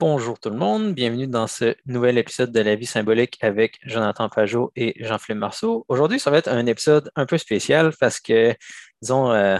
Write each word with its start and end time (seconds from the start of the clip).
Bonjour 0.00 0.40
tout 0.40 0.48
le 0.48 0.56
monde, 0.56 0.94
bienvenue 0.94 1.26
dans 1.26 1.46
ce 1.46 1.76
nouvel 1.84 2.16
épisode 2.16 2.52
de 2.52 2.60
La 2.60 2.74
vie 2.74 2.86
symbolique 2.86 3.36
avec 3.42 3.78
Jonathan 3.82 4.30
Pajot 4.30 4.72
et 4.74 4.94
Jean-Philippe 5.04 5.40
Marceau. 5.40 5.84
Aujourd'hui, 5.88 6.18
ça 6.18 6.30
va 6.30 6.38
être 6.38 6.48
un 6.48 6.64
épisode 6.64 7.10
un 7.16 7.26
peu 7.26 7.36
spécial 7.36 7.92
parce 8.00 8.18
que, 8.18 8.54
disons, 9.02 9.30
euh, 9.30 9.58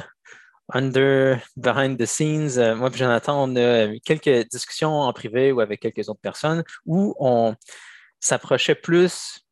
under, 0.72 1.42
behind 1.58 1.98
the 1.98 2.06
scenes, 2.06 2.56
euh, 2.56 2.74
moi 2.74 2.88
et 2.88 2.96
Jonathan, 2.96 3.50
on 3.50 3.54
a 3.54 3.84
eu 3.84 4.00
quelques 4.00 4.48
discussions 4.48 5.00
en 5.00 5.12
privé 5.12 5.52
ou 5.52 5.60
avec 5.60 5.80
quelques 5.80 6.08
autres 6.08 6.22
personnes 6.22 6.64
où 6.86 7.14
on 7.20 7.54
s'approchait 8.18 8.76
plus 8.76 9.46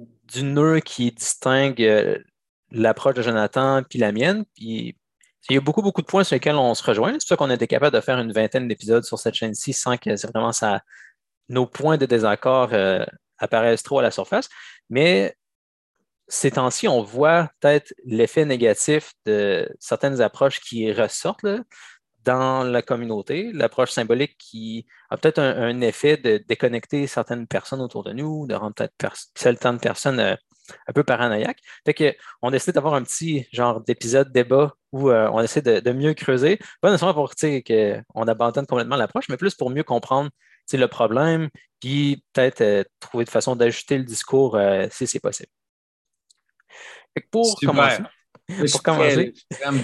du 0.00 0.42
nœud 0.42 0.80
qui 0.80 1.12
distingue 1.12 1.80
euh, 1.80 2.18
l'approche 2.72 3.14
de 3.14 3.22
Jonathan 3.22 3.84
puis 3.88 4.00
la 4.00 4.10
mienne. 4.10 4.44
Il 5.50 5.54
y 5.54 5.58
a 5.58 5.60
beaucoup, 5.60 5.82
beaucoup 5.82 6.00
de 6.00 6.06
points 6.06 6.24
sur 6.24 6.34
lesquels 6.34 6.56
on 6.56 6.74
se 6.74 6.82
rejoint. 6.82 7.12
C'est 7.12 7.18
pour 7.18 7.28
ça 7.28 7.36
qu'on 7.36 7.50
a 7.50 7.54
été 7.54 7.66
capable 7.66 7.94
de 7.94 8.00
faire 8.00 8.18
une 8.18 8.32
vingtaine 8.32 8.68
d'épisodes 8.68 9.04
sur 9.04 9.18
cette 9.18 9.34
chaîne-ci 9.34 9.72
sans 9.72 9.96
que 9.96 10.10
vraiment 10.26 10.52
nos 11.48 11.66
points 11.66 11.98
de 11.98 12.06
désaccord 12.06 12.70
euh, 12.72 13.04
apparaissent 13.38 13.82
trop 13.82 13.98
à 13.98 14.02
la 14.02 14.10
surface. 14.10 14.48
Mais 14.88 15.36
ces 16.28 16.52
temps-ci, 16.52 16.88
on 16.88 17.02
voit 17.02 17.50
peut-être 17.60 17.94
l'effet 18.04 18.46
négatif 18.46 19.12
de 19.26 19.68
certaines 19.78 20.20
approches 20.22 20.60
qui 20.60 20.90
ressortent 20.92 21.46
dans 22.24 22.64
la 22.64 22.80
communauté, 22.80 23.50
l'approche 23.52 23.90
symbolique 23.90 24.36
qui 24.38 24.86
a 25.10 25.18
peut-être 25.18 25.38
un, 25.40 25.80
effet 25.82 26.16
de 26.16 26.42
déconnecter 26.48 27.06
certaines 27.06 27.46
personnes 27.46 27.82
autour 27.82 28.02
de 28.02 28.12
nous, 28.12 28.46
de 28.46 28.54
rendre 28.54 28.74
peut-être 28.74 29.14
certaines 29.34 29.78
personnes 29.78 30.20
euh, 30.20 30.36
un 30.88 30.92
peu 30.94 31.04
paranoïaque. 31.04 31.60
Fait 31.84 32.16
on 32.40 32.52
essaie 32.52 32.72
d'avoir 32.72 32.94
un 32.94 33.02
petit 33.02 33.46
genre 33.52 33.82
d'épisode 33.82 34.32
débat 34.32 34.74
où 34.94 35.10
euh, 35.10 35.28
on 35.32 35.40
essaie 35.40 35.60
de, 35.60 35.92
mieux 35.92 36.14
creuser, 36.14 36.60
pas 36.80 36.88
nécessairement 36.88 37.14
pour 37.14 37.34
qu'on 37.34 38.28
abandonne 38.28 38.64
complètement 38.64 38.94
l'approche, 38.94 39.28
mais 39.28 39.36
plus 39.36 39.56
pour 39.56 39.68
mieux 39.68 39.82
comprendre 39.82 40.30
le 40.72 40.86
problème, 40.86 41.48
puis 41.80 42.22
peut-être 42.32 42.60
euh, 42.60 42.84
trouver 43.00 43.24
de 43.24 43.30
façon 43.30 43.56
d'ajuster 43.56 43.98
le 43.98 44.04
discours 44.04 44.54
euh, 44.54 44.86
si 44.92 45.08
c'est 45.08 45.18
possible. 45.18 45.48
pour 47.32 47.58
commencer, 47.58 48.02
pour 48.70 48.82
commencer. 48.84 49.34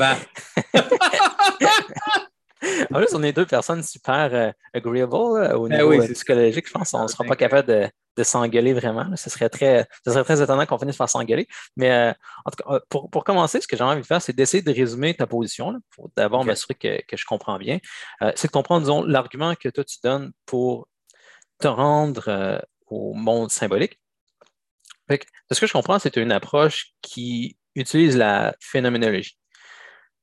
En 2.91 2.99
plus, 2.99 3.15
on 3.15 3.23
est 3.23 3.33
deux 3.33 3.47
personnes 3.47 3.83
super 3.83 4.53
agreeable 4.75 5.15
au 5.15 5.69
ben 5.69 5.77
niveau 5.77 6.13
psychologique. 6.13 6.67
Je 6.69 6.73
pense 6.73 6.91
qu'on 6.91 7.03
ne 7.05 7.09
sera 7.09 7.25
pas 7.25 7.37
capable 7.37 7.69
de, 7.69 7.89
de 8.17 8.25
s'engueuler 8.25 8.73
vraiment. 8.73 9.17
Ce 9.17 9.31
serait 9.31 9.49
très, 9.49 9.87
serait 10.07 10.25
très 10.25 10.43
étonnant 10.43 10.67
qu'on 10.67 10.79
finisse 10.79 10.97
par 10.97 11.09
s'engueuler. 11.09 11.47
Mais 11.77 11.91
euh, 11.91 12.13
en 12.45 12.51
tout 12.51 12.63
cas, 12.63 12.75
euh, 12.75 12.81
pour, 12.89 13.25
commencer, 13.25 13.61
ce 13.61 13.69
que 13.69 13.77
j'ai 13.77 13.85
envie 13.85 14.03
de 14.03 14.07
faire, 14.07 14.23
c'est 14.23 14.33
d'essayer 14.33 14.63
de 14.63 14.73
résumer 14.73 15.15
ta 15.15 15.27
position. 15.27 15.73
Il 15.73 15.95
faut 15.95 16.11
d'abord 16.17 16.45
m'assurer 16.45 16.75
que, 16.75 17.17
je 17.17 17.25
comprends 17.25 17.59
bien. 17.59 17.79
Euh, 18.23 18.33
c'est 18.37 18.49
de 18.49 18.53
comprendre, 18.53 18.83
disons, 18.83 19.03
l'argument 19.05 19.55
que 19.55 19.69
toi, 19.69 19.85
tu 19.85 19.99
donnes 20.03 20.33
pour 20.47 20.89
te 21.59 21.69
rendre 21.69 22.63
au 22.87 23.15
monde 23.15 23.51
symbolique. 23.51 24.01
de 25.09 25.19
ce 25.51 25.61
que 25.61 25.67
je 25.67 25.73
comprends, 25.73 25.99
c'est 25.99 26.17
une 26.17 26.33
approche 26.33 26.93
qui 27.03 27.59
utilise 27.75 28.17
la 28.17 28.55
phénoménologie. 28.61 29.40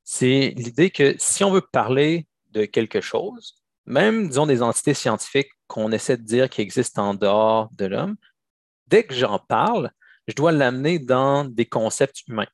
C'est 0.10 0.54
l'idée 0.56 0.90
que 0.90 1.16
si 1.20 1.44
on 1.44 1.52
veut 1.52 1.68
parler 1.70 2.28
de 2.52 2.64
quelque 2.64 3.02
chose, 3.02 3.62
même, 3.86 4.30
disons, 4.30 4.48
des 4.48 4.62
entités 4.62 4.94
scientifiques 4.94 5.50
qu'on 5.68 5.92
essaie 5.92 6.16
de 6.16 6.24
dire 6.24 6.50
qui 6.50 6.62
existent 6.62 7.10
en 7.10 7.14
dehors 7.14 7.68
de 7.74 7.88
l'homme, 7.88 8.16
dès 8.88 9.04
que 9.04 9.14
j'en 9.14 9.38
parle, 9.38 9.92
je 10.30 10.34
dois 10.34 10.54
l'amener 10.54 10.98
dans 10.98 11.44
des 11.44 11.66
concepts 11.66 12.26
humains. 12.26 12.48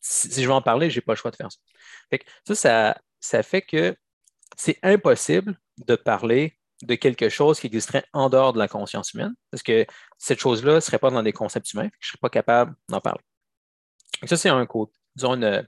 Si, 0.00 0.30
je 0.40 0.46
veux 0.46 0.54
en 0.54 0.62
parler, 0.62 0.90
je 0.90 0.98
n'ai 0.98 1.00
pas 1.00 1.14
le 1.14 1.16
choix 1.16 1.32
de 1.32 1.36
faire 1.36 1.50
ça. 1.50 2.54
ça, 2.54 3.00
ça, 3.18 3.42
fait 3.42 3.62
que 3.62 3.96
c'est 4.56 4.78
impossible 4.84 5.58
de 5.78 5.96
parler 5.96 6.56
de 6.84 6.94
quelque 6.94 7.30
chose 7.30 7.58
qui 7.58 7.66
existerait 7.66 8.04
en 8.12 8.28
dehors 8.28 8.52
de 8.52 8.60
la 8.60 8.68
conscience 8.68 9.12
humaine, 9.12 9.34
parce 9.50 9.64
que 9.64 9.84
cette 10.18 10.38
chose-là 10.38 10.76
ne 10.76 10.80
serait 10.80 11.00
pas 11.00 11.10
dans 11.10 11.24
des 11.24 11.32
concepts 11.32 11.72
humains, 11.72 11.88
je 11.98 12.06
ne 12.06 12.10
serais 12.10 12.20
pas 12.20 12.30
capable 12.30 12.76
d'en 12.88 13.00
parler. 13.00 13.24
ça, 14.24 14.36
c'est 14.36 14.50
un, 14.50 14.68
disons, 15.16 15.64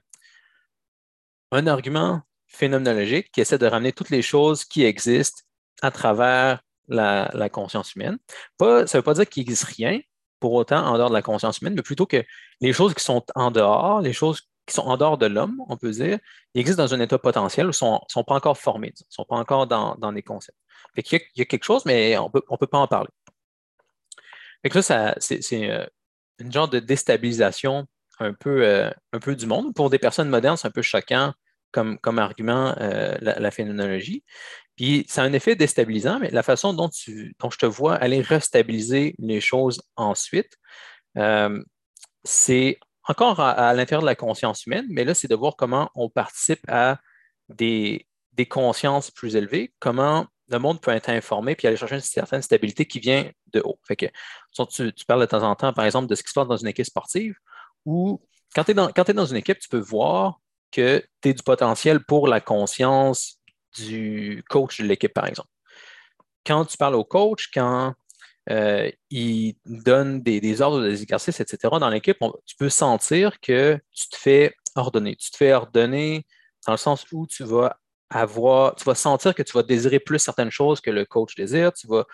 un 1.51 1.67
argument 1.67 2.21
phénoménologique 2.47 3.31
qui 3.31 3.41
essaie 3.41 3.57
de 3.57 3.65
ramener 3.65 3.91
toutes 3.91 4.09
les 4.09 4.21
choses 4.21 4.65
qui 4.65 4.83
existent 4.83 5.41
à 5.81 5.91
travers 5.91 6.61
la, 6.87 7.49
conscience 7.49 7.95
humaine. 7.95 8.17
Ça 8.59 8.65
ne 8.65 8.85
veut 8.85 9.01
pas 9.01 9.13
dire 9.13 9.27
qu'il 9.27 9.41
n'existe 9.41 9.65
rien 9.65 9.99
pour 10.39 10.53
autant 10.53 10.85
en 10.85 10.97
dehors 10.97 11.09
de 11.09 11.13
la 11.13 11.21
conscience 11.21 11.59
humaine, 11.59 11.73
mais 11.75 11.81
plutôt 11.81 12.05
que 12.05 12.23
les 12.61 12.73
choses 12.73 12.93
qui 12.93 13.03
sont 13.03 13.23
en 13.35 13.51
dehors, 13.51 14.01
les 14.01 14.13
choses 14.13 14.41
qui 14.65 14.73
sont 14.73 14.83
en 14.83 14.97
dehors 14.97 15.17
de 15.17 15.25
l'homme, 15.25 15.61
on 15.67 15.77
peut 15.77 15.91
dire, 15.91 16.19
existent 16.53 16.83
dans 16.83 16.93
un 16.93 16.99
état 16.99 17.17
potentiel 17.17 17.67
ne 17.67 17.71
sont, 17.71 18.01
pas 18.25 18.35
encore 18.35 18.57
formés, 18.57 18.89
ne 18.89 19.05
sont 19.09 19.25
pas 19.25 19.37
encore 19.37 19.67
dans, 19.67 20.11
des 20.11 20.23
concepts. 20.23 20.57
il, 20.95 21.03
y 21.35 21.41
a, 21.41 21.45
quelque 21.45 21.63
chose, 21.63 21.85
mais 21.85 22.17
on 22.17 22.29
ne 22.33 22.57
peut 22.57 22.67
pas 22.67 22.79
en 22.79 22.87
parler. 22.87 23.09
Fait 24.65 24.81
ça, 24.81 25.15
c'est 25.19 25.41
euh, 25.69 25.85
une 26.39 26.51
genre 26.51 26.67
de 26.67 26.79
déstabilisation 26.79 27.87
un 28.19 28.33
peu, 28.33 28.65
euh, 28.65 28.89
un 29.13 29.19
peu 29.19 29.35
du 29.35 29.45
monde. 29.45 29.73
Pour 29.73 29.89
des 29.89 29.99
personnes 29.99 30.29
modernes, 30.29 30.57
c'est 30.57 30.67
un 30.67 30.71
peu 30.71 30.81
choquant 30.81 31.33
comme, 31.71 31.97
comme 31.99 32.19
argument 32.19 32.75
euh, 32.79 33.15
la, 33.21 33.51
phénoménologie. 33.51 34.23
Puis 34.75 35.05
ça 35.07 35.23
a 35.23 35.25
un 35.25 35.33
effet 35.33 35.55
déstabilisant, 35.55 36.19
mais 36.19 36.29
la 36.29 36.43
façon 36.43 36.73
dont, 36.73 36.89
tu, 36.89 37.35
dont 37.39 37.49
je 37.49 37.57
te 37.57 37.65
vois 37.65 37.95
aller 37.95 38.21
restabiliser 38.21 39.15
les 39.19 39.41
choses 39.41 39.81
ensuite, 39.95 40.57
euh, 41.17 41.61
c'est 42.23 42.79
encore 43.07 43.39
à, 43.39 43.73
l'intérieur 43.73 44.01
de 44.01 44.07
la 44.07 44.15
conscience 44.15 44.65
humaine, 44.65 44.85
mais 44.89 45.05
là, 45.05 45.13
c'est 45.13 45.29
de 45.29 45.35
voir 45.35 45.55
comment 45.55 45.89
on 45.95 46.09
participe 46.09 46.59
à 46.67 46.99
des, 47.47 48.05
des 48.33 48.45
consciences 48.45 49.11
plus 49.11 49.35
élevées, 49.35 49.73
comment 49.79 50.27
le 50.49 50.59
monde 50.59 50.81
peut 50.81 50.91
être 50.91 51.09
informé 51.09 51.55
puis 51.55 51.67
aller 51.67 51.77
chercher 51.77 51.95
une 51.95 52.01
certaine 52.01 52.41
stabilité 52.41 52.85
qui 52.85 52.99
vient 52.99 53.29
de 53.53 53.61
haut. 53.61 53.79
Fait 53.85 53.95
que, 53.95 54.05
tu, 54.69 54.93
tu, 54.93 55.05
parles 55.05 55.21
de 55.21 55.25
temps 55.25 55.43
en 55.43 55.55
temps, 55.55 55.73
par 55.73 55.85
exemple, 55.85 56.07
de 56.07 56.15
ce 56.15 56.23
qui 56.23 56.29
se 56.29 56.33
passe 56.33 56.47
dans 56.47 56.57
une 56.57 56.67
équipe 56.67 56.85
sportive, 56.85 57.35
ou 57.87 58.21
quand 58.53 58.65
tu 58.65 58.71
es, 58.71 59.13
dans 59.13 59.25
une 59.25 59.37
équipe, 59.37 59.59
tu 59.59 59.69
peux 59.69 59.79
voir 59.79 60.41
que 60.71 61.01
tu 61.21 61.29
es 61.29 61.33
du 61.33 61.41
potentiel 61.41 62.03
pour 62.03 62.27
la 62.27 62.41
conscience 62.41 63.39
du 63.77 64.43
coach 64.49 64.81
de 64.81 64.85
l'équipe, 64.85 65.13
par 65.13 65.25
exemple. 65.25 65.47
Quand 66.45 66.65
tu 66.65 66.75
parles 66.75 66.95
au 66.95 67.05
coach, 67.05 67.49
quand 67.53 67.93
euh, 68.49 68.91
il 69.09 69.55
donne 69.65 70.21
des, 70.21 70.61
ordres, 70.61 70.83
des 70.83 71.01
exercices, 71.01 71.39
etc., 71.39 71.75
dans 71.79 71.89
l'équipe, 71.89 72.17
tu 72.45 72.55
peux 72.57 72.69
sentir 72.69 73.39
que 73.39 73.79
tu 73.91 74.09
te 74.09 74.17
fais 74.17 74.53
ordonner. 74.75 75.15
Tu 75.15 75.31
te 75.31 75.37
fais 75.37 75.53
ordonner 75.53 76.25
dans 76.65 76.73
le 76.73 76.77
sens 76.77 77.05
où 77.13 77.25
tu 77.25 77.45
vas 77.45 77.79
avoir, 78.09 78.75
tu 78.75 78.83
vas 78.83 78.95
sentir 78.95 79.33
que 79.33 79.43
tu 79.43 79.53
vas 79.53 79.63
désirer 79.63 80.01
plus 80.01 80.19
certaines 80.19 80.51
choses 80.51 80.81
que 80.81 80.91
le 80.91 81.05
coach 81.05 81.35
désire, 81.35 81.71
tu 81.71 81.87
vas 81.87 82.05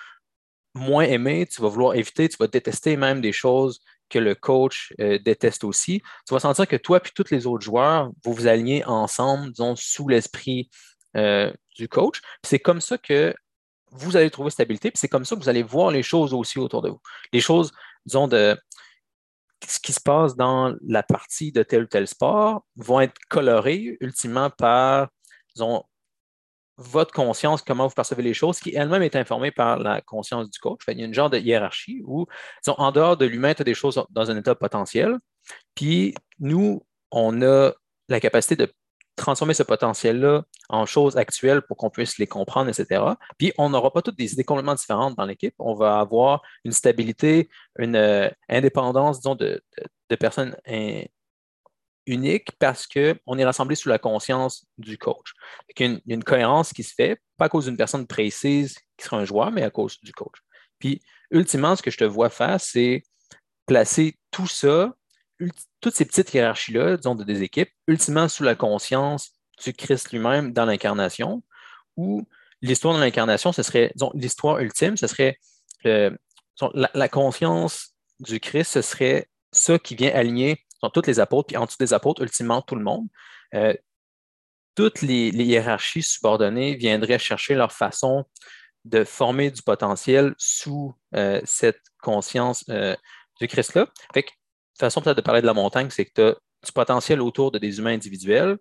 moins 0.76 1.04
aimer, 1.04 1.48
tu 1.48 1.62
vas 1.62 1.70
vouloir 1.70 1.96
éviter, 1.96 2.30
tu 2.30 2.38
vas 2.40 2.48
détester 2.48 2.96
même 2.96 3.22
des 3.22 3.32
choses 3.32 3.80
que 4.14 4.20
le 4.20 4.36
coach 4.36 4.94
euh, 5.02 5.18
déteste 5.18 5.64
aussi, 5.64 6.02
tu 6.28 6.34
vas 6.36 6.40
sentir 6.40 6.68
que 6.68 6.76
toi 6.76 7.02
et 7.04 7.10
tous 7.16 7.32
les 7.32 7.48
autres 7.48 7.64
joueurs, 7.64 8.12
vous 8.24 8.34
vous 8.34 8.48
alignez 8.48 8.86
ensemble, 8.86 9.52
disons, 9.52 9.76
sous 9.76 10.08
l'esprit 10.08 10.70
euh, 11.18 11.52
du 11.76 11.88
coach. 11.90 12.22
C'est 12.46 12.60
comme 12.60 12.80
ça 12.80 13.00
que 13.00 13.34
vous 13.92 14.16
allez 14.16 14.30
trouver 14.30 14.52
stabilité, 14.52 14.92
puis 14.92 15.00
c'est 15.00 15.08
comme 15.08 15.26
ça 15.26 15.36
que 15.36 15.42
vous 15.42 15.50
allez 15.50 15.64
voir 15.64 15.90
les 15.90 16.04
choses 16.04 16.34
aussi 16.34 16.60
autour 16.60 16.84
de 16.84 16.90
vous. 16.90 17.02
Les 17.32 17.42
choses, 17.42 17.72
disons, 18.06 18.28
de 18.28 18.56
ce 19.68 19.80
qui 19.80 19.94
se 19.94 20.02
passe 20.02 20.36
dans 20.36 20.76
la 20.88 21.02
partie 21.02 21.52
de 21.52 21.64
tel 21.64 21.84
ou 21.84 21.88
tel 21.88 22.08
sport 22.08 22.66
vont 22.76 23.02
être 23.02 23.18
colorées 23.30 23.98
ultimement 24.00 24.52
par, 24.52 25.10
disons, 25.56 25.84
votre 26.78 27.14
conscience, 27.14 27.62
comment 27.62 27.88
vous 27.88 27.94
percevez 27.94 28.24
les 28.24 28.34
choses, 28.34 28.60
qui 28.60 28.76
elle-même 28.76 29.04
est 29.04 29.16
informée 29.16 29.52
par 29.52 29.78
la 29.78 30.02
conscience 30.02 30.50
du 30.50 30.60
coach. 30.60 30.82
il 30.88 31.00
y 31.00 31.04
a 31.04 31.06
une 31.06 31.14
genre 31.14 31.30
de 31.30 31.38
hiérarchie 31.38 32.02
où, 32.06 32.26
en 32.68 32.92
dehors 32.92 33.18
de 33.18 33.26
l'humain, 33.26 33.54
tu 33.54 33.62
as 33.62 33.66
des 33.66 33.74
choses 33.74 34.04
dans 34.10 34.32
un 34.32 34.38
état 34.38 34.56
potentiel. 34.56 35.18
Puis 35.76 36.16
nous, 36.40 36.84
on 37.12 37.42
a 37.42 37.72
la 38.10 38.20
capacité 38.20 38.56
de 38.56 38.72
transformer 39.16 39.54
ce 39.54 39.62
potentiel-là 39.62 40.44
en 40.70 40.86
choses 40.88 41.18
actuelles 41.18 41.62
pour 41.62 41.78
qu'on 41.78 41.92
puisse 41.92 42.18
les 42.18 42.26
comprendre, 42.26 42.70
etc. 42.70 43.04
Puis 43.38 43.54
on 43.60 43.70
n'aura 43.70 43.92
pas 43.92 44.02
toutes 44.02 44.18
des 44.18 44.34
idées 44.34 44.44
complètement 44.44 44.74
différentes 44.74 45.16
dans 45.16 45.26
l'équipe. 45.26 45.54
On 45.60 45.76
va 45.76 46.00
avoir 46.00 46.42
une 46.64 46.72
stabilité, 46.72 47.50
une 47.78 47.96
euh, 47.96 48.30
indépendance, 48.50 49.20
disons, 49.20 49.36
de 49.36 49.62
personnes 50.20 50.56
unique 52.06 52.52
parce 52.60 52.88
qu'on 52.88 53.38
est 53.38 53.46
rassemblé 53.46 53.76
sous 53.76 53.90
la 53.90 54.00
conscience 54.00 54.66
du 54.78 54.98
coach. 54.98 55.34
Il 55.78 56.02
y 56.06 56.12
a 56.12 56.16
une 56.16 56.24
cohérence 56.24 56.74
qui 56.74 56.84
se 56.84 56.94
fait, 56.94 57.22
pas 57.38 57.46
à 57.46 57.50
cause 57.50 57.66
d'une 57.66 57.78
personne 57.78 58.08
précise 58.08 58.78
qui 58.98 59.06
sera 59.06 59.18
un 59.18 59.26
joueur, 59.26 59.52
mais 59.52 59.64
à 59.64 59.70
cause 59.70 60.00
du 60.02 60.12
coach. 60.12 60.40
Puis, 60.80 61.02
ultimement, 61.32 61.76
ce 61.76 61.82
que 61.82 61.92
je 61.92 61.98
te 61.98 62.04
vois 62.04 62.30
faire, 62.30 62.60
c'est 62.60 63.04
placer 63.66 64.18
tout 64.32 64.48
ça, 64.48 64.94
toutes 65.82 65.96
ces 65.96 66.06
petites 66.06 66.34
hiérarchies-là, 66.34 66.98
disons, 66.98 67.16
de 67.16 67.24
des 67.24 67.44
équipes, 67.44 67.70
ultimement 67.88 68.28
sous 68.28 68.44
la 68.44 68.56
conscience 68.56 69.32
du 69.64 69.74
Christ 69.74 70.12
lui-même 70.12 70.52
dans 70.54 70.66
l'incarnation, 70.66 71.44
où 71.96 72.28
l'histoire 72.62 72.96
de 72.96 73.00
l'incarnation, 73.00 73.52
ce 73.52 73.64
serait, 73.64 73.92
disons, 73.96 74.12
l'histoire 74.14 74.60
ultime, 74.60 74.98
ce 74.98 75.08
serait 75.08 75.38
la, 75.84 76.92
la 76.94 77.10
conscience 77.10 77.96
du 78.20 78.40
Christ, 78.40 78.74
ce 78.74 78.82
serait 78.82 79.28
ça 79.52 79.80
qui 79.80 79.96
vient 79.96 80.14
aligner 80.14 80.64
toutes 80.90 81.08
les 81.08 81.20
apôtres, 81.20 81.48
puis 81.48 81.58
en 81.58 81.66
dessous 81.66 81.78
des 81.80 81.94
apôtres, 81.94 82.22
ultimement 82.22 82.62
tout 82.62 82.76
le 82.76 82.84
monde. 82.84 83.08
Euh, 83.54 83.74
toutes 84.76 85.02
les, 85.02 85.30
hiérarchies 85.30 86.02
subordonnées 86.02 86.76
viendraient 86.76 87.20
chercher 87.20 87.56
leur 87.56 87.72
façon 87.72 88.26
de 88.86 89.04
former 89.04 89.52
du 89.52 89.62
potentiel 89.62 90.34
sous 90.38 90.96
euh, 91.16 91.40
cette 91.46 91.82
conscience 92.02 92.66
euh, 92.70 92.96
du 93.40 93.48
Christ-là. 93.48 93.88
Fait 94.14 94.24
que, 94.24 94.32
façon 94.78 95.02
peut-être 95.02 95.18
de 95.18 95.22
parler 95.22 95.42
de 95.42 95.46
la 95.46 95.54
montagne, 95.54 95.90
c'est 95.90 96.06
que 96.06 96.12
tu 96.16 96.22
as 96.22 96.36
du 96.66 96.72
potentiel 96.72 97.22
autour 97.22 97.52
de 97.52 97.60
des 97.60 97.78
humains 97.78 97.94
individuels. 97.94 98.58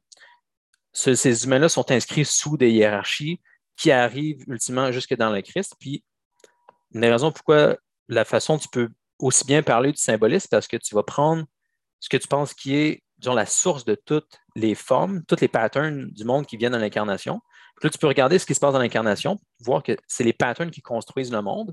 ces 0.92 1.44
humains-là 1.44 1.68
sont 1.68 1.90
inscrits 1.90 2.24
sous 2.24 2.56
des 2.56 2.70
hiérarchies 2.70 3.40
qui 3.76 3.90
arrivent 3.90 4.44
ultimement 4.46 4.92
jusque 4.92 5.16
dans 5.16 5.30
le 5.30 5.40
Christ. 5.40 5.74
Puis, 5.80 6.04
une 6.94 7.00
des 7.00 7.10
raisons 7.10 7.32
pourquoi 7.32 7.76
la 8.08 8.24
façon 8.24 8.58
tu 8.58 8.68
peux 8.68 8.90
aussi 9.18 9.44
bien 9.44 9.62
parler 9.62 9.92
du 9.92 9.98
symbolisme, 9.98 10.48
parce 10.50 10.66
que 10.66 10.76
tu 10.76 10.94
vas 10.94 11.02
prendre 11.02 11.44
ce 12.02 12.08
que 12.08 12.16
tu 12.16 12.26
penses 12.26 12.52
qui 12.52 12.74
est, 12.74 13.04
disons, 13.18 13.32
la 13.32 13.46
source 13.46 13.84
de 13.84 13.94
toutes 13.94 14.40
les 14.56 14.74
formes, 14.74 15.22
tous 15.28 15.40
les 15.40 15.46
patterns 15.46 16.10
du 16.10 16.24
monde 16.24 16.46
qui 16.46 16.56
viennent 16.56 16.72
dans 16.72 16.78
l'incarnation. 16.78 17.40
Là, 17.80 17.90
tu 17.90 17.98
peux 17.98 18.08
regarder 18.08 18.40
ce 18.40 18.44
qui 18.44 18.56
se 18.56 18.60
passe 18.60 18.72
dans 18.72 18.80
l'incarnation, 18.80 19.38
voir 19.60 19.84
que 19.84 19.96
c'est 20.08 20.24
les 20.24 20.32
patterns 20.32 20.72
qui 20.72 20.82
construisent 20.82 21.30
le 21.30 21.40
monde. 21.42 21.72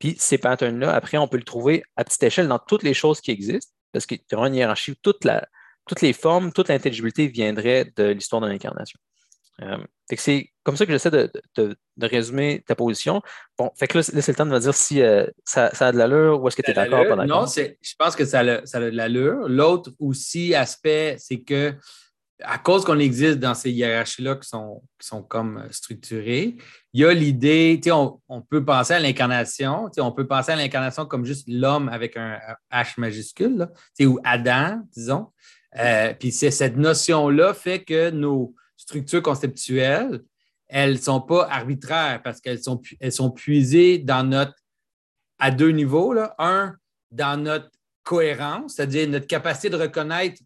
Puis 0.00 0.16
ces 0.18 0.38
patterns-là, 0.38 0.92
après, 0.92 1.18
on 1.18 1.28
peut 1.28 1.36
le 1.36 1.44
trouver 1.44 1.84
à 1.94 2.02
petite 2.02 2.24
échelle 2.24 2.48
dans 2.48 2.58
toutes 2.58 2.82
les 2.82 2.94
choses 2.94 3.20
qui 3.20 3.30
existent, 3.30 3.72
parce 3.92 4.06
qu'il 4.06 4.18
y 4.30 4.34
aura 4.34 4.48
une 4.48 4.56
hiérarchie 4.56 4.90
où 4.90 4.96
toutes 4.96 5.22
les 6.02 6.12
formes, 6.12 6.52
toute 6.52 6.68
l'intelligibilité 6.68 7.28
viendrait 7.28 7.92
de 7.96 8.06
l'histoire 8.06 8.42
de 8.42 8.48
l'incarnation. 8.48 8.98
Euh, 9.62 9.76
c'est 10.16 10.50
comme 10.62 10.76
ça 10.76 10.86
que 10.86 10.92
j'essaie 10.92 11.10
de, 11.10 11.76
résumer 12.00 12.62
ta 12.66 12.74
position. 12.74 13.20
Bon, 13.58 13.70
fait 13.76 13.86
que 13.88 13.98
là, 13.98 14.02
c'est 14.02 14.28
le 14.28 14.34
temps 14.34 14.46
de 14.46 14.50
me 14.50 14.58
dire 14.58 14.74
si 14.74 15.02
euh, 15.02 15.26
ça, 15.44 15.70
a 15.78 15.92
de 15.92 15.98
l'allure 15.98 16.42
ou 16.42 16.48
est-ce 16.48 16.56
que 16.56 16.62
tu 16.62 16.70
es 16.70 16.74
d'accord 16.74 17.04
pas 17.08 17.26
Non, 17.26 17.46
je 17.46 17.94
pense 17.98 18.16
que 18.16 18.24
ça 18.24 18.40
a, 18.40 18.64
ça 18.66 18.78
a 18.78 18.80
de 18.82 18.96
l'allure. 18.96 19.48
L'autre 19.48 19.90
aussi 19.98 20.54
aspect, 20.54 21.16
c'est 21.18 21.40
que 21.40 21.74
à 22.42 22.58
cause 22.58 22.84
qu'on 22.84 22.98
existe 22.98 23.38
dans 23.38 23.54
ces 23.54 23.70
hiérarchies-là 23.70 24.36
qui 24.36 24.48
sont, 24.48 24.82
qui 24.98 25.06
sont 25.06 25.22
comme 25.22 25.58
euh, 25.58 25.68
structurées, 25.70 26.56
il 26.92 27.00
y 27.00 27.04
a 27.04 27.12
l'idée, 27.12 27.80
on, 27.90 28.20
on 28.28 28.42
peut 28.42 28.64
penser 28.64 28.94
à 28.94 29.00
l'incarnation, 29.00 29.90
on 29.98 30.12
peut 30.12 30.26
penser 30.26 30.52
à 30.52 30.56
l'incarnation 30.56 31.06
comme 31.06 31.24
juste 31.24 31.46
l'homme 31.48 31.88
avec 31.88 32.16
un 32.16 32.38
H 32.72 32.94
majuscule, 32.98 33.68
ou 34.00 34.20
Adam, 34.24 34.82
disons. 34.92 35.28
Euh, 35.76 36.14
puis 36.18 36.32
cette 36.32 36.76
notion-là 36.76 37.54
fait 37.54 37.82
que 37.82 38.10
nos 38.10 38.54
structures 38.78 39.22
conceptuelles, 39.22 40.22
elles 40.68 40.92
ne 40.92 40.98
sont 40.98 41.20
pas 41.20 41.46
arbitraires 41.50 42.22
parce 42.22 42.40
qu'elles 42.40 42.62
sont, 42.62 42.80
elles 43.00 43.12
sont 43.12 43.30
puisées 43.30 43.98
dans 43.98 44.26
notre, 44.26 44.54
à 45.38 45.50
deux 45.50 45.70
niveaux. 45.70 46.14
Là. 46.14 46.34
Un, 46.38 46.76
dans 47.10 47.42
notre 47.42 47.70
cohérence, 48.04 48.74
c'est-à-dire 48.74 49.08
notre 49.08 49.26
capacité 49.26 49.68
de 49.68 49.76
reconnaître 49.76 50.40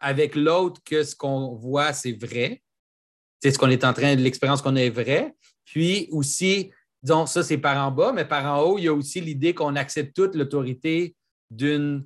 avec 0.00 0.36
l'autre 0.36 0.80
que 0.84 1.02
ce 1.02 1.16
qu'on 1.16 1.54
voit, 1.54 1.92
c'est 1.92 2.12
vrai. 2.12 2.62
C'est 3.40 3.50
ce 3.50 3.58
qu'on 3.58 3.70
est 3.70 3.84
en 3.84 3.92
train 3.92 4.14
de 4.14 4.20
l'expérience 4.20 4.62
qu'on 4.62 4.76
a 4.76 4.82
est 4.82 4.90
vrai. 4.90 5.34
Puis 5.64 6.08
aussi, 6.12 6.70
disons, 7.02 7.26
ça, 7.26 7.42
c'est 7.42 7.58
par 7.58 7.76
en 7.84 7.90
bas, 7.90 8.12
mais 8.12 8.24
par 8.24 8.44
en 8.46 8.62
haut, 8.62 8.78
il 8.78 8.84
y 8.84 8.88
a 8.88 8.94
aussi 8.94 9.20
l'idée 9.20 9.54
qu'on 9.54 9.76
accepte 9.76 10.14
toute 10.14 10.34
l'autorité 10.34 11.14
d'un 11.50 12.02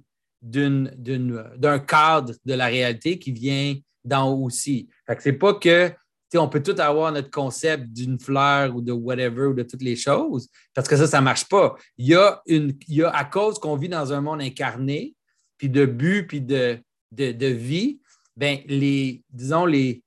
cadre 1.86 2.34
de 2.44 2.54
la 2.54 2.66
réalité 2.66 3.18
qui 3.18 3.32
vient 3.32 3.76
d'en 4.04 4.30
haut 4.30 4.44
aussi. 4.44 4.88
Fait 5.06 5.16
que 5.16 5.22
c'est 5.22 5.32
pas 5.32 5.54
que 5.54 5.92
on 6.38 6.48
peut 6.48 6.62
tout 6.62 6.74
avoir 6.78 7.12
notre 7.12 7.30
concept 7.30 7.88
d'une 7.92 8.18
fleur 8.18 8.74
ou 8.74 8.80
de 8.80 8.92
whatever 8.92 9.46
ou 9.46 9.54
de 9.54 9.62
toutes 9.62 9.82
les 9.82 9.96
choses, 9.96 10.48
parce 10.74 10.88
que 10.88 10.96
ça, 10.96 11.06
ça 11.06 11.20
ne 11.20 11.24
marche 11.24 11.48
pas. 11.48 11.76
Il 11.98 12.06
y 12.06 12.14
a, 12.14 12.42
une, 12.46 12.74
il 12.88 12.96
y 12.96 13.02
a 13.02 13.10
à 13.10 13.24
cause 13.24 13.58
qu'on 13.58 13.76
vit 13.76 13.88
dans 13.88 14.12
un 14.12 14.20
monde 14.20 14.40
incarné, 14.40 15.14
puis 15.58 15.68
de 15.68 15.84
but, 15.84 16.26
puis 16.26 16.40
de, 16.40 16.78
de, 17.12 17.46
vie, 17.46 18.00
ben, 18.36 18.58
les, 18.66 19.22
disons, 19.30 19.66
les, 19.66 20.02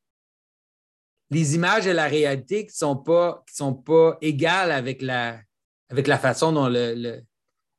les 1.30 1.56
images 1.56 1.88
et 1.88 1.94
la 1.94 2.08
réalité 2.08 2.66
qui 2.66 2.74
ne 2.74 2.78
sont, 2.78 2.98
pas, 2.98 3.44
qui 3.48 3.56
sont 3.56 3.74
pas 3.74 4.18
égales 4.22 4.72
avec 4.72 5.02
la, 5.02 5.40
avec 5.90 6.08
la 6.08 6.18
façon 6.18 6.52
dont 6.52 6.68
le, 6.70 7.22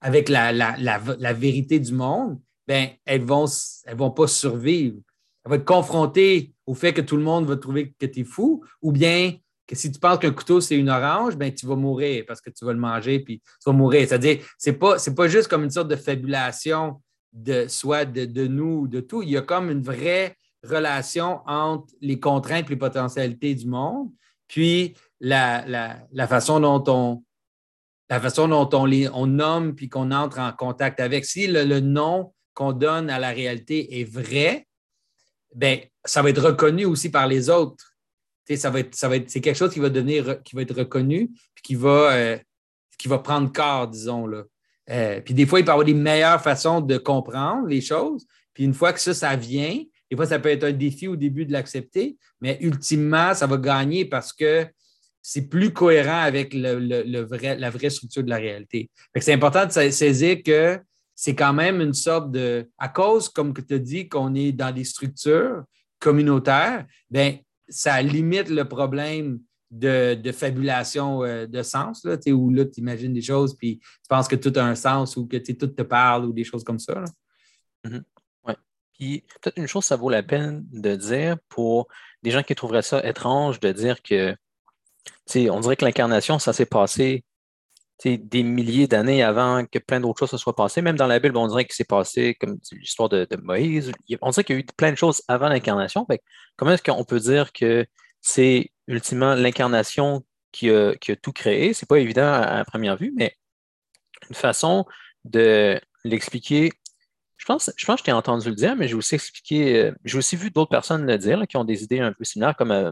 avec 0.01 0.29
la, 0.29 0.53
la, 0.53 1.33
vérité 1.33 1.81
du 1.81 1.93
monde, 1.93 2.41
ben, 2.67 2.91
elles 3.05 3.23
ne 3.23 3.27
vont, 3.27 3.47
elles 3.85 3.97
vont 3.97 4.11
pas 4.11 4.29
survivre. 4.29 4.99
Elles 5.47 5.51
vont 5.51 5.57
être 5.57 5.65
confrontées 5.65 6.53
au 6.67 6.75
fait 6.75 6.93
que 6.93 7.01
tout 7.01 7.17
le 7.17 7.23
monde 7.23 7.47
va 7.47 7.57
trouver 7.57 7.95
que 7.99 8.07
tu 8.07 8.21
es 8.21 8.25
fou, 8.25 8.65
ou 8.83 8.91
bien 8.91 9.33
que 9.67 9.75
si 9.75 9.91
tu 9.91 9.99
penses 9.99 10.19
qu'un 10.19 10.33
couteau, 10.33 10.61
c'est 10.61 10.77
une 10.77 10.91
orange, 10.91 11.37
ben, 11.37 11.53
tu 11.55 11.67
vas 11.67 11.77
mourir 11.77 12.25
parce 12.27 12.41
que 12.41 12.51
tu 12.51 12.65
vas 12.65 12.73
le 12.73 12.79
manger, 12.79 13.21
puis 13.21 13.41
tu 13.41 13.71
vas 13.71 13.73
mourir. 13.73 14.07
C'est-à-dire, 14.09 14.45
ce 14.59 14.71
n'est 14.71 14.77
pas, 14.77 14.97
pas 15.17 15.29
juste 15.29 15.49
comme 15.49 15.65
une 15.65 15.71
sorte 15.71 15.89
de 15.89 15.97
fabulation 15.97 17.01
de 17.33 17.67
soit 17.69 18.05
de, 18.05 18.47
nous 18.47 18.81
ou 18.81 18.89
de 18.89 19.01
tout. 19.01 19.23
Il 19.23 19.31
y 19.31 19.37
a 19.37 19.43
comme 19.43 19.71
une 19.71 19.83
vraie 19.83 20.37
relation 20.65 21.41
entre 21.47 21.93
les 22.01 22.19
contraintes 22.19 22.67
et 22.67 22.71
les 22.71 22.77
potentialités 22.77 23.55
du 23.55 23.67
monde, 23.67 24.11
puis 24.49 24.95
la, 25.21 26.07
façon 26.29 26.61
dont 26.61 26.83
on 26.89 27.23
la 28.09 28.21
façon 28.21 28.47
dont 28.47 28.69
on, 28.73 28.85
les, 28.85 29.09
on 29.09 29.27
nomme 29.27 29.75
puis 29.75 29.89
qu'on 29.89 30.13
entre 30.13 30.39
en 30.39 30.53
contact 30.53 31.01
avec. 31.01 31.25
Si 31.25 31.49
le, 31.49 31.81
nom 31.81 32.33
qu'on 32.55 32.73
donne 32.73 33.11
à 33.11 33.19
la 33.19 33.31
réalité 33.31 34.01
est 34.01 34.05
vrai, 34.05 34.66
ben 35.56 35.81
ça 36.05 36.23
va 36.23 36.31
être 36.31 36.43
reconnu 36.43 36.85
aussi 36.85 37.11
par 37.11 37.26
les 37.26 37.49
autres. 37.50 37.97
ça 38.56 38.70
va 38.70 38.81
être, 38.81 38.94
ça 38.94 39.08
va 39.08 39.17
être, 39.17 39.31
c'est 39.31 39.41
quelque 39.41 39.56
chose 39.56 39.73
qui 39.73 39.81
va 39.81 39.88
devenir, 39.88 40.43
qui 40.43 40.55
va 40.55 40.62
être 40.62 40.76
reconnu 40.76 41.31
puis 41.55 41.62
qui 41.62 41.75
va, 41.75 42.12
euh, 42.12 42.38
qui 42.99 43.08
va 43.08 43.19
prendre 43.19 43.50
corps, 43.50 43.88
disons 43.88 44.26
là. 44.26 44.44
Euh, 44.88 45.20
puis 45.20 45.35
des 45.35 45.47
fois, 45.47 45.58
il 45.58 45.64
peut 45.64 45.70
y 45.70 45.73
avoir 45.73 45.87
des 45.87 45.94
meilleures 45.94 46.41
façons 46.41 46.81
de 46.81 46.97
comprendre 46.97 47.67
les 47.67 47.81
choses. 47.81 48.25
Puis 48.53 48.62
une 48.64 48.75
fois 48.75 48.93
que 48.93 49.00
ça, 49.00 49.14
ça 49.14 49.35
vient, 49.35 49.82
des 50.11 50.17
fois, 50.17 50.26
ça 50.26 50.38
peut 50.38 50.50
être 50.50 50.64
un 50.64 50.73
défi 50.73 51.08
au 51.08 51.17
début 51.17 51.44
de 51.44 51.53
l'accepter, 51.53 52.17
mais 52.41 52.59
ultimement, 52.61 53.35
ça 53.35 53.47
va 53.47 53.56
gagner 53.56 54.05
parce 54.05 54.32
que 54.32 54.67
c'est 55.23 55.49
plus 55.49 55.73
cohérent 55.73 56.20
avec 56.20 56.55
le, 56.55 57.23
vrai, 57.23 57.56
la 57.56 57.70
vraie 57.70 57.91
structure 57.91 58.23
de 58.23 58.31
la 58.31 58.37
réalité. 58.37 58.88
C'est 59.17 59.32
important 59.32 59.67
de 59.67 59.73
saisir 59.73 60.43
que 60.44 60.79
c'est 61.17 61.35
quand 61.35 61.55
même 61.55 61.81
une 61.81 61.95
sorte 61.95 62.31
de. 62.31 62.71
À 62.79 62.89
cause, 62.89 63.29
comme 63.29 63.53
tu 63.55 63.75
as 63.75 63.79
dit, 63.79 64.09
qu'on 64.09 64.35
est 64.35 64.53
dans 64.53 64.73
des 64.73 64.85
structures 64.85 65.65
communautaires, 65.99 66.87
bien, 67.11 67.39
ça 67.69 68.01
limite 68.03 68.51
le 68.51 68.69
problème 68.69 69.41
de, 69.71 70.31
fabulation 70.33 71.25
euh, 71.25 71.47
de 71.47 71.63
sens, 71.63 72.05
là, 72.05 72.17
où 72.29 72.51
là, 72.51 72.67
tu 72.67 72.81
imagines 72.81 73.13
des 73.13 73.23
choses, 73.23 73.57
puis 73.57 73.79
tu 73.79 74.09
penses 74.09 74.29
que 74.29 74.37
tout 74.37 74.53
a 74.57 74.63
un 74.63 74.75
sens 74.75 75.17
ou 75.17 75.27
que 75.27 75.39
tout 75.39 75.67
te 75.67 75.83
parle 75.83 76.27
ou 76.27 76.33
des 76.33 76.45
choses 76.45 76.63
comme 76.63 76.79
ça. 76.79 77.03
Mm-hmm. 77.85 78.03
Puis 78.99 79.25
peut-être 79.41 79.59
une 79.59 79.67
chose, 79.67 79.85
ça 79.85 79.97
vaut 79.97 80.09
la 80.09 80.23
peine 80.23 80.65
de 80.73 80.97
dire 80.97 81.37
pour 81.49 81.89
des 82.23 82.31
gens 82.31 82.43
qui 82.43 82.55
trouveraient 82.55 82.83
ça 82.83 83.07
étrange 83.07 83.61
de 83.61 83.73
dire 83.73 84.03
que, 84.03 84.35
on 85.35 85.61
dirait 85.61 85.77
que 85.77 85.85
l'incarnation, 85.85 86.39
ça 86.39 86.53
s'est 86.53 86.67
passé 86.67 87.25
des 88.05 88.43
milliers 88.43 88.87
d'années 88.87 89.23
avant 89.23 89.65
que 89.65 89.79
plein 89.79 90.00
d'autres 90.00 90.21
choses 90.21 90.31
se 90.31 90.37
soient 90.37 90.55
passées. 90.55 90.83
Même 90.83 90.97
dans 90.97 91.07
la 91.07 91.19
Bible, 91.19 91.37
on 91.37 91.49
dirait 91.49 91.65
que 91.65 91.75
c'est 91.75 91.85
passé 91.85 92.35
comme 92.35 92.59
l'histoire 92.73 93.09
de, 93.09 93.26
Moïse. 93.43 93.93
On 94.21 94.31
dirait 94.31 94.45
qu'il 94.45 94.57
y 94.57 94.59
a 94.59 94.61
eu 94.61 94.67
plein 94.76 94.91
de 94.91 94.97
choses 94.97 95.23
avant 95.29 95.49
l'incarnation. 95.49 96.07
Comment 96.57 96.73
est-ce 96.73 96.83
qu'on 96.83 97.05
peut 97.05 97.21
dire 97.21 97.53
que 97.53 97.87
c'est 98.21 98.71
ultimement 98.87 99.35
l'incarnation 99.35 100.25
qui 100.53 100.71
a, 100.71 100.95
tout 101.23 101.33
créé? 101.33 101.73
Ce 101.73 101.85
n'est 101.85 101.87
pas 101.87 101.99
évident 101.99 102.33
à, 102.33 102.65
première 102.65 102.97
vue, 102.97 103.12
mais 103.17 103.35
une 104.29 104.37
façon 104.37 104.85
de 105.25 105.81
l'expliquer. 106.05 106.73
Je 107.47 107.53
pense, 107.53 107.71
je 107.76 107.87
pense 107.87 107.97
que 107.97 108.00
je 108.00 108.05
t'ai 108.07 108.12
entendu 108.12 108.49
le 108.49 108.57
dire, 108.57 108.75
mais 108.75 108.88
j'ai 108.88 108.97
aussi 108.97 109.15
expliqué, 109.15 109.76
euh, 109.76 109.93
j'ai 110.05 110.19
aussi 110.19 110.35
vu 110.35 110.50
d'autres 110.50 110.69
personnes 110.69 111.07
le 111.07 111.17
dire 111.17 111.47
qui 111.47 111.57
ont 111.57 111.62
des 111.62 111.85
idées 111.85 112.00
un 112.00 112.12
peu 112.12 112.25
similaires, 112.25 112.57
comme 112.57 112.73
euh, 112.73 112.91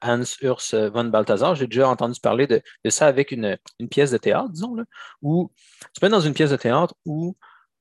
Hans 0.00 0.22
Urs 0.40 0.62
von 0.72 1.04
Balthasar. 1.04 1.54
J'ai 1.54 1.66
déjà 1.66 1.86
entendu 1.86 2.18
parler 2.18 2.46
de, 2.46 2.62
ça 2.88 3.06
avec 3.06 3.30
une, 3.30 3.58
pièce 3.90 4.10
de 4.10 4.16
théâtre, 4.16 4.48
disons, 4.48 4.74
là, 4.74 4.84
où 5.20 5.52
tu 5.92 6.00
peux 6.00 6.06
être 6.06 6.12
dans 6.12 6.20
une 6.20 6.32
pièce 6.32 6.48
de 6.48 6.56
théâtre 6.56 6.94
où 7.04 7.36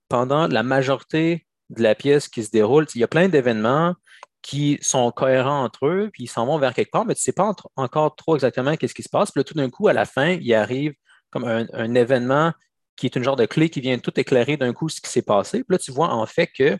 pendant 0.09 0.47
la 0.47 0.61
majorité 0.61 1.47
de 1.69 1.83
la 1.83 1.95
pièce 1.95 2.27
qui 2.27 2.43
se 2.43 2.51
déroule, 2.51 2.85
il 2.95 2.99
y 2.99 3.03
a 3.05 3.07
plein 3.07 3.29
d'événements 3.29 3.95
qui 4.41 4.77
sont 4.81 5.11
cohérents 5.11 5.63
entre 5.63 5.87
eux, 5.87 6.09
puis 6.11 6.23
ils 6.23 6.27
s'en 6.27 6.45
vont 6.45 6.57
vers 6.57 6.73
quelque 6.73 6.91
part, 6.91 7.05
mais 7.05 7.15
tu 7.15 7.19
ne 7.19 7.23
sais 7.23 7.31
pas 7.31 7.55
encore 7.77 8.17
trop 8.17 8.35
exactement 8.35 8.75
qu'est-ce 8.75 8.93
qui 8.93 9.03
se 9.03 9.09
passe. 9.09 9.31
Puis 9.31 9.39
là, 9.39 9.45
tout 9.45 9.53
d'un 9.53 9.69
coup, 9.69 9.87
à 9.87 9.93
la 9.93 10.03
fin, 10.03 10.31
il 10.31 10.53
arrive 10.53 10.93
comme 11.31 11.45
un, 11.45 11.95
événement 11.95 12.51
qui 12.99 13.05
est 13.05 13.15
une 13.15 13.23
genre 13.23 13.35
de 13.35 13.45
clé 13.45 13.69
qui 13.69 13.79
vient 13.79 13.97
tout 13.97 14.17
éclairer 14.19 14.57
d'un 14.57 14.73
coup 14.73 14.89
ce 14.89 14.99
qui 14.99 15.09
s'est 15.09 15.21
passé. 15.21 15.63
Puis 15.63 15.73
là, 15.73 15.77
tu 15.77 15.91
vois 15.91 16.09
en 16.09 16.25
fait 16.25 16.47
que 16.47 16.77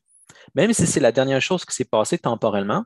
même 0.54 0.74
si 0.74 0.86
c'est 0.86 1.00
la 1.00 1.12
dernière 1.12 1.42
chose 1.42 1.66
qui 1.66 1.74
s'est 1.74 1.86
passée 1.86 2.18
temporellement, 2.18 2.84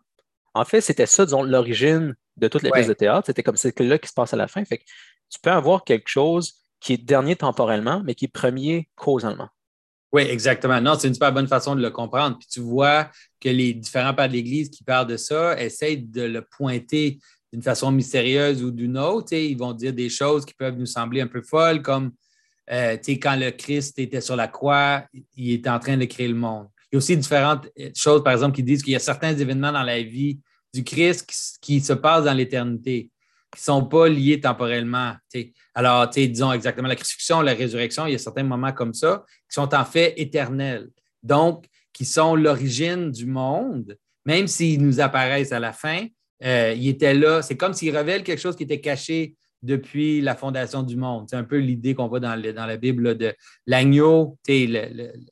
en 0.53 0.65
fait, 0.65 0.81
c'était 0.81 1.07
ça, 1.07 1.25
disons, 1.25 1.41
l'origine 1.41 2.15
de 2.37 2.47
toutes 2.47 2.61
les 2.61 2.69
pièces 2.69 2.87
de 2.87 2.93
théâtre. 2.93 3.25
C'était 3.25 3.41
comme 3.41 3.57
cette 3.57 3.75
clé-là 3.75 3.97
qui 3.97 4.07
se 4.07 4.13
passe 4.13 4.33
à 4.33 4.37
la 4.37 4.47
fin. 4.47 4.63
Fait 4.65 4.77
que 4.77 4.83
tu 5.29 5.39
peux 5.41 5.49
avoir 5.49 5.83
quelque 5.83 6.07
chose 6.07 6.53
qui 6.79 6.93
est 6.93 6.97
dernier 6.97 7.35
temporellement, 7.35 8.03
mais 8.05 8.13
qui 8.13 8.25
est 8.25 8.31
premier 8.31 8.87
causalement. 8.95 9.49
Oui, 10.11 10.21
exactement. 10.23 10.79
Non, 10.79 10.93
c'est 10.97 11.07
une 11.07 11.15
super 11.15 11.33
bonne 11.33 11.47
façon 11.47 11.75
de 11.75 11.81
le 11.81 11.89
comprendre. 11.89 12.37
Puis 12.37 12.47
tu 12.47 12.59
vois 12.59 13.09
que 13.41 13.49
les 13.49 13.73
différents 13.73 14.13
pères 14.13 14.27
de 14.27 14.33
l'Église 14.33 14.69
qui 14.69 14.83
parlent 14.83 15.07
de 15.07 15.17
ça 15.17 15.59
essayent 15.59 16.03
de 16.03 16.21
le 16.21 16.43
pointer 16.43 17.17
d'une 17.51 17.63
façon 17.63 17.91
mystérieuse 17.91 18.63
ou 18.63 18.69
d'une 18.69 18.97
autre. 18.97 19.33
Ils 19.33 19.57
vont 19.57 19.73
dire 19.73 19.93
des 19.93 20.09
choses 20.09 20.45
qui 20.45 20.53
peuvent 20.53 20.77
nous 20.77 20.85
sembler 20.85 21.21
un 21.21 21.27
peu 21.27 21.41
folles, 21.41 21.81
comme 21.81 22.11
euh, 22.72 22.98
quand 23.08 23.36
le 23.36 23.51
Christ 23.51 24.00
était 24.00 24.22
sur 24.22 24.36
la 24.36 24.48
croix, 24.48 25.03
il 25.36 25.53
était 25.53 25.70
en 25.70 25.79
train 25.79 25.98
de 25.98 26.05
créer 26.05 26.27
le 26.27 26.36
monde. 26.36 26.67
Il 26.91 26.96
y 26.96 26.98
a 26.98 26.98
aussi 26.98 27.17
différentes 27.17 27.67
euh, 27.79 27.89
choses, 27.96 28.24
par 28.24 28.34
exemple, 28.34 28.55
qui 28.55 28.63
disent 28.63 28.84
qu'il 28.84 28.93
y 28.93 28.96
a 28.96 29.00
certains 29.00 29.36
événements 29.36 29.72
dans 29.72 29.84
la 29.84 30.01
vie 30.01 30.39
du 30.74 30.84
Christ 30.84 31.58
qui, 31.62 31.82
se 31.82 31.93
passent 31.93 32.25
dans 32.25 32.34
l'éternité. 32.34 33.10
qui 33.53 33.60
ne 33.60 33.63
sont 33.63 33.86
pas 33.86 34.08
liés 34.08 34.39
temporellement. 34.39 35.13
Alors, 35.75 36.10
disons 36.10 36.51
exactement 36.51 36.88
la 36.88 36.96
crucifixion, 36.96 37.41
la 37.41 37.53
résurrection, 37.53 38.08
il 38.08 38.13
y 38.13 38.15
a 38.15 38.20
certains 38.20 38.43
moments 38.43 38.72
comme 38.72 38.93
ça 38.93 39.24
qui 39.27 39.53
sont 39.53 39.74
en 39.74 39.86
fait 39.86 40.13
éternels. 40.17 40.89
Donc, 41.22 41.65
qui 41.91 42.05
sont 42.05 42.36
l'origine 42.36 43.12
du 43.12 43.25
monde, 43.25 43.98
même 44.25 44.48
s'ils 44.48 44.82
nous 44.82 45.00
apparaissent 45.00 45.51
à 45.51 45.60
la 45.60 45.74
fin, 45.74 46.08
euh, 46.43 46.74
ils 46.75 46.89
étaient 46.89 47.13
là. 47.13 47.41
C'est 47.41 47.55
comme 47.55 47.74
s'ils 47.74 47.96
révèlent 47.96 48.24
quelque 48.24 48.39
chose 48.39 48.55
qui 48.55 48.63
était 48.63 48.82
caché 48.82 49.36
depuis 49.63 50.22
la 50.22 50.36
fondation 50.36 50.84
du 50.84 50.98
monde. 50.98 51.27
C'est 51.29 51.38
un 51.38 51.43
peu 51.43 51.58
l'idée 51.58 51.96
qu'on 51.96 52.08
voit 52.08 52.20
dans, 52.20 52.36
la 52.36 52.77
Bible 52.77 53.17
de 53.17 53.34
l'agneau, 53.65 54.38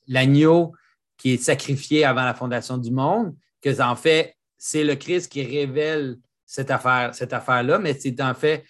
l'agneau 0.08 0.74
qui 1.18 1.34
est 1.34 1.44
sacrifié 1.44 2.06
avant 2.06 2.24
la 2.24 2.34
fondation 2.34 2.78
du 2.78 2.92
monde, 2.92 3.36
que 3.62 3.82
en 3.82 3.96
fait, 3.96 4.36
c'est 4.58 4.84
le 4.84 4.96
Christ 4.96 5.32
qui 5.32 5.44
révèle 5.44 6.18
cette 6.46 6.72
affaire, 6.72 7.14
cette 7.14 7.34
affaire-là, 7.34 7.78
mais 7.78 7.94
c'est 7.94 8.20
en 8.22 8.34
fait, 8.34 8.64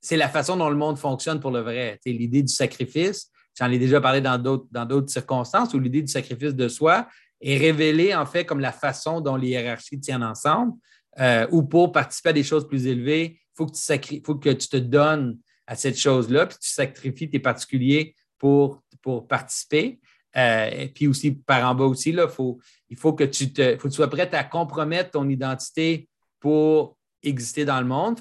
c'est 0.00 0.16
la 0.16 0.28
façon 0.28 0.56
dont 0.56 0.68
le 0.68 0.76
monde 0.76 0.98
fonctionne 0.98 1.40
pour 1.40 1.50
le 1.50 1.60
vrai. 1.60 1.98
L'idée 2.04 2.42
du 2.42 2.52
sacrifice, 2.52 3.30
j'en 3.58 3.70
ai 3.70 3.78
déjà 3.78 4.00
parlé 4.00 4.20
dans 4.20 4.38
d'autres, 4.38 5.10
circonstances, 5.10 5.72
où 5.74 5.78
l'idée 5.78 6.02
du 6.02 6.12
sacrifice 6.12 6.54
de 6.54 6.68
soi 6.68 7.06
est 7.40 7.56
révélée 7.56 8.14
en 8.14 8.26
fait 8.26 8.44
comme 8.44 8.60
la 8.60 8.72
façon 8.72 9.20
dont 9.20 9.36
les 9.36 9.48
hiérarchies 9.48 10.00
tiennent 10.00 10.24
ensemble, 10.24 10.74
euh, 11.20 11.46
ou 11.50 11.62
pour 11.62 11.92
participer 11.92 12.30
à 12.30 12.32
des 12.32 12.44
choses 12.44 12.66
plus 12.66 12.86
élevées, 12.86 13.41
faut, 13.66 13.72
que 13.72 13.98
tu 13.98 14.22
faut 14.24 14.34
que 14.36 14.50
tu 14.50 14.68
te 14.68 14.76
donnes 14.76 15.38
à 15.66 15.76
cette 15.76 15.98
chose-là, 15.98 16.46
puis 16.46 16.58
tu 16.60 16.68
sacrifies 16.68 17.30
tes 17.30 17.38
particuliers 17.38 18.14
pour, 18.38 18.82
pour 19.00 19.26
participer. 19.26 20.00
Euh, 20.36 20.70
et 20.70 20.88
puis 20.88 21.06
aussi, 21.06 21.32
par 21.32 21.68
en 21.70 21.74
bas 21.74 21.84
aussi, 21.84 22.12
là, 22.12 22.28
faut, 22.28 22.58
il 22.88 22.96
faut 22.96 23.12
que, 23.12 23.24
tu 23.24 23.52
te, 23.52 23.76
faut 23.76 23.84
que 23.84 23.88
tu 23.88 23.96
sois 23.96 24.08
prêt 24.08 24.32
à 24.34 24.44
compromettre 24.44 25.12
ton 25.12 25.28
identité 25.28 26.08
pour 26.40 26.96
exister 27.22 27.64
dans 27.64 27.80
le 27.80 27.86
monde. 27.86 28.18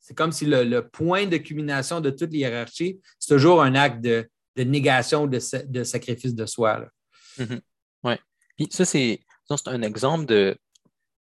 c'est 0.00 0.14
comme 0.14 0.32
si 0.32 0.46
le, 0.46 0.80
point 0.80 1.26
de 1.26 1.36
culmination 1.36 2.00
de 2.00 2.10
toute 2.10 2.32
hiérarchie, 2.32 3.00
c'est 3.18 3.34
toujours 3.34 3.62
un 3.62 3.74
acte 3.74 4.00
de, 4.00 4.28
négation, 4.56 5.26
de, 5.26 5.38
de, 5.66 5.84
sacrifice 5.84 6.34
de 6.34 6.46
soi. 6.46 6.86
Mm-hmm. 7.38 7.60
Oui. 8.04 8.14
Puis 8.56 8.68
ça, 8.70 8.84
c'est 8.84 9.20
un 9.66 9.82
exemple 9.82 10.26
de, 10.26 10.56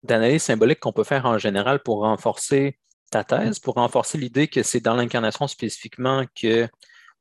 d'analyse 0.04 0.44
symbolique 0.44 0.80
qu'on 0.80 0.94
peut 0.94 1.04
faire 1.04 1.26
en 1.26 1.38
général 1.38 1.82
pour 1.84 2.00
renforcer 2.00 2.78
thèse, 3.24 3.60
pour 3.60 3.76
renforcer 3.76 4.18
l'idée 4.18 4.48
que 4.48 4.64
c'est 4.64 4.80
dans 4.80 4.96
l'incarnation 4.96 5.48
spécifiquement 5.48 6.26
que 6.40 6.68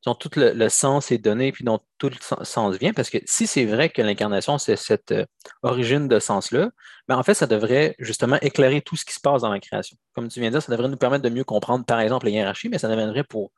dont 0.05 0.15
tout 0.15 0.31
le, 0.37 0.69
sens 0.69 1.11
est 1.11 1.19
donné, 1.19 1.51
puis 1.51 1.65
dont 1.65 1.81
tout 1.99 2.11
le 2.11 2.45
sens 2.45 2.77
vient, 2.77 2.93
parce 2.93 3.09
que 3.09 3.19
si 3.25 3.47
c'est 3.47 3.65
vrai 3.65 3.89
que 3.89 4.03
l'incarnation, 4.03 4.59
c'est 4.59 4.77
cette 4.77 5.13
euh, 5.13 5.25
origine 5.63 6.09
de 6.09 6.19
sens-là, 6.19 6.71
ben 7.09 7.17
en 7.17 7.23
fait, 7.23 7.35
ça 7.35 7.47
devrait 7.47 7.95
justement 7.99 8.37
éclairer 8.43 8.83
tout 8.83 8.97
ce 8.97 9.05
qui 9.05 9.15
se 9.15 9.21
passe 9.21 9.43
dans 9.43 9.51
la 9.51 9.61
création. 9.61 9.97
Comme 10.13 10.29
tu 10.29 10.41
viens 10.41 10.51
de 10.51 10.55
dire, 10.55 10.63
ça 10.63 10.71
devrait 10.73 10.89
nous 10.89 10.99
permettre 10.99 11.23
de 11.23 11.31
mieux 11.31 11.45
comprendre, 11.45 11.87
par 11.87 12.01
exemple, 12.01 12.27
les 12.27 12.33
hiérarchies, 12.33 12.69
mais 12.69 12.79
ça 12.79 12.89
deviendrait 12.89 13.25
pour 13.25 13.51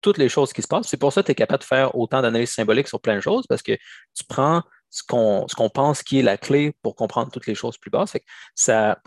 toutes 0.00 0.18
les 0.18 0.28
choses 0.28 0.52
qui 0.52 0.62
se 0.62 0.66
passent. 0.66 0.88
C'est 0.88 0.96
pour 0.96 1.12
ça 1.12 1.22
que 1.22 1.26
tu 1.26 1.32
es 1.32 1.36
capable 1.36 1.60
de 1.60 1.66
faire 1.66 1.96
autant 1.96 2.20
d'analyses 2.20 2.50
symboliques 2.50 2.88
sur 2.88 3.00
plein 3.00 3.14
de 3.14 3.20
choses, 3.20 3.46
parce 3.46 3.62
que 3.62 3.72
tu 3.72 4.24
prends 4.28 4.62
ce 4.90 5.02
qu'on 5.04 5.70
pense 5.72 6.02
qui 6.02 6.18
est 6.18 6.22
la 6.22 6.36
clé 6.36 6.74
pour 6.82 6.96
comprendre 6.96 7.30
toutes 7.30 7.46
les 7.46 7.54
choses 7.54 7.78
plus 7.78 7.90
basses. 7.90 8.16
ça, 8.56 8.98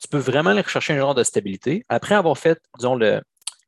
tu 0.00 0.08
peux 0.08 0.18
vraiment 0.18 0.50
aller 0.50 0.62
rechercher 0.62 0.94
un 0.94 0.98
genre 0.98 1.14
de 1.14 1.24
stabilité. 1.24 1.84
Après 1.88 2.14
avoir 2.14 2.38
fait, 2.38 2.60
disons, 2.78 2.94
le, 2.94 3.20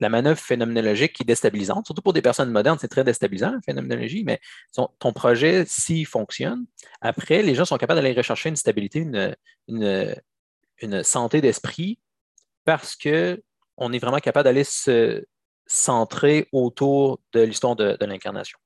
la 0.03 0.09
manœuvre 0.09 0.39
phénoménologique 0.39 1.13
qui 1.15 1.23
est 1.23 1.27
déstabilisante, 1.27 1.87
surtout 1.87 2.03
pour 2.03 2.13
des 2.13 2.23
personnes 2.23 2.51
modernes, 2.51 2.79
c'est 2.81 2.89
très 2.89 3.05
déstabilisant, 3.05 3.53
la 3.53 3.61
phénoménologie, 3.61 4.25
mais 4.25 4.41
ton 4.75 5.13
projet, 5.13 5.65
s'il 5.67 6.07
fonctionne, 6.07 6.67
après, 7.01 7.43
les 7.43 7.55
gens 7.55 7.65
sont 7.65 7.79
capables 7.79 8.01
d'aller 8.01 8.15
rechercher 8.15 8.49
une 8.49 8.57
stabilité, 8.57 8.99
une, 9.69 10.17
une, 10.79 11.03
santé 11.05 11.41
d'esprit 11.41 12.01
parce 12.65 12.97
qu'on 12.97 13.93
est 13.93 13.99
vraiment 13.99 14.19
capable 14.19 14.45
d'aller 14.45 14.65
se 14.65 15.25
centrer 15.67 16.49
autour 16.53 17.21
de 17.33 17.41
l'histoire 17.41 17.77
de, 17.77 17.97
l'incarnation. 18.05 18.59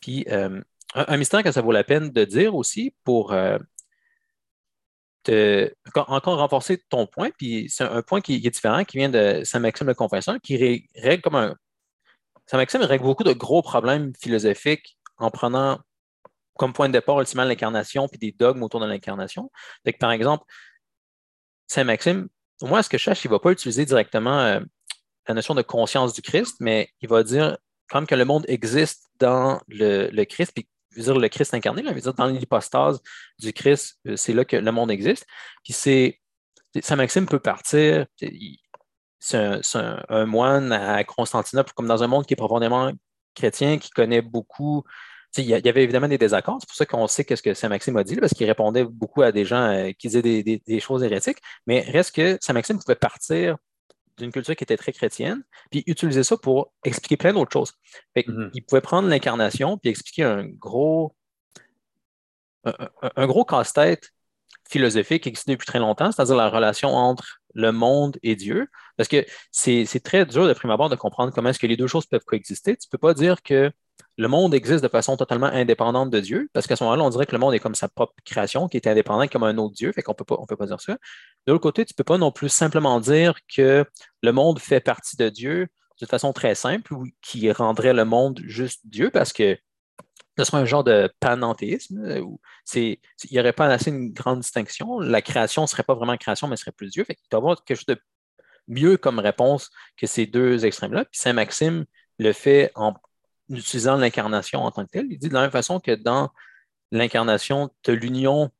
Puis, 0.00 0.26
euh, 0.30 0.60
un, 0.94 1.16
mystère 1.16 1.42
que 1.42 1.52
ça 1.52 1.62
vaut 1.62 1.72
la 1.72 1.84
peine 1.84 2.10
de 2.10 2.24
dire 2.24 2.54
aussi 2.54 2.94
pour 3.02 3.32
euh, 3.32 3.58
encore 5.94 6.38
renforcer 6.38 6.82
ton 6.88 7.06
point, 7.06 7.30
puis 7.36 7.66
c'est 7.68 7.84
un 7.84 8.02
point 8.02 8.20
qui, 8.20 8.34
est 8.34 8.50
différent, 8.50 8.84
qui 8.84 8.98
vient 8.98 9.08
de 9.08 9.42
Saint-Maxime 9.44 9.86
le 9.86 9.94
Confesseur, 9.94 10.36
qui 10.42 10.88
règle 10.96 11.22
comme 11.22 11.36
un. 11.36 11.54
Saint-Maxime 12.46 12.82
règle 12.82 13.04
beaucoup 13.04 13.24
de 13.24 13.32
gros 13.32 13.62
problèmes 13.62 14.12
philosophiques 14.20 14.96
en 15.18 15.30
prenant 15.30 15.80
comme 16.56 16.72
point 16.72 16.88
de 16.88 16.92
départ 16.92 17.20
ultimement 17.20 17.44
l'incarnation 17.44 18.08
puis 18.08 18.18
des 18.18 18.32
dogmes 18.32 18.62
autour 18.62 18.80
de 18.80 18.86
l'incarnation. 18.86 19.50
Par 19.98 20.12
exemple, 20.12 20.44
Saint-Maxime, 21.66 22.28
à 22.62 22.82
ce 22.82 22.88
que 22.88 22.98
je 22.98 23.04
sache, 23.04 23.24
il 23.24 23.28
ne 23.28 23.32
va 23.32 23.40
pas 23.40 23.50
utiliser 23.50 23.84
directement 23.84 24.38
euh, 24.40 24.60
la 25.28 25.34
notion 25.34 25.54
de 25.54 25.62
conscience 25.62 26.12
du 26.12 26.22
Christ, 26.22 26.56
mais 26.60 26.88
il 27.00 27.08
va 27.08 27.22
dire 27.22 27.58
comme 27.90 28.06
que 28.06 28.14
le 28.14 28.24
monde 28.24 28.44
existe 28.48 29.10
dans 29.18 29.60
le, 29.68 30.08
le 30.08 30.24
Christ, 30.24 30.52
puis 30.54 30.68
veux 30.96 31.04
dire, 31.04 31.18
le 31.18 31.28
Christ 31.28 31.54
incarné, 31.54 31.82
dire, 31.82 32.14
dans 32.14 32.26
l'hypostase 32.26 33.00
du 33.38 33.52
Christ, 33.52 33.98
euh, 34.06 34.16
c'est 34.16 34.32
là 34.32 34.44
que 34.44 34.56
le 34.56 34.72
monde 34.72 34.90
existe. 34.90 35.26
Puis 35.64 35.72
c'est, 35.72 36.20
Saint 36.80 36.96
Maxime 36.96 37.26
peut 37.26 37.38
partir, 37.38 38.06
c'est 39.18 39.38
un, 40.08 40.26
moine 40.26 40.72
à 40.72 41.04
Constantinople, 41.04 41.72
comme 41.74 41.86
dans 41.88 42.02
un 42.02 42.06
monde 42.06 42.26
qui 42.26 42.34
est 42.34 42.36
profondément 42.36 42.92
chrétien, 43.34 43.78
qui 43.78 43.90
connaît 43.90 44.22
beaucoup. 44.22 44.84
Il 45.38 45.44
y, 45.44 45.54
avait 45.54 45.82
évidemment 45.82 46.08
des 46.08 46.16
désaccords, 46.16 46.58
c'est 46.60 46.68
pour 46.68 46.76
ça 46.76 46.86
qu'on 46.86 47.06
sait 47.06 47.24
qu'est-ce 47.24 47.42
que 47.42 47.52
Saint 47.52 47.68
Maxime 47.68 47.96
a 47.98 48.04
dit, 48.04 48.16
parce 48.16 48.32
qu'il 48.32 48.46
répondait 48.46 48.84
beaucoup 48.84 49.20
à 49.20 49.32
des 49.32 49.44
gens 49.44 49.68
euh, 49.68 49.90
qui 49.98 50.08
disaient 50.08 50.22
des, 50.22 50.62
des, 50.66 50.80
choses 50.80 51.02
hérétiques, 51.02 51.38
mais 51.66 51.80
reste 51.80 52.14
que 52.14 52.38
Saint 52.40 52.54
Maxime 52.54 52.78
pouvait 52.78 52.94
partir 52.94 53.56
d'une 54.18 54.32
culture 54.32 54.56
qui 54.56 54.64
était 54.64 54.76
très 54.76 54.92
chrétienne, 54.92 55.42
puis 55.70 55.82
utiliser 55.86 56.22
ça 56.22 56.36
pour 56.36 56.72
expliquer 56.84 57.16
plein 57.16 57.32
d'autres 57.32 57.52
choses. 57.52 57.72
Mm-hmm. 58.16 58.50
Il 58.54 58.64
pouvait 58.64 58.80
prendre 58.80 59.08
l'incarnation 59.08 59.78
puis 59.78 59.90
expliquer 59.90 60.24
un 60.24 60.44
gros, 60.44 61.14
un, 62.64 63.26
gros 63.26 63.44
casse-tête 63.44 64.10
philosophique 64.68 65.22
qui 65.24 65.28
existe 65.28 65.48
depuis 65.48 65.66
très 65.66 65.78
longtemps, 65.78 66.10
c'est-à-dire 66.10 66.36
la 66.36 66.48
relation 66.48 66.88
entre 66.90 67.40
le 67.54 67.72
monde 67.72 68.18
et 68.22 68.36
Dieu, 68.36 68.68
parce 68.96 69.08
que 69.08 69.24
c'est 69.50 70.02
très 70.02 70.26
dur 70.26 70.46
de 70.46 70.52
prime 70.52 70.70
abord 70.70 70.88
de 70.88 70.96
comprendre 70.96 71.32
comment 71.32 71.50
est-ce 71.50 71.58
que 71.58 71.66
les 71.66 71.76
deux 71.76 71.86
choses 71.86 72.06
peuvent 72.06 72.24
coexister. 72.24 72.76
Tu 72.76 72.86
ne 72.86 72.90
peux 72.90 72.98
pas 72.98 73.14
dire 73.14 73.42
que 73.42 73.70
le 74.18 74.28
monde 74.28 74.54
existe 74.54 74.82
de 74.82 74.88
façon 74.88 75.16
totalement 75.16 75.46
indépendante 75.46 76.10
de 76.10 76.20
Dieu, 76.20 76.48
parce 76.52 76.66
qu'à 76.66 76.76
ce 76.76 76.84
moment-là, 76.84 77.04
on 77.04 77.10
dirait 77.10 77.26
que 77.26 77.32
le 77.32 77.38
monde 77.38 77.54
est 77.54 77.58
comme 77.58 77.74
sa 77.74 77.88
propre 77.88 78.14
création, 78.24 78.68
qui 78.68 78.78
est 78.78 78.86
indépendante 78.86 79.30
comme 79.30 79.44
un 79.44 79.58
autre 79.58 79.74
Dieu, 79.74 79.92
fait 79.92 80.02
qu'on 80.02 80.14
peut 80.14 80.24
pas, 80.24 80.38
peut 80.48 80.56
pas 80.56 80.66
dire 80.66 80.80
ça. 80.80 80.94
De 81.46 81.52
l'autre 81.52 81.62
côté, 81.62 81.84
tu 81.84 81.92
ne 81.92 81.96
peux 81.96 82.04
pas 82.04 82.18
non 82.18 82.32
plus 82.32 82.48
simplement 82.48 82.98
dire 83.00 83.34
que 83.54 83.84
le 84.22 84.32
monde 84.32 84.58
fait 84.58 84.80
partie 84.80 85.16
de 85.16 85.28
Dieu 85.28 85.68
de 86.00 86.06
façon 86.06 86.32
très 86.32 86.54
simple, 86.54 86.94
ou 86.94 87.04
qui 87.22 87.50
rendrait 87.52 87.94
le 87.94 88.04
monde 88.04 88.40
juste 88.44 88.80
Dieu, 88.84 89.10
parce 89.10 89.32
que 89.32 89.56
ce 90.38 90.44
serait 90.44 90.58
un 90.58 90.66
genre 90.66 90.84
de 90.84 91.10
panenthéisme, 91.20 92.04
euh, 92.04 92.20
où 92.20 92.40
il 92.74 92.98
n'y 93.30 93.40
aurait 93.40 93.52
pas 93.52 93.66
assez 93.66 93.90
une 93.90 94.12
grande 94.12 94.40
distinction. 94.40 95.00
La 95.00 95.22
création 95.22 95.62
ne 95.62 95.66
serait 95.66 95.82
pas 95.82 95.94
vraiment 95.94 96.16
création, 96.16 96.48
mais 96.48 96.56
serait 96.56 96.72
plus 96.72 96.90
Dieu. 96.90 97.04
Fait 97.04 97.16
il 97.18 97.28
doit 97.30 97.38
avoir 97.38 97.64
quelque 97.64 97.78
chose 97.78 97.86
de 97.86 98.00
mieux 98.68 98.96
comme 98.96 99.18
réponse 99.18 99.70
que 99.96 100.06
ces 100.06 100.26
deux 100.26 100.66
extrêmes-là. 100.66 101.04
Puis 101.06 101.18
Saint 101.20 101.32
Maxime 101.32 101.86
le 102.18 102.32
fait 102.32 102.72
en 102.74 102.94
utilisant 103.50 103.96
l'incarnation 103.96 104.62
en 104.62 104.70
tant 104.70 104.84
que 104.84 104.90
telle. 104.90 105.06
Il 105.10 105.18
dit 105.18 105.28
de 105.28 105.34
la 105.34 105.42
même 105.42 105.50
façon 105.50 105.80
que 105.80 105.92
dans 105.92 106.30
l'incarnation, 106.92 107.70
de 107.84 107.92
l'union 107.92 108.50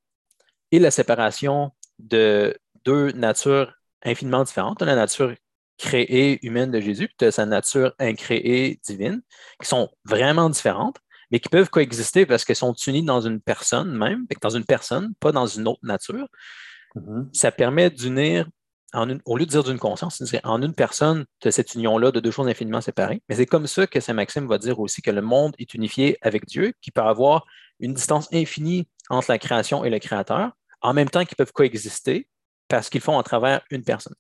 et 0.72 0.78
la 0.78 0.90
séparation 0.90 1.72
de 1.98 2.56
deux 2.84 3.12
natures 3.12 3.72
infiniment 4.02 4.44
différentes. 4.44 4.82
la 4.82 4.94
nature 4.94 5.34
créée 5.78 6.44
humaine 6.46 6.70
de 6.70 6.80
Jésus, 6.80 7.08
puis 7.08 7.30
sa 7.30 7.44
nature 7.44 7.92
incréée 7.98 8.80
divine, 8.84 9.20
qui 9.60 9.68
sont 9.68 9.90
vraiment 10.04 10.48
différentes, 10.48 10.96
mais 11.30 11.40
qui 11.40 11.48
peuvent 11.48 11.68
coexister 11.68 12.24
parce 12.24 12.44
qu'elles 12.44 12.56
sont 12.56 12.72
unies 12.86 13.04
dans 13.04 13.20
une 13.20 13.40
personne 13.40 13.96
même, 13.96 14.26
dans 14.40 14.50
une 14.50 14.64
personne, 14.64 15.12
pas 15.20 15.32
dans 15.32 15.46
une 15.46 15.68
autre 15.68 15.80
nature. 15.82 16.28
Mm-hmm. 16.94 17.28
Ça 17.34 17.52
permet 17.52 17.90
d'unir 17.90 18.48
au 18.94 19.36
lieu 19.36 19.44
de 19.44 19.50
dire 19.50 19.64
d'une 19.64 19.78
conscience, 19.78 20.22
c'est 20.24 20.44
en 20.44 20.62
une 20.62 20.74
personne, 20.74 21.26
de 21.42 21.50
cette 21.50 21.74
union-là 21.74 22.12
de 22.12 22.20
deux 22.20 22.30
choses 22.30 22.48
infiniment 22.48 22.80
séparées. 22.80 23.22
Mais 23.28 23.36
c'est 23.36 23.46
comme 23.46 23.66
ça 23.66 23.86
que 23.86 24.00
Saint 24.00 24.14
Maxime 24.14 24.46
va 24.46 24.58
dire 24.58 24.78
aussi 24.80 25.02
que 25.02 25.10
le 25.10 25.22
monde 25.22 25.54
est 25.58 25.74
unifié 25.74 26.18
avec 26.22 26.46
Dieu, 26.46 26.72
qui 26.80 26.90
peut 26.90 27.02
avoir 27.02 27.46
une 27.80 27.94
distance 27.94 28.28
infinie 28.32 28.88
entre 29.10 29.30
la 29.30 29.38
création 29.38 29.84
et 29.84 29.90
le 29.90 29.98
créateur, 29.98 30.52
en 30.80 30.94
même 30.94 31.10
temps 31.10 31.24
qu'ils 31.24 31.36
peuvent 31.36 31.52
coexister 31.52 32.28
parce 32.68 32.88
qu'ils 32.88 33.00
font 33.00 33.18
à 33.18 33.22
travers 33.22 33.62
une 33.70 33.84
personne. 33.84 34.14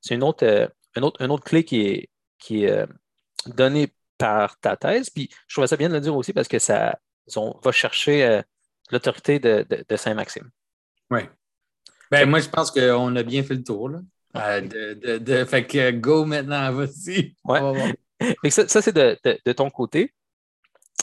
C'est 0.00 0.14
une 0.14 0.22
autre, 0.22 0.44
euh, 0.44 0.66
autre, 1.00 1.24
autre 1.24 1.44
clé 1.44 1.64
qui 1.64 1.82
est, 1.82 2.10
qui 2.38 2.64
est 2.64 2.70
euh, 2.70 2.86
donnée 3.46 3.94
par 4.18 4.58
ta 4.58 4.76
thèse. 4.76 5.10
Puis 5.10 5.30
je 5.46 5.54
trouvais 5.54 5.66
ça 5.66 5.76
bien 5.76 5.88
de 5.88 5.94
le 5.94 6.00
dire 6.00 6.16
aussi 6.16 6.32
parce 6.32 6.48
que 6.48 6.58
ça 6.58 6.98
on 7.36 7.58
va 7.62 7.72
chercher 7.72 8.24
euh, 8.24 8.42
l'autorité 8.90 9.38
de, 9.38 9.66
de 9.88 9.96
Saint 9.96 10.14
Maxime. 10.14 10.50
Oui. 11.10 11.20
Ben, 12.12 12.28
moi, 12.28 12.40
je 12.40 12.48
pense 12.50 12.70
qu'on 12.70 13.16
a 13.16 13.22
bien 13.22 13.42
fait 13.42 13.54
le 13.54 13.64
tour. 13.64 13.88
Là. 13.88 14.00
Euh, 14.36 14.60
de, 14.60 15.16
de, 15.16 15.44
fait 15.46 15.64
que 15.66 15.90
go 15.92 16.26
maintenant, 16.26 16.70
vas-y. 16.72 17.34
Ouais. 17.44 18.50
ça, 18.50 18.68
ça 18.68 18.82
c'est 18.82 18.92
de, 18.92 19.18
de, 19.44 19.52
ton 19.52 19.70
côté. 19.70 20.12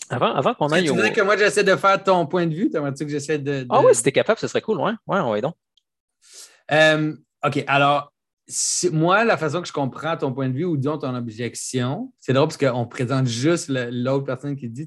Avant, 0.10 0.34
avant 0.36 0.54
qu'on 0.54 0.68
aille. 0.68 0.86
Tu 0.86 0.92
au... 0.92 0.96
que 0.96 1.22
moi, 1.22 1.36
j'essaie 1.36 1.64
de 1.64 1.76
faire 1.76 2.02
ton 2.04 2.28
point 2.28 2.46
de 2.46 2.54
vue. 2.54 2.70
Tu 2.70 3.06
que 3.06 3.12
j'essaie 3.12 3.40
de, 3.40 3.66
Ah 3.70 3.82
oui, 3.84 3.94
si 3.96 4.04
t'es 4.04 4.12
capable, 4.12 4.40
ce 4.40 4.48
serait 4.48 4.62
cool. 4.62 4.80
Ouais, 4.80 4.94
ouais, 5.08 5.20
ouais 5.22 5.42
donc. 5.42 5.56
Euh, 6.72 7.16
OK, 7.44 7.64
alors, 7.66 8.14
moi, 8.92 9.26
la 9.26 9.36
façon 9.36 9.62
que 9.62 9.68
je 9.68 9.74
comprends 9.74 10.16
ton 10.16 10.32
point 10.32 10.48
de 10.48 10.54
vue 10.54 10.66
ou 10.66 10.78
disons 10.78 11.00
ton 11.00 11.16
objection, 11.16 12.14
c'est 12.20 12.34
drôle 12.34 12.50
parce 12.50 12.58
qu'on 12.58 12.86
présente 12.86 13.26
juste 13.26 13.70
l'autre 13.70 14.26
personne 14.26 14.56
qui 14.56 14.70
dit. 14.70 14.86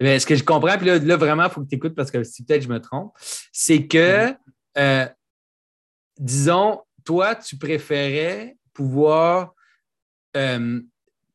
Mais 0.00 0.18
ce 0.18 0.26
que 0.26 0.34
je 0.34 0.42
comprends, 0.42 0.78
puis 0.78 0.86
là, 0.86 1.16
vraiment, 1.16 1.44
il 1.44 1.50
faut 1.50 1.60
que 1.60 1.68
tu 1.68 1.76
écoutes 1.76 1.94
parce 1.94 2.10
que 2.10 2.24
si 2.24 2.44
peut-être 2.44 2.62
je 2.62 2.68
me 2.68 2.80
trompe, 2.80 3.12
c'est 3.52 3.86
que, 3.86 4.26
mm-hmm. 4.26 4.36
euh, 4.78 5.06
disons, 6.20 6.80
toi, 7.04 7.34
tu 7.34 7.56
préférais 7.56 8.56
pouvoir 8.74 9.54
euh, 10.36 10.80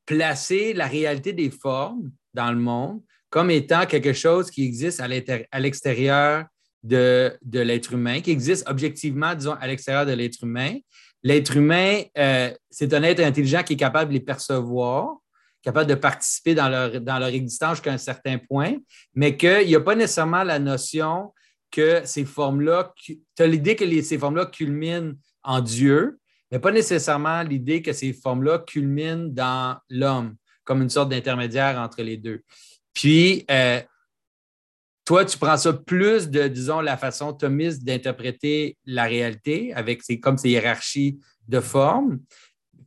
placer 0.06 0.74
la 0.74 0.88
réalité 0.88 1.34
des 1.34 1.50
formes 1.50 2.12
dans 2.34 2.51
le 2.51 2.60
monde 2.60 3.01
comme 3.30 3.51
étant 3.51 3.86
quelque 3.86 4.13
chose 4.13 4.50
qui 4.50 4.63
existe 4.63 5.01
à 5.01 5.60
l'extérieur 5.60 6.46
de, 6.84 7.38
l'être 7.51 7.92
humain, 7.92 8.22
qui 8.22 8.32
existe 8.32 8.70
objectivement, 8.70 9.36
disons, 9.36 9.58
à 9.60 9.68
l'extérieur 9.68 10.06
de 10.06 10.13
l'être 10.13 10.44
humain, 10.44 10.77
l'être 11.24 11.58
humain, 11.58 12.04
euh, 12.18 12.54
c'est 12.70 12.94
un 12.94 13.04
être 13.04 13.20
intelligent 13.20 13.63
qui 13.63 13.74
est 13.74 13.77
capable 13.77 14.12
de 14.12 14.20
les 14.20 14.24
percevoir, 14.24 15.18
capable 15.63 15.89
de 15.89 15.96
participer 15.96 16.56
dans 16.56 16.70
leur, 16.70 17.01
dans 17.01 17.20
leur 17.20 17.30
existence 17.30 17.77
jusqu'à 17.77 17.92
un 17.92 17.98
certain 17.98 18.38
point, 18.38 18.75
mais 19.15 19.36
qu'il 19.36 19.68
n'y 19.68 19.75
a 19.75 19.82
pas 19.82 19.96
nécessairement 19.96 20.44
la 20.44 20.60
notion 20.60 21.34
que 21.72 22.02
ces 22.06 22.26
formes-là, 22.26 22.94
tu 22.98 23.20
as 23.40 23.48
l'idée 23.48 23.76
que 23.76 24.02
ces 24.02 24.18
formes-là 24.18 24.46
culminent 24.46 25.14
en 25.44 25.62
Dieu, 25.62 26.20
mais 26.52 26.60
pas 26.60 26.72
nécessairement 26.72 27.44
l'idée 27.44 27.82
que 27.82 27.94
ces 27.94 28.14
formes-là 28.14 28.60
culminent 28.60 29.28
dans 29.28 29.78
l'homme, 29.90 30.36
comme 30.64 30.82
une 30.82 30.90
sorte 30.90 31.10
d'intermédiaire 31.10 31.78
entre 31.80 32.02
les 32.02 32.18
deux. 32.18 32.44
Puis, 32.94 33.46
euh, 33.52 33.82
toi, 35.04 35.24
tu 35.26 35.38
prends 35.38 35.58
ça 35.58 35.74
plus 35.74 36.30
de, 36.30 36.48
disons, 36.48 36.82
la 36.82 36.98
façon 36.98 37.34
thomiste 37.34 37.84
d'interpréter 37.84 38.78
la 38.86 39.04
réalité 39.04 39.74
avec 39.74 40.02
ces, 40.02 40.20
comme 40.20 40.38
ces 40.38 40.50
hiérarchies 40.50 41.20
de 41.48 41.60
formes. 41.60 42.20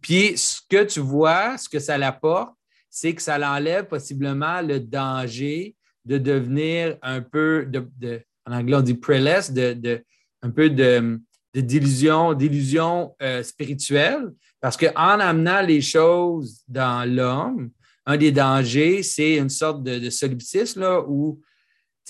Puis, 0.00 0.36
ce 0.36 0.60
que 0.68 0.84
tu 0.84 1.00
vois, 1.00 1.58
ce 1.58 1.68
que 1.68 1.78
ça 1.78 1.98
l'apporte, 1.98 2.54
c'est 2.90 3.14
que 3.14 3.22
ça 3.22 3.38
l'enlève 3.38 3.86
possiblement 3.86 4.60
le 4.62 4.80
danger 4.80 5.76
de 6.04 6.18
devenir 6.18 6.96
un 7.02 7.20
peu, 7.20 7.66
de, 7.66 8.22
en 8.48 8.52
anglais 8.52 8.76
on 8.76 8.80
dit 8.80 8.94
preless, 8.94 9.52
de, 9.52 10.04
un 10.42 10.50
peu 10.50 10.70
de, 10.70 11.20
d'illusion, 11.54 12.34
d'illusion 12.34 13.14
euh, 13.22 13.42
spirituelle, 13.42 14.30
parce 14.60 14.76
qu'en 14.76 15.20
amenant 15.20 15.60
les 15.60 15.80
choses 15.80 16.62
dans 16.66 17.08
l'homme, 17.08 17.70
un 18.06 18.16
des 18.16 18.32
dangers, 18.32 19.02
c'est 19.02 19.36
une 19.36 19.50
sorte 19.50 19.82
de, 19.82 19.98
de 19.98 20.10
solipsisme 20.10 20.84
où 21.06 21.40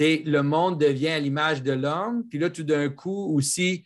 le 0.00 0.40
monde 0.42 0.80
devient 0.80 1.08
à 1.08 1.18
l'image 1.18 1.62
de 1.62 1.72
l'homme. 1.72 2.24
Puis 2.28 2.38
là, 2.38 2.50
tout 2.50 2.62
d'un 2.62 2.88
coup, 2.88 3.34
aussi, 3.34 3.84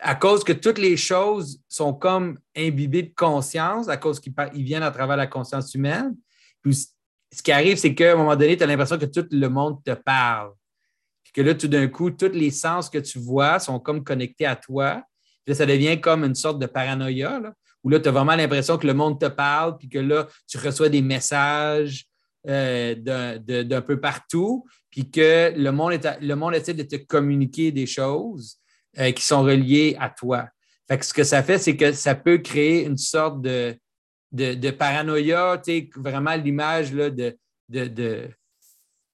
à 0.00 0.14
cause 0.14 0.44
que 0.44 0.52
toutes 0.52 0.78
les 0.78 0.96
choses 0.96 1.60
sont 1.68 1.94
comme 1.94 2.38
imbibées 2.56 3.02
de 3.02 3.14
conscience, 3.14 3.88
à 3.88 3.96
cause 3.96 4.20
qu'ils 4.20 4.64
viennent 4.64 4.82
à 4.82 4.90
travers 4.90 5.16
la 5.16 5.26
conscience 5.26 5.74
humaine. 5.74 6.16
Puis 6.62 6.88
ce 7.32 7.42
qui 7.42 7.52
arrive, 7.52 7.76
c'est 7.76 7.94
qu'à 7.94 8.12
un 8.12 8.16
moment 8.16 8.36
donné, 8.36 8.56
tu 8.56 8.62
as 8.62 8.66
l'impression 8.66 8.98
que 8.98 9.06
tout 9.06 9.26
le 9.30 9.48
monde 9.48 9.82
te 9.84 9.92
parle. 9.92 10.52
Que 11.36 11.42
là, 11.42 11.54
tout 11.54 11.68
d'un 11.68 11.86
coup, 11.86 12.10
tous 12.10 12.32
les 12.32 12.50
sens 12.50 12.88
que 12.88 12.96
tu 12.96 13.18
vois 13.18 13.58
sont 13.58 13.78
comme 13.78 14.02
connectés 14.02 14.46
à 14.46 14.56
toi. 14.56 15.04
Là, 15.46 15.54
ça 15.54 15.66
devient 15.66 16.00
comme 16.00 16.24
une 16.24 16.34
sorte 16.34 16.58
de 16.58 16.64
paranoïa, 16.64 17.42
où 17.84 17.90
là, 17.90 18.00
tu 18.00 18.08
as 18.08 18.10
vraiment 18.10 18.34
l'impression 18.34 18.78
que 18.78 18.86
le 18.86 18.94
monde 18.94 19.20
te 19.20 19.26
parle, 19.26 19.76
puis 19.76 19.90
que 19.90 19.98
là, 19.98 20.26
tu 20.48 20.56
reçois 20.56 20.88
des 20.88 21.02
messages 21.02 22.06
euh, 22.48 22.94
d'un 22.94 23.82
peu 23.82 24.00
partout, 24.00 24.64
puis 24.88 25.10
que 25.10 25.52
le 25.54 25.70
monde, 25.72 26.00
le 26.22 26.34
monde 26.36 26.54
essaie 26.54 26.72
de 26.72 26.84
te 26.84 26.96
communiquer 26.96 27.70
des 27.70 27.84
choses 27.84 28.56
euh, 28.98 29.12
qui 29.12 29.22
sont 29.22 29.42
reliées 29.42 29.94
à 30.00 30.08
toi. 30.08 30.48
Fait 30.88 30.96
que 30.96 31.04
ce 31.04 31.12
que 31.12 31.24
ça 31.24 31.42
fait, 31.42 31.58
c'est 31.58 31.76
que 31.76 31.92
ça 31.92 32.14
peut 32.14 32.38
créer 32.38 32.86
une 32.86 32.96
sorte 32.96 33.42
de, 33.42 33.76
de, 34.32 34.54
de 34.54 34.70
paranoïa, 34.70 35.60
vraiment 35.96 36.34
l'image 36.34 36.92
de, 36.92 37.36
de, 37.68 38.30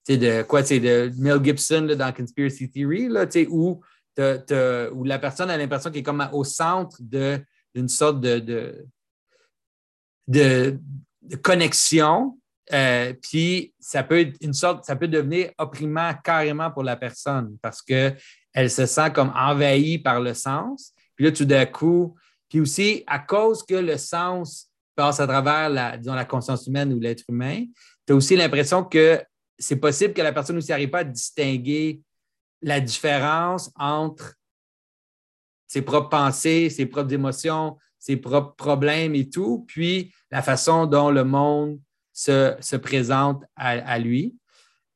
de 0.07 0.43
quoi, 0.43 0.61
de 0.61 1.11
Mel 1.17 1.43
Gibson 1.43 1.95
dans 1.97 2.13
Conspiracy 2.13 2.69
Theory, 2.69 3.07
là, 3.07 3.25
où, 3.49 3.81
où 4.19 5.03
la 5.03 5.19
personne 5.19 5.49
a 5.49 5.57
l'impression 5.57 5.89
qu'elle 5.89 6.01
est 6.01 6.03
comme 6.03 6.27
au 6.33 6.43
centre 6.43 6.97
d'une 7.01 7.89
sorte 7.89 8.19
de, 8.21 8.39
de, 8.39 8.87
de, 10.27 10.77
connexion 11.41 12.37
euh, 12.71 13.13
puis 13.21 13.73
ça 13.79 14.03
peut 14.03 14.19
être 14.19 14.37
une 14.41 14.53
sorte, 14.53 14.85
ça 14.85 14.95
peut 14.95 15.07
devenir 15.07 15.51
opprimant 15.57 16.13
carrément 16.23 16.71
pour 16.71 16.83
la 16.83 16.95
personne 16.95 17.57
parce 17.61 17.81
qu'elle 17.81 18.17
se 18.69 18.85
sent 18.85 19.11
comme 19.11 19.33
envahie 19.35 19.99
par 19.99 20.21
le 20.21 20.33
sens. 20.33 20.93
Puis 21.15 21.25
là, 21.25 21.31
tout 21.31 21.45
d'un 21.45 21.65
coup, 21.65 22.15
puis 22.49 22.61
aussi 22.61 23.03
à 23.07 23.19
cause 23.19 23.63
que 23.63 23.75
le 23.75 23.97
sens 23.97 24.69
passe 24.95 25.19
à 25.19 25.27
travers 25.27 25.69
la, 25.69 25.97
disons, 25.97 26.13
la 26.13 26.25
conscience 26.25 26.65
humaine 26.67 26.93
ou 26.93 26.99
l'être 26.99 27.23
humain, 27.27 27.65
tu 28.07 28.13
as 28.13 28.15
aussi 28.15 28.35
l'impression 28.35 28.83
que 28.83 29.21
c'est 29.57 29.77
possible 29.77 30.13
que 30.13 30.21
la 30.21 30.33
personne 30.33 30.57
aussi 30.57 30.69
n'arrive 30.71 30.89
pas 30.89 30.99
à 30.99 31.03
distinguer 31.03 32.01
la 32.61 32.79
différence 32.79 33.71
entre 33.75 34.35
ses 35.67 35.81
propres 35.81 36.09
pensées, 36.09 36.69
ses 36.69 36.85
propres 36.85 37.13
émotions, 37.13 37.77
ses 37.99 38.17
propres 38.17 38.55
problèmes 38.55 39.15
et 39.15 39.29
tout, 39.29 39.65
puis 39.67 40.13
la 40.29 40.41
façon 40.41 40.85
dont 40.85 41.09
le 41.09 41.23
monde 41.23 41.79
se, 42.13 42.75
présente 42.75 43.43
à, 43.55 43.97
lui. 43.99 44.35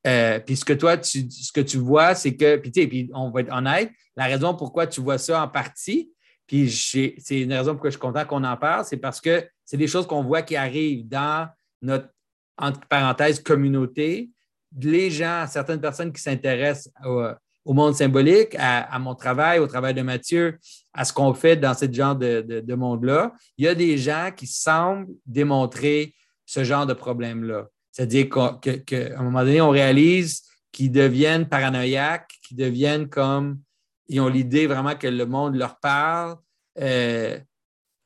Euh, 0.05 0.39
puis 0.39 0.55
ce 0.55 0.65
que 0.65 0.73
toi, 0.73 0.97
tu, 0.97 1.29
ce 1.29 1.51
que 1.51 1.61
tu 1.61 1.77
vois, 1.77 2.15
c'est 2.15 2.35
que, 2.35 2.57
puis, 2.57 2.71
puis 2.71 3.09
on 3.13 3.31
va 3.31 3.41
être 3.41 3.53
honnête, 3.53 3.91
la 4.15 4.25
raison 4.25 4.55
pourquoi 4.55 4.87
tu 4.87 5.01
vois 5.01 5.17
ça 5.17 5.43
en 5.43 5.47
partie, 5.47 6.11
puis 6.45 6.69
c'est 6.69 7.41
une 7.41 7.53
raison 7.53 7.73
pourquoi 7.73 7.89
je 7.89 7.95
suis 7.95 8.01
content 8.01 8.25
qu'on 8.25 8.43
en 8.43 8.55
parle, 8.55 8.85
c'est 8.85 8.97
parce 8.97 9.19
que 9.19 9.47
c'est 9.65 9.77
des 9.77 9.87
choses 9.87 10.07
qu'on 10.07 10.23
voit 10.23 10.43
qui 10.43 10.55
arrivent 10.55 11.07
dans 11.07 11.49
notre, 11.81 12.09
entre 12.57 12.79
parenthèses, 12.87 13.41
communauté. 13.41 14.31
Les 14.79 15.09
gens, 15.09 15.45
certaines 15.47 15.81
personnes 15.81 16.11
qui 16.11 16.21
s'intéressent 16.21 16.93
au, 17.05 17.73
monde 17.73 17.95
symbolique, 17.95 18.55
à, 18.57 18.97
mon 18.99 19.15
travail, 19.15 19.59
au 19.59 19.67
travail 19.67 19.93
de 19.93 20.01
Mathieu, 20.01 20.57
à 20.93 21.03
ce 21.03 21.11
qu'on 21.11 21.33
fait 21.33 21.57
dans 21.57 21.73
ce 21.73 21.91
genre 21.91 22.15
de, 22.15 22.41
de 22.65 22.75
monde-là, 22.75 23.33
il 23.57 23.65
y 23.65 23.67
a 23.67 23.75
des 23.75 23.97
gens 23.97 24.31
qui 24.35 24.47
semblent 24.47 25.07
démontrer 25.25 26.13
ce 26.45 26.63
genre 26.63 26.85
de 26.85 26.93
problème-là. 26.93 27.67
C'est-à-dire 27.91 28.29
qu'à 28.29 29.19
un 29.19 29.23
moment 29.23 29.43
donné, 29.43 29.59
on 29.59 29.69
réalise 29.69 30.43
qu'ils 30.71 30.91
deviennent 30.91 31.49
paranoïaques, 31.49 32.31
qu'ils 32.47 32.57
deviennent 32.57 33.09
comme, 33.09 33.59
ils 34.07 34.21
ont 34.21 34.27
l'idée 34.27 34.67
vraiment 34.67 34.95
que 34.95 35.07
le 35.07 35.25
monde 35.25 35.55
leur 35.55 35.79
parle. 35.79 36.37
Euh, 36.79 37.37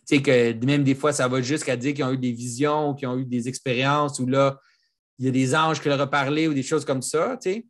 tu 0.08 0.16
sais, 0.16 0.22
que 0.22 0.66
même 0.66 0.84
des 0.84 0.96
fois, 0.96 1.14
ça 1.14 1.28
va 1.28 1.42
jusqu'à 1.42 1.76
dire 1.76 1.94
qu'ils 1.94 2.06
ont 2.06 2.14
eu 2.14 2.18
des 2.18 2.32
visions 2.32 2.90
ou 2.90 2.96
qu'ils 2.96 3.08
ont 3.08 3.18
eu 3.18 3.26
des 3.26 3.48
expériences 3.48 4.20
où 4.20 4.26
là, 4.26 4.58
il 5.22 5.26
y 5.26 5.30
a 5.30 5.32
des 5.32 5.54
anges 5.54 5.80
qui 5.80 5.88
leur 5.88 6.02
ont 6.02 6.08
parlé 6.08 6.48
ou 6.48 6.54
des 6.56 6.64
choses 6.64 6.84
comme 6.84 7.04
ça, 7.04 7.38
tu 7.42 7.52
sais. 7.52 7.66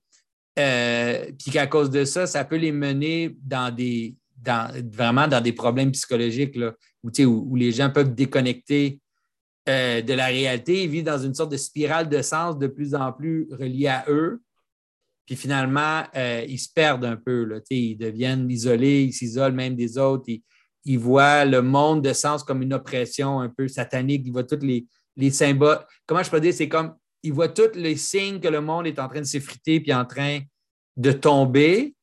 Euh, 0.58 1.32
puis 1.38 1.52
qu'à 1.52 1.68
cause 1.68 1.90
de 1.90 2.06
ça, 2.06 2.26
ça 2.26 2.46
peut 2.46 2.56
les 2.56 2.72
mener 2.72 3.36
dans 3.44 3.76
des, 3.76 4.16
dans, 4.38 4.72
vraiment 4.94 5.28
dans 5.28 5.42
des 5.42 5.52
problèmes 5.52 5.92
psychologiques 5.92 6.56
là, 6.56 6.74
où, 7.04 7.10
où, 7.26 7.56
les 7.58 7.74
gens 7.74 7.90
peuvent 7.90 8.16
déconnecter 8.16 9.02
euh, 9.68 10.02
de 10.02 10.14
la 10.14 10.28
réalité. 10.28 10.84
Ils 10.84 10.90
vivent 10.90 11.04
dans 11.04 11.18
une 11.18 11.34
sorte 11.34 11.52
de 11.52 11.58
spirale 11.58 12.08
de 12.08 12.22
sens 12.22 12.58
de 12.58 12.68
plus 12.68 12.96
en 12.96 13.12
plus 13.12 13.50
reliée 13.52 13.88
à 13.88 14.06
eux. 14.08 14.42
Puis 15.26 15.36
finalement, 15.36 16.04
euh, 16.16 16.46
ils 16.48 16.60
se 16.60 16.70
perdent 16.74 17.06
un 17.06 17.18
peu. 17.18 17.44
Là, 17.44 17.60
ils 17.70 17.98
deviennent 17.98 18.50
isolés, 18.50 19.04
ils 19.04 19.14
s'isolent 19.14 19.54
même 19.54 19.76
des 19.76 19.98
autres. 19.98 20.24
Ils, 20.86 21.00
voient 21.00 21.44
le 21.44 21.62
monde 21.62 22.02
de 22.02 22.14
sens 22.14 22.44
comme 22.44 22.62
une 22.62 22.74
oppression 22.74 23.42
un 23.42 23.50
peu 23.50 23.68
satanique. 23.68 24.24
Ils 24.26 24.32
voient 24.32 24.46
tous 24.46 24.66
les, 24.66 24.88
les 25.18 25.32
symboles. 25.32 25.80
Comment 26.06 26.24
je 26.24 26.30
peux 26.30 26.40
dire? 26.40 26.54
C'est 26.54 26.70
comme 26.70 26.96
ils 27.24 27.34
voient 27.34 27.50
tous 27.50 27.76
les 27.76 27.96
signes 27.96 28.40
que 28.40 28.48
le 28.48 28.62
monde 28.62 28.88
est 28.88 29.00
en 29.00 29.08
train 29.08 29.20
de 29.20 29.26
s'effriter 29.26 29.80
puis 29.80 29.94
en 29.94 30.06
train 30.06 30.40
de 30.98 31.12
tomber. 31.12 31.96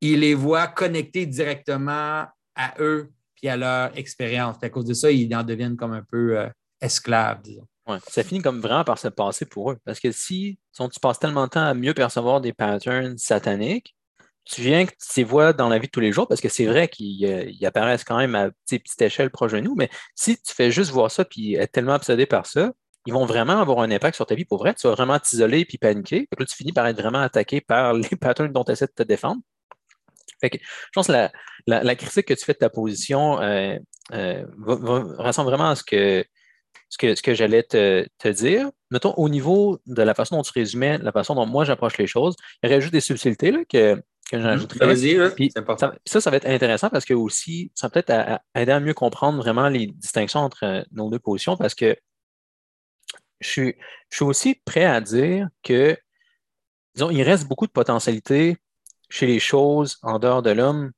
Ils 0.00 0.20
les 0.20 0.34
voient 0.34 0.68
connectés 0.68 1.26
directement 1.26 2.26
à 2.54 2.74
eux 2.80 3.10
puis 3.34 3.48
à 3.48 3.56
leur 3.56 3.96
expérience. 3.96 4.56
À 4.62 4.70
cause 4.70 4.86
de 4.86 4.94
ça, 4.94 5.10
ils 5.10 5.34
en 5.34 5.42
deviennent 5.42 5.76
comme 5.76 5.92
un 5.92 6.02
peu 6.02 6.38
euh, 6.38 6.48
esclaves, 6.80 7.42
disons. 7.42 7.66
Ça 8.08 8.24
finit 8.24 8.42
comme 8.42 8.60
vraiment 8.60 8.82
par 8.82 8.98
se 8.98 9.08
passer 9.08 9.46
pour 9.46 9.70
eux. 9.70 9.78
Parce 9.84 10.00
que 10.00 10.10
si 10.10 10.58
tu 10.72 11.00
passes 11.00 11.18
tellement 11.20 11.44
de 11.44 11.50
temps 11.50 11.64
à 11.64 11.74
mieux 11.74 11.94
percevoir 11.94 12.40
des 12.40 12.52
patterns 12.52 13.16
sataniques, 13.16 13.94
tu 14.44 14.62
viens 14.62 14.86
que 14.86 14.92
tu 14.92 15.20
les 15.20 15.24
vois 15.24 15.52
dans 15.52 15.68
la 15.68 15.78
vie 15.78 15.86
de 15.86 15.90
tous 15.90 16.00
les 16.00 16.12
jours, 16.12 16.28
parce 16.28 16.40
que 16.40 16.48
c'est 16.48 16.66
vrai 16.66 16.88
qu'ils 16.88 17.26
euh, 17.26 17.66
apparaissent 17.66 18.04
quand 18.04 18.16
même 18.16 18.34
à 18.34 18.50
petite 18.68 19.02
échelle 19.02 19.30
proche 19.30 19.52
de 19.52 19.60
nous, 19.60 19.74
mais 19.74 19.90
si 20.14 20.36
tu 20.40 20.54
fais 20.54 20.70
juste 20.70 20.92
voir 20.92 21.10
ça 21.10 21.24
puis 21.24 21.54
être 21.54 21.72
tellement 21.72 21.94
obsédé 21.94 22.26
par 22.26 22.46
ça, 22.46 22.72
ils 23.06 23.12
vont 23.12 23.24
vraiment 23.24 23.60
avoir 23.60 23.80
un 23.80 23.90
impact 23.90 24.16
sur 24.16 24.26
ta 24.26 24.34
vie 24.34 24.44
pour 24.44 24.58
vrai. 24.58 24.74
Tu 24.74 24.86
vas 24.86 24.94
vraiment 24.94 25.18
t'isoler 25.18 25.64
puis 25.64 25.78
paniquer. 25.78 26.26
Puis 26.30 26.36
là, 26.38 26.46
tu 26.46 26.56
finis 26.56 26.72
par 26.72 26.86
être 26.86 27.00
vraiment 27.00 27.20
attaqué 27.20 27.60
par 27.60 27.92
les 27.94 28.16
patterns 28.20 28.52
dont 28.52 28.64
tu 28.64 28.72
essaies 28.72 28.86
de 28.86 28.92
te 28.92 29.02
défendre. 29.02 29.40
Fait 30.40 30.50
que, 30.50 30.58
je 30.58 30.90
pense 30.94 31.06
que 31.06 31.28
la, 31.66 31.94
critique 31.94 32.26
que 32.26 32.34
tu 32.34 32.44
fais 32.44 32.52
de 32.52 32.58
ta 32.58 32.68
position 32.68 33.40
euh, 33.40 33.78
euh, 34.12 34.44
ressemble 34.58 35.48
vraiment 35.48 35.70
à 35.70 35.76
ce 35.76 35.82
que 35.82 36.24
ce 36.88 36.98
que, 36.98 37.14
ce 37.14 37.22
que 37.22 37.34
j'allais 37.34 37.62
te, 37.62 38.28
dire. 38.28 38.70
Mettons, 38.90 39.12
au 39.14 39.28
niveau 39.28 39.80
de 39.86 40.02
la 40.02 40.14
façon 40.14 40.36
dont 40.36 40.42
tu 40.42 40.52
résumais, 40.52 40.98
la 40.98 41.10
façon 41.10 41.34
dont 41.34 41.46
moi 41.46 41.64
j'approche 41.64 41.98
les 41.98 42.06
choses, 42.06 42.36
il 42.62 42.68
y 42.68 42.72
aurait 42.72 42.80
juste 42.80 42.92
des 42.92 43.00
subtilités 43.00 43.50
là, 43.50 43.64
que 43.68 44.00
que 44.30 44.40
j'ajouterais. 44.40 44.96
ça, 46.04 46.20
ça, 46.20 46.30
va 46.30 46.36
être 46.36 46.48
intéressant 46.48 46.90
parce 46.90 47.04
que 47.04 47.14
aussi, 47.14 47.70
ça 47.74 47.86
va 47.86 47.90
peut-être 47.90 48.40
aider 48.54 48.72
à 48.72 48.80
mieux 48.80 48.94
comprendre 48.94 49.38
vraiment 49.38 49.68
les 49.68 49.86
distinctions 49.86 50.40
entre 50.40 50.64
euh, 50.64 50.82
nos 50.90 51.10
deux 51.10 51.18
positions 51.18 51.56
parce 51.56 51.74
que 51.74 51.96
je 53.40 53.48
suis, 53.48 53.76
aussi 54.20 54.54
prêt 54.64 54.84
à 54.84 55.00
dire 55.00 55.48
que, 55.62 55.96
disons, 56.94 57.10
il 57.10 57.22
reste 57.22 57.46
beaucoup 57.46 57.66
de 57.66 57.72
potentialité 57.72 58.56
chez 59.10 59.26
les 59.26 59.40
choses 59.40 59.98
en 60.02 60.18
dehors 60.18 60.42
de 60.42 60.50
l'homme 60.50 60.92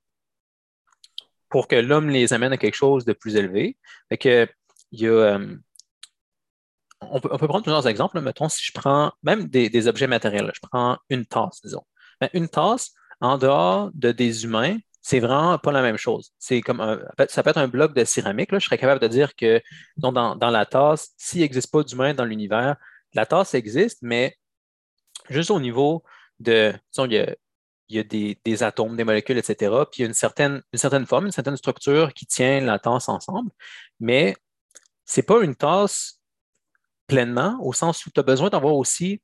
pour 1.48 1.68
que 1.68 1.76
l'homme 1.76 2.10
les 2.10 2.32
amène 2.32 2.52
à 2.52 2.58
quelque 2.58 2.74
chose 2.74 3.04
de 3.04 3.12
plus 3.12 3.36
élevé. 3.36 3.76
que, 4.20 4.48
il 4.92 5.00
y 5.00 5.06
a, 5.06 5.10
euh, 5.10 5.56
on, 7.00 7.20
peut, 7.20 7.28
prendre 7.28 7.62
plusieurs 7.62 7.86
exemples. 7.86 8.20
Mettons, 8.20 8.48
si 8.48 8.64
je 8.64 8.72
prends 8.72 9.12
même 9.22 9.46
des, 9.46 9.88
objets 9.88 10.06
matériels, 10.06 10.50
je 10.54 10.60
prends 10.60 10.98
une 11.08 11.26
tasse, 11.26 11.60
disons. 11.62 11.84
Ben, 12.20 12.28
une 12.32 12.48
tasse, 12.48 12.92
en 13.20 13.38
dehors 13.38 13.90
de 13.94 14.12
des 14.12 14.44
humains, 14.44 14.78
c'est 15.00 15.20
vraiment 15.20 15.58
pas 15.58 15.72
la 15.72 15.82
même 15.82 15.96
chose. 15.96 16.32
C'est 16.38 16.60
comme 16.60 17.00
ça 17.28 17.42
peut 17.42 17.50
être 17.50 17.58
un 17.58 17.68
bloc 17.68 17.94
de 17.94 18.04
céramique. 18.04 18.52
Là. 18.52 18.58
Je 18.58 18.66
serais 18.66 18.78
capable 18.78 19.00
de 19.00 19.08
dire 19.08 19.34
que 19.34 19.60
dans, 19.96 20.34
la 20.40 20.66
tasse, 20.66 21.10
s'il 21.16 21.40
n'existe 21.40 21.70
pas 21.70 21.82
d'humain 21.82 22.14
dans 22.14 22.24
l'univers, 22.24 22.76
la 23.14 23.26
tasse 23.26 23.54
existe, 23.54 23.98
mais 24.02 24.36
juste 25.30 25.50
au 25.50 25.60
niveau 25.60 26.02
de. 26.40 26.74
il 26.98 27.36
y 27.88 27.98
a, 27.98 28.04
des, 28.04 28.62
atomes, 28.62 28.96
des 28.96 29.04
molécules, 29.04 29.38
etc. 29.38 29.72
Puis 29.90 30.00
il 30.00 30.02
y 30.02 30.04
a 30.04 30.08
une 30.08 30.14
certaine, 30.14 30.62
une 30.72 30.78
certaine 30.78 31.06
forme, 31.06 31.26
une 31.26 31.32
certaine 31.32 31.56
structure 31.56 32.12
qui 32.12 32.26
tient 32.26 32.60
la 32.60 32.78
tasse 32.78 33.08
ensemble. 33.08 33.50
Mais 34.00 34.36
ce 35.06 35.20
n'est 35.20 35.24
pas 35.24 35.42
une 35.42 35.56
tasse 35.56 36.20
pleinement, 37.06 37.58
au 37.62 37.72
sens 37.72 38.04
où 38.04 38.10
tu 38.10 38.20
as 38.20 38.22
besoin 38.22 38.50
d'avoir 38.50 38.74
aussi 38.74 39.22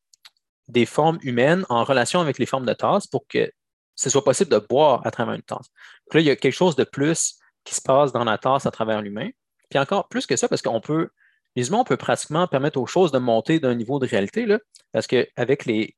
des 0.69 0.87
formes 0.87 1.19
humaines 1.23 1.67
en 1.69 1.85
relation 1.85 2.21
avec 2.21 2.39
les 2.39 2.47
formes 2.47 2.65
de 2.65 2.73
tasse 2.73 3.07
pour 3.07 3.27
que 3.29 3.53
ce 3.97 4.11
soit 4.11 4.25
possible 4.25 4.51
de 4.51 4.59
boire 4.59 5.07
à 5.07 5.11
travers 5.11 5.35
une 5.35 5.43
tasse. 5.43 5.71
là, 6.13 6.21
il 6.21 6.27
y 6.27 6.31
a 6.31 6.37
quelque 6.37 6.53
chose 6.53 6.77
de 6.77 6.85
plus 6.85 7.39
qui 7.65 7.75
se 7.75 7.81
passe 7.81 8.13
dans 8.13 8.25
la 8.25 8.39
tasse 8.39 8.67
à 8.67 8.71
travers 8.71 9.01
l'humain. 9.03 9.31
Puis 9.71 9.79
encore 9.79 10.09
plus 10.09 10.27
que 10.27 10.37
ça, 10.37 10.49
parce 10.49 10.63
qu'on 10.63 10.81
peut, 10.81 11.09
les 11.57 11.73
on 11.73 11.85
peut 11.85 11.97
pratiquement 11.97 12.47
permettre 12.47 12.79
aux 12.79 12.87
choses 12.87 13.13
de 13.13 13.19
monter 13.19 13.61
d'un 13.61 13.75
niveau 13.75 13.99
de 13.99 14.07
réalité, 14.07 14.47
parce 14.93 15.07
qu'avec 15.07 15.65
les, 15.65 15.97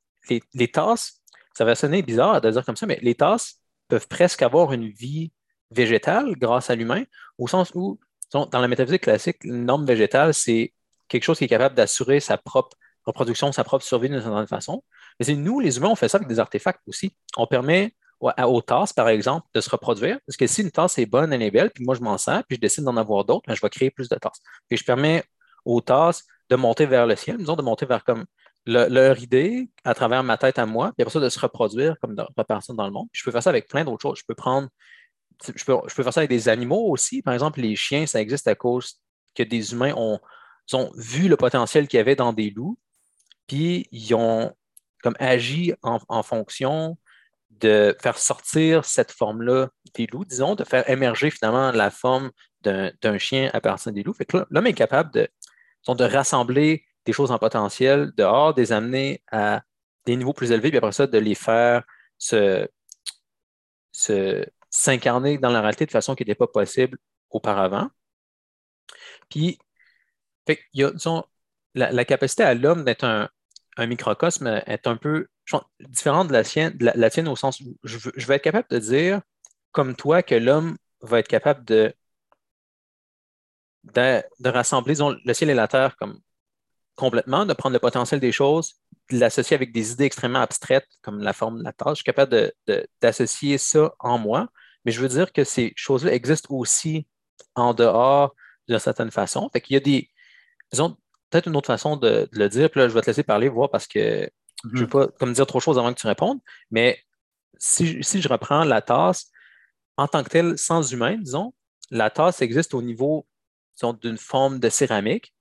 les, 0.54 0.68
tasses, 0.68 1.20
ça 1.54 1.64
va 1.64 1.74
sonner 1.74 2.02
bizarre 2.02 2.40
de 2.40 2.50
dire 2.50 2.64
comme 2.64 2.76
ça, 2.76 2.86
mais 2.86 2.98
les 3.02 3.14
tasses 3.14 3.60
peuvent 3.88 4.08
presque 4.08 4.42
avoir 4.42 4.72
une 4.72 4.88
vie 4.88 5.32
végétale 5.70 6.36
grâce 6.36 6.70
à 6.70 6.74
l'humain, 6.74 7.04
au 7.38 7.48
sens 7.48 7.72
où, 7.74 7.98
dans 8.32 8.48
la 8.52 8.68
métaphysique 8.68 9.02
classique, 9.02 9.44
une 9.44 9.64
norme 9.64 9.86
végétale, 9.86 10.34
c'est 10.34 10.72
quelque 11.08 11.24
chose 11.24 11.38
qui 11.38 11.44
est 11.44 11.48
capable 11.48 11.74
d'assurer 11.74 12.20
sa 12.20 12.36
propre 12.36 12.76
reproduction, 13.04 13.52
sa 13.52 13.64
propre 13.64 13.84
survie 13.84 14.08
d'une 14.08 14.20
certaine 14.20 14.46
façon. 14.46 14.82
Nous, 15.28 15.60
les 15.60 15.76
humains, 15.76 15.88
on 15.88 15.96
fait 15.96 16.08
ça 16.08 16.18
avec 16.18 16.28
des 16.28 16.38
artefacts 16.38 16.80
aussi. 16.86 17.14
On 17.36 17.46
permet 17.46 17.94
aux 18.20 18.62
tasses, 18.62 18.92
par 18.92 19.08
exemple, 19.08 19.46
de 19.54 19.60
se 19.60 19.68
reproduire. 19.70 20.18
Parce 20.26 20.36
que 20.36 20.46
si 20.46 20.62
une 20.62 20.70
tasse 20.70 20.98
est 20.98 21.06
bonne, 21.06 21.32
elle 21.32 21.42
est 21.42 21.50
belle, 21.50 21.70
puis 21.70 21.84
moi 21.84 21.94
je 21.94 22.00
m'en 22.00 22.18
sers, 22.18 22.42
puis 22.44 22.56
je 22.56 22.60
décide 22.60 22.84
d'en 22.84 22.96
avoir 22.96 23.24
d'autres, 23.24 23.44
ben, 23.46 23.54
je 23.54 23.60
vais 23.60 23.68
créer 23.68 23.90
plus 23.90 24.08
de 24.08 24.16
tasses. 24.16 24.40
Puis 24.68 24.78
je 24.78 24.84
permets 24.84 25.22
aux 25.64 25.80
tasses 25.80 26.24
de 26.48 26.56
monter 26.56 26.86
vers 26.86 27.06
le 27.06 27.16
ciel, 27.16 27.36
disons, 27.36 27.56
de 27.56 27.62
monter 27.62 27.86
vers 27.86 28.04
comme 28.04 28.24
leur 28.64 29.18
idée 29.20 29.70
à 29.84 29.94
travers 29.94 30.24
ma 30.24 30.36
tête 30.36 30.58
à 30.58 30.66
moi, 30.66 30.92
puis 30.96 31.02
après 31.02 31.12
ça, 31.12 31.20
de 31.20 31.28
se 31.28 31.38
reproduire 31.38 31.94
comme 32.00 32.16
de 32.16 32.22
repartir 32.36 32.74
dans 32.74 32.86
le 32.86 32.92
monde. 32.92 33.06
je 33.12 33.22
peux 33.22 33.30
faire 33.30 33.42
ça 33.42 33.50
avec 33.50 33.68
plein 33.68 33.84
d'autres 33.84 34.02
choses. 34.02 34.18
Je 34.18 34.24
peux 34.26 34.34
prendre, 34.34 34.68
je 35.44 35.64
peux, 35.64 35.76
je 35.86 35.94
peux 35.94 36.02
faire 36.02 36.12
ça 36.12 36.20
avec 36.20 36.30
des 36.30 36.48
animaux 36.48 36.90
aussi. 36.90 37.22
Par 37.22 37.32
exemple, 37.32 37.60
les 37.60 37.76
chiens, 37.76 38.06
ça 38.06 38.20
existe 38.20 38.48
à 38.48 38.56
cause 38.56 39.00
que 39.36 39.44
des 39.44 39.72
humains 39.72 39.94
ont, 39.96 40.18
ont 40.72 40.90
vu 40.96 41.28
le 41.28 41.36
potentiel 41.36 41.86
qu'il 41.86 41.98
y 41.98 42.00
avait 42.00 42.16
dans 42.16 42.32
des 42.32 42.50
loups, 42.50 42.76
puis 43.46 43.86
ils 43.92 44.14
ont 44.14 44.52
comme 45.06 45.14
agi 45.20 45.72
en, 45.82 46.22
fonction 46.24 46.98
de 47.50 47.96
faire 48.02 48.18
sortir 48.18 48.84
cette 48.84 49.12
forme-là 49.12 49.68
des 49.94 50.08
loups, 50.08 50.24
disons, 50.24 50.56
de 50.56 50.64
faire 50.64 50.90
émerger 50.90 51.30
finalement 51.30 51.70
la 51.70 51.92
forme 51.92 52.32
d'un 52.62 53.18
chien 53.18 53.48
à 53.52 53.60
partir 53.60 53.92
des 53.92 54.02
loups. 54.02 54.16
L'homme 54.50 54.66
est 54.66 54.72
capable 54.72 55.12
de, 55.12 55.28
de 55.86 56.04
rassembler 56.04 56.84
des 57.04 57.12
choses 57.12 57.30
en 57.30 57.38
potentiel 57.38 58.10
dehors, 58.16 58.52
de 58.52 58.60
les 58.60 58.72
amener 58.72 59.22
à 59.30 59.62
des 60.06 60.16
niveaux 60.16 60.32
plus 60.32 60.50
élevés, 60.50 60.70
puis 60.70 60.78
après 60.78 60.90
ça, 60.90 61.06
de 61.06 61.18
les 61.18 61.36
faire 61.36 61.84
se, 62.18 62.68
s'incarner 64.70 65.38
dans 65.38 65.50
la 65.50 65.60
réalité 65.60 65.86
de 65.86 65.92
façon 65.92 66.16
qui 66.16 66.24
n'était 66.24 66.34
pas 66.34 66.48
possible 66.48 66.98
auparavant. 67.30 67.90
Puis, 69.30 69.56
il 70.48 70.56
y 70.74 70.82
a, 70.82 70.90
disons, 70.90 71.22
la 71.74 72.04
capacité 72.04 72.42
à 72.42 72.54
l'homme 72.54 72.82
d'être 72.82 73.04
un, 73.04 73.28
un 73.76 73.86
microcosme 73.86 74.62
est 74.66 74.86
un 74.86 74.96
peu 74.96 75.28
différent 75.80 76.24
de 76.24 76.32
la, 76.32 76.44
sienne, 76.44 76.76
la, 76.80 77.10
tienne 77.10 77.28
au 77.28 77.36
sens 77.36 77.60
où 77.60 77.76
je, 77.84 78.26
vais 78.26 78.36
être 78.36 78.42
capable 78.42 78.68
de 78.70 78.78
dire, 78.78 79.20
comme 79.72 79.94
toi, 79.94 80.22
que 80.22 80.34
l'homme 80.34 80.76
va 81.02 81.20
être 81.20 81.28
capable 81.28 81.64
de, 81.64 81.94
de, 83.84 84.48
rassembler 84.48 84.94
le 85.24 85.34
ciel 85.34 85.50
et 85.50 85.54
la 85.54 85.68
terre 85.68 85.96
comme 85.96 86.20
complètement, 86.96 87.44
de 87.44 87.52
prendre 87.52 87.74
le 87.74 87.78
potentiel 87.78 88.20
des 88.20 88.32
choses, 88.32 88.76
de 89.10 89.18
l'associer 89.18 89.54
avec 89.54 89.72
des 89.72 89.92
idées 89.92 90.04
extrêmement 90.04 90.40
abstraites 90.40 90.88
comme 91.02 91.22
la 91.22 91.34
forme 91.34 91.58
de 91.58 91.64
la 91.64 91.72
tâche. 91.72 91.98
Je 91.98 92.02
suis 92.02 92.04
capable 92.04 92.52
d'associer 93.00 93.58
ça 93.58 93.94
en 93.98 94.18
moi, 94.18 94.48
mais 94.84 94.92
je 94.92 95.00
veux 95.00 95.08
dire 95.08 95.32
que 95.32 95.44
ces 95.44 95.74
choses-là 95.76 96.12
existent 96.14 96.54
aussi 96.54 97.06
en 97.54 97.74
dehors 97.74 98.34
d'une 98.68 98.78
certaine 98.78 99.10
façon. 99.10 99.50
Fait 99.52 99.60
qu'il 99.60 99.74
y 99.74 99.76
a 99.76 99.80
des, 99.80 100.10
disons, 100.72 100.96
peut-être 101.30 101.48
une 101.48 101.56
autre 101.56 101.66
façon 101.66 101.96
de, 101.96 102.28
le 102.32 102.48
dire, 102.48 102.70
puis 102.70 102.80
là, 102.80 102.88
je 102.88 102.94
vais 102.94 103.00
te 103.00 103.06
laisser 103.06 103.22
parler, 103.22 103.48
voir, 103.48 103.70
parce 103.70 103.86
que 103.86 104.28
je 104.64 104.68
ne 104.68 104.78
veux 104.78 104.84
mhm. 104.84 104.90
pas 104.90 105.08
comme 105.18 105.32
dire 105.32 105.46
trop 105.46 105.58
de 105.58 105.62
choses 105.62 105.78
avant 105.78 105.92
que 105.92 106.00
tu 106.00 106.06
répondes, 106.06 106.40
mais 106.70 106.98
si, 107.58 108.02
je 108.02 108.28
reprends 108.28 108.64
la 108.64 108.82
tasse, 108.82 109.30
en 109.96 110.08
tant 110.08 110.22
que 110.22 110.28
telle, 110.28 110.58
sans 110.58 110.92
humain, 110.92 111.16
disons, 111.16 111.54
la 111.90 112.10
tasse 112.10 112.42
existe 112.42 112.74
au 112.74 112.82
niveau 112.82 113.26
d'une 114.02 114.18
forme 114.18 114.58
de 114.58 114.68
céramique. 114.68 115.34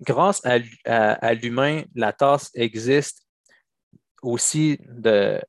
Grâce 0.00 0.42
à, 0.44 1.34
l'humain, 1.34 1.84
la 1.94 2.12
tasse 2.12 2.50
existe 2.54 3.24
aussi 4.22 4.78
de, 4.88 5.40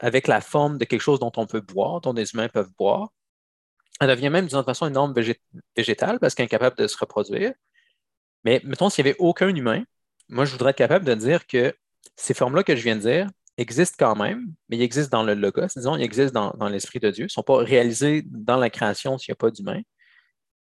avec 0.00 0.26
la 0.26 0.40
forme 0.40 0.78
de 0.78 0.84
quelque 0.84 1.00
chose 1.00 1.20
dont 1.20 1.32
on 1.36 1.46
peut 1.46 1.60
boire, 1.60 2.00
dont 2.00 2.12
les 2.12 2.32
humains 2.32 2.48
peuvent 2.48 2.72
boire. 2.78 3.10
Elle 4.00 4.08
devient 4.08 4.30
même 4.30 4.46
d'une 4.46 4.64
façon 4.64 4.86
une 4.86 4.94
norme 4.94 5.14
végétale 5.76 6.18
parce 6.18 6.34
qu'elle 6.34 6.44
est 6.44 6.54
incapable 6.54 6.76
de 6.76 6.86
se 6.86 6.98
reproduire. 6.98 7.54
Mais 8.44 8.60
mettons, 8.64 8.90
s'il 8.90 9.04
n'y 9.04 9.10
avait 9.10 9.18
aucun 9.18 9.54
humain, 9.54 9.84
moi, 10.28 10.44
je 10.44 10.52
voudrais 10.52 10.70
être 10.70 10.78
capable 10.78 11.04
de 11.04 11.14
dire 11.14 11.46
que 11.46 11.74
ces 12.16 12.34
formes-là 12.34 12.64
que 12.64 12.76
je 12.76 12.82
viens 12.82 12.96
de 12.96 13.00
dire 13.02 13.28
existent 13.58 13.96
quand 13.98 14.16
même, 14.16 14.54
mais 14.68 14.78
ils 14.78 14.82
existent 14.82 15.18
dans 15.18 15.24
le 15.24 15.34
logos, 15.34 15.66
disons, 15.76 15.96
ils 15.96 16.02
existent 16.02 16.54
dans, 16.56 16.68
l'esprit 16.68 17.00
de 17.00 17.10
Dieu. 17.10 17.24
Ils 17.24 17.26
ne 17.26 17.30
sont 17.30 17.42
pas 17.42 17.58
réalisés 17.58 18.22
dans 18.26 18.56
la 18.56 18.70
création 18.70 19.18
s'il 19.18 19.32
n'y 19.32 19.34
a 19.34 19.36
pas 19.36 19.50
d'humain, 19.50 19.82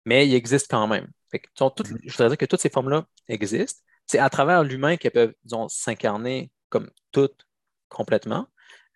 mais 0.06 0.28
ils 0.28 0.36
existent 0.36 0.78
quand 0.78 0.88
même. 0.88 1.08
Je 1.34 2.12
voudrais 2.12 2.30
dire 2.30 2.38
que 2.38 2.45
toutes 2.45 2.62
ces 2.62 2.69
formes-là 2.69 3.06
existent. 3.28 3.82
C'est 4.08 4.19
à 4.19 4.30
travers 4.30 4.63
l'humain 4.63 4.97
qu'elles 4.97 5.12
peuvent, 5.12 5.34
disons, 5.43 5.67
s'incarner 5.67 6.51
comme 6.69 6.89
toutes 7.12 7.47
complètement. 7.89 8.47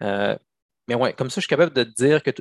Euh, 0.01 0.37
mais 0.87 0.95
ouais, 0.95 1.13
comme 1.13 1.29
ça, 1.29 1.35
je 1.35 1.41
suis 1.41 1.49
capable 1.49 1.73
de 1.73 1.83
dire 1.83 2.23
que, 2.23 2.31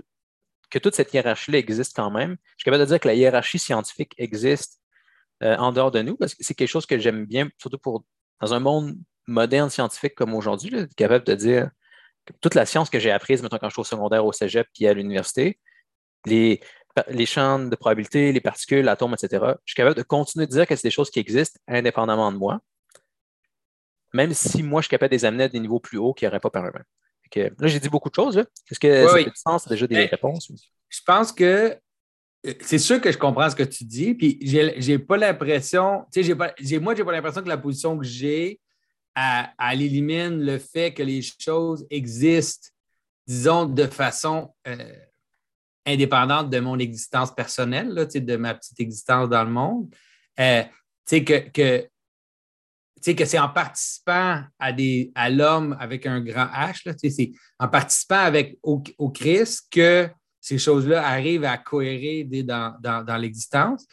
que 0.70 0.78
toute 0.78 0.94
cette 0.94 1.12
hiérarchie-là 1.12 1.58
existe 1.58 1.96
quand 1.96 2.10
même. 2.10 2.36
Je 2.56 2.62
suis 2.62 2.64
capable 2.64 2.82
de 2.82 2.88
dire 2.88 3.00
que 3.00 3.08
la 3.08 3.14
hiérarchie 3.14 3.58
scientifique 3.58 4.14
existe 4.18 4.77
euh, 5.42 5.56
en 5.56 5.72
dehors 5.72 5.90
de 5.90 6.02
nous, 6.02 6.16
parce 6.16 6.34
que 6.34 6.44
c'est 6.44 6.54
quelque 6.54 6.68
chose 6.68 6.86
que 6.86 6.98
j'aime 6.98 7.24
bien, 7.24 7.48
surtout 7.58 7.78
pour 7.78 8.04
dans 8.40 8.54
un 8.54 8.60
monde 8.60 8.96
moderne 9.26 9.70
scientifique 9.70 10.14
comme 10.14 10.34
aujourd'hui, 10.34 10.72
capable 10.96 11.24
de 11.24 11.34
dire 11.34 11.70
que 12.24 12.32
toute 12.40 12.54
la 12.54 12.66
science 12.66 12.90
que 12.90 12.98
j'ai 12.98 13.10
apprise, 13.10 13.42
maintenant 13.42 13.58
quand 13.58 13.68
je 13.68 13.74
suis 13.74 13.80
au 13.80 13.84
secondaire, 13.84 14.24
au 14.24 14.32
cégep, 14.32 14.66
puis 14.74 14.86
à 14.86 14.94
l'université, 14.94 15.58
les, 16.26 16.60
les 17.08 17.26
champs 17.26 17.58
de 17.58 17.76
probabilité, 17.76 18.32
les 18.32 18.40
particules, 18.40 18.84
l'atome, 18.84 19.14
etc., 19.14 19.44
je 19.64 19.72
suis 19.72 19.76
capable 19.76 19.96
de 19.96 20.02
continuer 20.02 20.46
de 20.46 20.52
dire 20.52 20.66
que 20.66 20.74
c'est 20.76 20.86
des 20.86 20.92
choses 20.92 21.10
qui 21.10 21.18
existent 21.18 21.58
indépendamment 21.68 22.32
de 22.32 22.38
moi, 22.38 22.60
même 24.14 24.32
si 24.32 24.62
moi, 24.62 24.80
je 24.80 24.86
suis 24.86 24.90
capable 24.90 25.10
de 25.10 25.16
les 25.16 25.24
amener 25.24 25.44
à 25.44 25.48
des 25.48 25.60
niveaux 25.60 25.80
plus 25.80 25.98
hauts 25.98 26.14
qui 26.14 26.24
n'auraient 26.24 26.40
pas 26.40 26.50
par 26.50 26.64
eux-mêmes. 26.66 26.84
Là, 27.36 27.68
j'ai 27.68 27.80
dit 27.80 27.90
beaucoup 27.90 28.08
de 28.08 28.14
choses. 28.14 28.38
Est-ce 28.38 28.80
que 28.80 29.06
ça 29.06 29.14
fait 29.14 29.24
du 29.24 29.30
sens? 29.34 29.68
Déjà 29.68 29.86
des 29.86 30.06
réponses? 30.06 30.50
Je 30.88 31.00
pense 31.04 31.30
que 31.30 31.78
c'est 32.60 32.78
sûr 32.78 33.00
que 33.00 33.10
je 33.10 33.18
comprends 33.18 33.50
ce 33.50 33.56
que 33.56 33.64
tu 33.64 33.84
dis, 33.84 34.14
puis 34.14 34.38
j'ai 34.40 34.98
pas 34.98 35.16
l'impression, 35.16 36.04
tu 36.12 36.22
sais, 36.22 36.34
moi, 36.34 36.94
j'ai 36.94 37.04
pas 37.04 37.12
l'impression 37.12 37.42
que 37.42 37.48
la 37.48 37.58
position 37.58 37.98
que 37.98 38.04
j'ai, 38.04 38.60
elle, 39.14 39.82
élimine 39.82 40.44
le 40.44 40.58
fait 40.58 40.94
que 40.94 41.02
les 41.02 41.20
choses 41.22 41.84
existent, 41.90 42.68
disons, 43.26 43.66
de 43.66 43.86
façon 43.86 44.54
euh, 44.66 44.94
indépendante 45.84 46.50
de 46.50 46.60
mon 46.60 46.78
existence 46.78 47.34
personnelle, 47.34 47.88
là, 47.88 48.04
de 48.04 48.36
ma 48.36 48.54
petite 48.54 48.78
existence 48.80 49.28
dans 49.28 49.44
le 49.44 49.50
monde. 49.50 49.92
Euh, 50.38 50.62
tu 51.06 51.24
sais, 51.24 51.24
que, 51.24 51.88
c'est 53.00 53.38
en 53.38 53.48
participant 53.48 54.42
à, 54.58 54.72
des, 54.72 55.10
à 55.14 55.30
l'homme 55.30 55.76
avec 55.80 56.06
un 56.06 56.20
grand 56.20 56.46
H, 56.46 56.94
c'est 56.96 57.32
en 57.58 57.68
participant 57.68 58.18
avec, 58.18 58.58
au, 58.62 58.82
au 58.98 59.10
Christ 59.10 59.66
que 59.70 60.08
ces 60.48 60.56
choses-là 60.56 61.06
arrivent 61.06 61.44
à 61.44 61.58
cohérer 61.58 62.24
dans, 62.24 63.18
l'existence. 63.20 63.86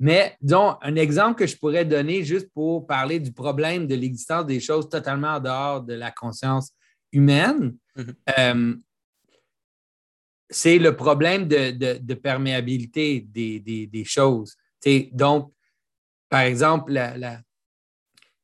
Mais 0.00 0.36
disons, 0.40 0.76
un 0.80 0.96
exemple 0.96 1.38
que 1.38 1.46
je 1.46 1.54
pourrais 1.54 1.84
donner 1.84 2.24
juste 2.24 2.48
pour 2.54 2.86
parler 2.86 3.20
du 3.20 3.30
problème 3.30 3.86
de 3.86 3.94
l'existence 3.94 4.46
des 4.46 4.58
choses 4.58 4.88
totalement 4.88 5.34
en 5.34 5.40
dehors 5.40 5.82
de 5.82 5.92
la 5.92 6.10
conscience 6.10 6.72
humaine. 7.12 7.74
Mm-hmm. 7.96 8.14
Euh, 8.38 8.76
c'est 10.48 10.78
le 10.78 10.96
problème 10.96 11.46
de, 11.46 12.14
perméabilité 12.14 13.20
des, 13.20 14.04
choses. 14.06 14.56
donc, 15.12 15.52
par 16.30 16.40
exemple, 16.40 16.92
la, 16.92 17.18
la, 17.18 17.42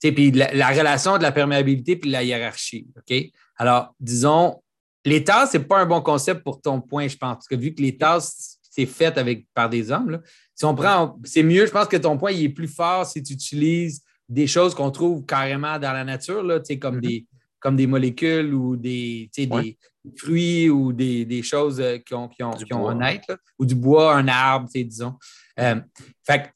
la, 0.03 0.69
relation 0.69 1.17
de 1.17 1.23
la 1.23 1.33
perméabilité 1.33 1.97
puis 1.97 2.11
la 2.11 2.23
hiérarchie. 2.23 2.89
OK? 2.99 3.17
Alors, 3.57 3.95
disons, 4.01 4.63
les 5.05 5.25
tasses, 5.25 5.53
ce 5.53 5.59
n'est 5.59 5.65
pas 5.65 5.81
un 5.81 5.87
bon 5.87 6.01
concept 6.01 6.43
pour 6.43 6.61
ton 6.61 6.81
point, 6.81 7.09
je 7.09 7.17
pense, 7.17 7.35
parce 7.35 7.49
que 7.49 7.57
vu 7.57 7.75
que 7.75 7.83
les 7.83 7.97
tasses, 7.97 8.59
c'est 8.71 8.87
fait 8.87 9.17
avec, 9.19 9.47
par 9.55 9.69
des 9.69 9.91
hommes, 9.91 10.21
si 10.55 10.65
on 10.65 10.75
prend, 10.75 11.19
c'est 11.25 11.43
mieux, 11.43 11.67
je 11.67 11.71
pense 11.71 11.89
que 11.89 11.97
ton 11.97 12.17
point, 12.17 12.33
il 12.33 12.45
est 12.45 12.49
plus 12.49 12.69
fort 12.69 13.07
si 13.07 13.23
tu 13.23 13.35
utilises 13.35 14.03
des 14.29 14.47
choses 14.47 14.75
qu'on 14.75 14.91
trouve 14.91 15.25
carrément 15.25 15.79
dans 15.79 15.93
la 15.93 16.05
nature, 16.05 16.43
là, 16.43 16.61
comme, 16.81 16.99
mm-hmm. 16.99 17.01
des, 17.01 17.27
comme 17.61 17.77
des 17.77 17.87
molécules 17.87 18.55
ou 18.55 18.77
des, 18.77 19.31
des 19.37 19.79
fruits 20.17 20.71
ou 20.71 20.93
des, 20.93 21.43
choses 21.43 21.81
euh, 21.81 21.99
qui 21.99 22.15
ont, 22.15 22.29
qui 22.29 22.43
ont, 22.43 22.53
qui 22.53 22.73
ont 22.73 22.89
un 22.89 23.01
être, 23.03 23.39
ou 23.59 23.67
du 23.67 23.75
bois, 23.75 24.17
un 24.17 24.29
arbre, 24.29 24.69
disons. 24.73 25.15
Euh, 25.61 25.81
fait 26.27 26.51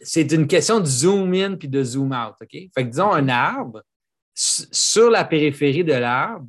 c'est 0.00 0.32
une 0.32 0.46
question 0.46 0.80
de 0.80 0.86
zoom 0.86 1.34
in 1.34 1.56
puis 1.56 1.68
de 1.68 1.84
zoom 1.84 2.12
out. 2.12 2.34
OK? 2.40 2.50
Fait 2.50 2.70
que 2.76 2.88
disons 2.88 3.12
un 3.12 3.28
arbre, 3.28 3.82
sur 4.34 5.10
la 5.10 5.24
périphérie 5.24 5.84
de 5.84 5.92
l'arbre, 5.92 6.46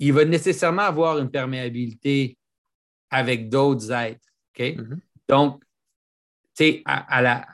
il 0.00 0.12
va 0.12 0.24
nécessairement 0.24 0.82
avoir 0.82 1.18
une 1.18 1.30
perméabilité 1.30 2.36
avec 3.10 3.48
d'autres 3.48 3.92
êtres. 3.92 4.26
Mm-hmm. 4.58 4.98
Donc, 5.28 5.62
tu 6.56 6.82
à, 6.84 7.46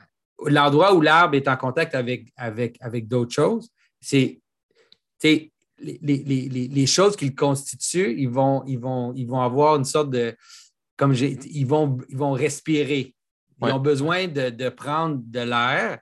l'endroit 0.45 0.95
où 0.95 1.01
l'arbre 1.01 1.35
est 1.35 1.47
en 1.47 1.57
contact 1.57 1.93
avec, 1.93 2.31
avec, 2.35 2.77
avec 2.81 3.07
d'autres 3.07 3.33
choses, 3.33 3.69
c'est 3.99 4.39
les, 5.79 6.69
les, 6.71 6.85
choses 6.87 7.15
qu'il 7.15 7.35
constitue, 7.35 8.15
ils 8.17 8.29
vont, 8.29 8.63
ils, 8.65 8.79
vont, 8.79 9.13
ils 9.13 9.27
vont 9.27 9.41
avoir 9.41 9.75
une 9.75 9.85
sorte 9.85 10.09
de. 10.09 10.35
Comme 10.95 11.13
ils 11.13 11.67
vont, 11.67 11.99
ils 12.09 12.17
vont 12.17 12.31
respirer. 12.31 13.13
Ils 13.61 13.71
ont 13.71 13.79
besoin 13.79 14.27
de, 14.27 14.69
prendre 14.69 15.19
de 15.23 15.39
l'air, 15.39 15.99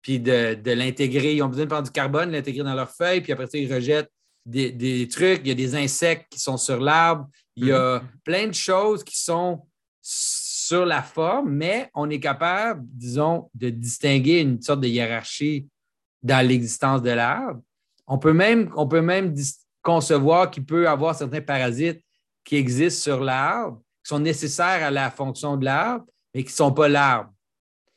puis 0.00 0.20
de, 0.20 0.70
l'intégrer. 0.70 1.34
Ils 1.34 1.42
ont 1.42 1.48
besoin 1.48 1.64
de 1.64 1.70
prendre 1.70 1.86
du 1.86 1.92
carbone, 1.92 2.30
l'intégrer 2.30 2.64
dans 2.64 2.74
leurs 2.74 2.90
feuilles, 2.90 3.20
puis 3.20 3.32
après 3.32 3.46
ça, 3.46 3.58
ils 3.58 3.72
rejettent 3.72 4.10
des, 4.44 5.08
trucs. 5.08 5.40
Il 5.44 5.48
y 5.48 5.52
a 5.52 5.54
des 5.54 5.74
insectes 5.74 6.26
qui 6.30 6.38
sont 6.38 6.56
sur 6.56 6.80
l'arbre. 6.80 7.28
Il 7.56 7.66
y 7.66 7.72
a 7.72 7.98
mm-hmm. 7.98 8.02
plein 8.24 8.46
de 8.48 8.54
choses 8.54 9.04
qui 9.04 9.18
sont 9.18 9.66
sur 10.00 10.84
la 10.84 11.02
forme, 11.02 11.50
mais 11.50 11.90
on 11.94 12.10
est 12.10 12.20
capable, 12.20 12.82
disons, 12.84 13.50
de 13.54 13.70
distinguer 13.70 14.40
une 14.40 14.60
sorte 14.60 14.80
de 14.80 14.88
hiérarchie 14.88 15.68
dans 16.22 16.46
l'existence 16.46 17.02
de 17.02 17.10
l'arbre. 17.10 17.60
On 18.06 18.18
peut 18.18 18.32
même, 18.32 18.70
on 18.76 18.86
peut 18.86 19.00
même 19.00 19.34
concevoir 19.82 20.50
qu'il 20.50 20.64
peut 20.64 20.84
y 20.84 20.86
avoir 20.86 21.14
certains 21.14 21.40
parasites 21.40 22.02
qui 22.44 22.56
existent 22.56 23.02
sur 23.02 23.24
l'arbre, 23.24 23.78
qui 24.02 24.08
sont 24.08 24.18
nécessaires 24.18 24.84
à 24.84 24.90
la 24.90 25.10
fonction 25.10 25.56
de 25.56 25.64
l'arbre, 25.64 26.04
mais 26.34 26.42
qui 26.42 26.50
ne 26.50 26.56
sont 26.56 26.72
pas 26.72 26.88
l'arbre. 26.88 27.30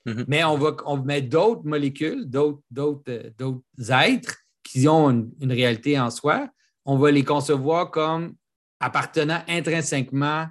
Mm-hmm. 0.06 0.26
Mais 0.28 0.44
on 0.44 0.58
va 0.58 0.76
on 0.86 0.98
mettre 0.98 1.30
d'autres 1.30 1.66
molécules, 1.66 2.30
d'autres, 2.30 2.62
euh, 3.10 4.02
êtres 4.06 4.38
qui 4.68 4.86
ont 4.90 5.10
une, 5.10 5.52
réalité 5.52 5.98
en 5.98 6.10
soi. 6.10 6.50
On 6.84 6.98
va 6.98 7.10
les 7.10 7.24
concevoir 7.24 7.90
comme 7.90 8.36
appartenant 8.82 9.42
intrinsèquement 9.48 10.48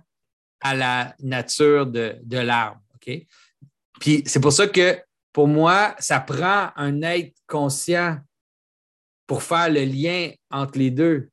à 0.61 0.75
la 0.75 1.15
nature 1.21 1.87
de, 1.87 2.19
l'arbre. 2.31 2.81
Puis 4.01 4.23
c'est 4.25 4.41
pour 4.41 4.53
ça 4.53 4.67
que 4.69 4.99
pour 5.33 5.49
moi, 5.49 5.95
ça 5.99 6.19
prend 6.19 6.71
un 6.77 7.03
être 7.03 7.37
conscient 7.47 8.19
pour 9.27 9.43
faire 9.43 9.69
le 9.69 9.85
lien 9.85 10.31
entre 10.51 10.79
les 10.79 10.91
deux. 10.91 11.29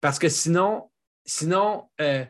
Parce 0.00 0.18
que 0.18 0.30
sinon, 0.30 0.90
sinon 1.26 1.90
euh, 2.00 2.24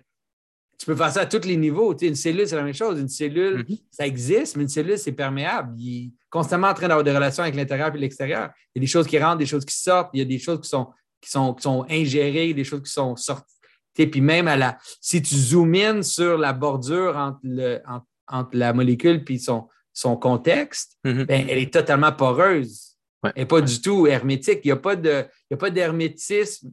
tu 0.83 0.87
peux 0.87 0.97
faire 0.97 1.13
ça 1.13 1.21
à 1.21 1.27
tous 1.27 1.47
les 1.47 1.57
niveaux. 1.57 1.97
une 1.97 2.17
cellule, 2.17 2.45
c'est 2.45 2.57
la 2.57 2.65
même 2.65 2.75
chose. 2.75 2.99
Une 2.99 3.09
cellule, 3.09 3.59
mhm. 3.59 3.77
ça 3.89 4.05
existe, 4.05 4.57
mais 4.57 4.65
une 4.65 4.69
cellule, 4.69 4.99
c'est 4.99 5.13
perméable. 5.13 5.77
Il 5.79 6.07
est 6.07 6.11
constamment 6.29 6.67
en 6.67 6.75
train 6.75 6.89
d'avoir 6.89 7.05
des 7.05 7.13
relations 7.13 7.45
avec 7.45 7.55
l'intérieur 7.55 7.95
et 7.95 7.99
l'extérieur. 7.99 8.51
Il 8.75 8.79
y 8.79 8.81
a 8.81 8.83
des 8.83 8.89
choses 8.89 9.07
qui 9.07 9.17
rentrent, 9.17 9.39
des 9.39 9.47
choses 9.47 9.65
qui 9.65 9.77
sortent, 9.77 10.11
il 10.13 10.19
y 10.19 10.23
a 10.23 10.25
des 10.25 10.41
choses 10.41 10.61
qui 10.61 10.69
sont, 10.69 10.89
qui 11.21 11.31
sont, 11.31 11.55
qui 11.55 11.63
sont 11.63 11.87
ingérées, 11.89 12.53
des 12.53 12.65
choses 12.65 12.83
qui 12.83 12.91
sont 12.91 13.15
sorties. 13.15 13.47
Puis 13.95 14.21
même 14.21 14.49
à 14.49 14.57
la, 14.57 14.77
si 15.01 15.23
tu 15.23 15.37
zoomes 15.37 15.77
in 15.77 16.03
sur 16.03 16.37
la 16.37 16.53
bordure 16.53 17.17
entre, 17.17 17.39
le, 17.45 17.79
entre, 18.27 18.51
la 18.55 18.73
molécule 18.73 19.25
et 19.29 19.39
son, 19.39 19.69
son 19.93 20.17
contexte, 20.17 20.99
mhm. 21.05 21.27
ben, 21.27 21.47
elle 21.49 21.59
est 21.59 21.73
totalement 21.73 22.11
poreuse. 22.11 22.97
Elle 23.23 23.33
n'est 23.37 23.47
pas 23.47 23.61
du 23.61 23.81
tout 23.81 24.09
hermétique. 24.09 24.63
Il 24.65 24.67
n'y 24.67 24.73
a 24.73 25.57
pas 25.57 25.71
d'hermétisme 25.71 26.73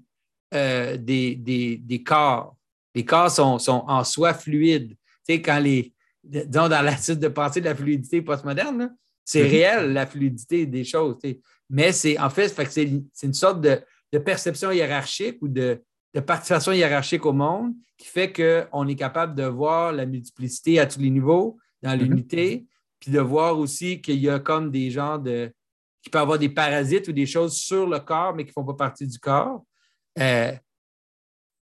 euh, 0.56 0.98
des, 0.98 1.36
des, 1.36 1.78
des 1.78 2.02
corps 2.02 2.56
les 2.99 3.05
corps 3.05 3.31
sont, 3.31 3.57
en 3.69 4.03
soi 4.03 4.33
fluides. 4.33 4.89
Tu 4.89 4.97
sais, 5.35 5.41
quand 5.41 5.59
les, 5.59 5.93
disons, 6.21 6.67
dans 6.67 6.81
l'attitude 6.83 7.19
de 7.19 7.29
pensée 7.29 7.62
de 7.62 7.65
la 7.65 7.75
fluidité 7.75 8.21
postmoderne, 8.21 8.93
c'est 9.23 9.43
mhm. 9.43 9.49
réel, 9.49 9.93
la 9.93 10.05
fluidité 10.05 10.65
des 10.65 10.83
choses. 10.83 11.15
Mais 11.69 11.93
c'est 11.93 12.19
en 12.19 12.29
fait, 12.29 12.49
c'est 12.69 12.91
une 13.23 13.33
sorte 13.33 13.62
de, 13.62 13.81
perception 14.19 14.71
hiérarchique 14.71 15.38
ou 15.41 15.47
de, 15.47 15.81
participation 16.27 16.73
hiérarchique 16.73 17.25
au 17.25 17.31
monde 17.31 17.73
qui 17.97 18.07
fait 18.07 18.33
qu'on 18.33 18.88
est 18.88 18.95
capable 18.95 19.33
de 19.33 19.43
voir 19.43 19.93
la 19.93 20.05
multiplicité 20.05 20.79
à 20.79 20.85
tous 20.85 20.99
les 20.99 21.09
niveaux, 21.09 21.57
dans 21.81 21.95
mhm. 21.95 22.03
l'unité, 22.03 22.65
puis 22.99 23.12
de 23.12 23.19
voir 23.21 23.57
aussi 23.57 24.01
qu'il 24.01 24.19
y 24.19 24.29
a 24.29 24.39
comme 24.39 24.71
des 24.71 24.91
gens 24.91 25.17
de. 25.17 25.53
qui 26.01 26.09
peut 26.09 26.19
avoir 26.19 26.38
des 26.38 26.49
parasites 26.49 27.07
ou 27.07 27.13
des 27.13 27.25
choses 27.25 27.55
sur 27.55 27.88
le 27.88 27.99
corps, 27.99 28.35
mais 28.35 28.43
qui 28.43 28.49
ne 28.49 28.53
font 28.53 28.65
pas 28.65 28.73
partie 28.73 29.07
du 29.07 29.19
corps. 29.19 29.63
Euh, 30.19 30.51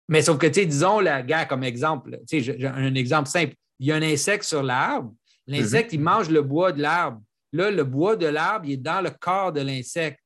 mais 0.07 0.21
sauf 0.21 0.37
que, 0.37 0.47
tu 0.47 0.53
sais, 0.61 0.65
disons, 0.65 0.99
la 0.99 1.21
gars, 1.23 1.45
comme 1.45 1.63
exemple, 1.63 2.19
tu 2.27 2.43
sais, 2.43 2.65
un 2.65 2.93
exemple 2.95 3.27
simple. 3.27 3.55
Il 3.79 3.87
y 3.87 3.91
a 3.91 3.95
un 3.95 4.01
insecte 4.01 4.43
sur 4.43 4.63
l'arbre. 4.63 5.13
L'insecte, 5.47 5.93
il 5.93 5.99
mhm. 5.99 6.05
mange 6.05 6.29
le 6.29 6.41
bois 6.41 6.71
de 6.71 6.81
l'arbre. 6.81 7.21
Là, 7.51 7.71
le 7.71 7.83
bois 7.83 8.15
de 8.15 8.27
l'arbre, 8.27 8.65
il 8.65 8.73
est 8.73 8.77
dans 8.77 9.01
le 9.01 9.09
corps 9.09 9.51
de 9.51 9.61
l'insecte. 9.61 10.19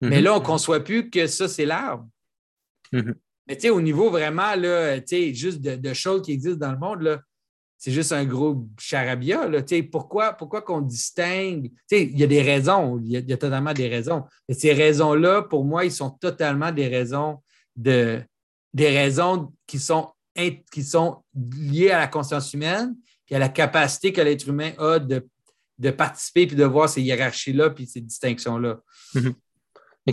Mais 0.00 0.18
mhm. 0.18 0.24
là, 0.24 0.34
on 0.34 0.40
ne 0.40 0.44
conçoit 0.44 0.80
plus 0.80 1.10
que 1.10 1.26
ça, 1.26 1.48
c'est 1.48 1.66
l'arbre. 1.66 2.08
Mhm. 2.92 3.14
Mais 3.46 3.56
tu 3.56 3.62
sais, 3.62 3.70
au 3.70 3.80
niveau 3.80 4.10
vraiment, 4.10 4.54
là, 4.54 5.00
tu 5.00 5.06
sais, 5.08 5.34
juste 5.34 5.60
de, 5.60 5.94
choses 5.94 6.22
qui 6.22 6.32
existent 6.32 6.66
dans 6.66 6.72
le 6.72 6.78
monde, 6.78 7.02
là, 7.02 7.20
c'est 7.78 7.92
juste 7.92 8.12
un 8.12 8.24
gros 8.24 8.68
charabia. 8.78 9.48
Là. 9.48 9.62
Pourquoi, 9.90 10.34
pourquoi 10.34 10.60
qu'on 10.60 10.82
distingue? 10.82 11.72
Il 11.90 12.18
y 12.18 12.22
a 12.22 12.26
des 12.26 12.42
raisons, 12.42 13.00
il 13.02 13.06
y, 13.06 13.22
y, 13.22 13.32
a 13.32 13.36
totalement 13.36 13.72
des 13.72 13.88
raisons. 13.88 14.24
Mais 14.48 14.54
ces 14.54 14.72
raisons-là, 14.72 15.42
pour 15.42 15.64
moi, 15.64 15.84
ils 15.84 15.92
sont 15.92 16.10
totalement 16.10 16.72
des 16.72 16.88
raisons 16.88 17.42
de, 17.76 18.22
des 18.72 18.88
raisons 18.88 19.52
qui 19.66 19.78
sont, 19.78 20.12
qui 20.34 20.84
sont 20.84 21.22
liées 21.34 21.90
à 21.90 21.98
la 21.98 22.08
conscience 22.08 22.52
humaine 22.54 22.96
et 23.28 23.36
à 23.36 23.38
la 23.38 23.48
capacité 23.48 24.12
que 24.12 24.20
l'être 24.20 24.48
humain 24.48 24.72
a 24.78 24.98
de, 24.98 25.26
de 25.78 25.90
participer 25.90 26.46
puis 26.46 26.56
de 26.56 26.64
voir 26.64 26.88
ces 26.88 27.02
hiérarchies-là 27.02 27.70
puis 27.70 27.86
ces 27.86 28.00
distinctions-là. 28.00 28.80
OK. 29.16 29.24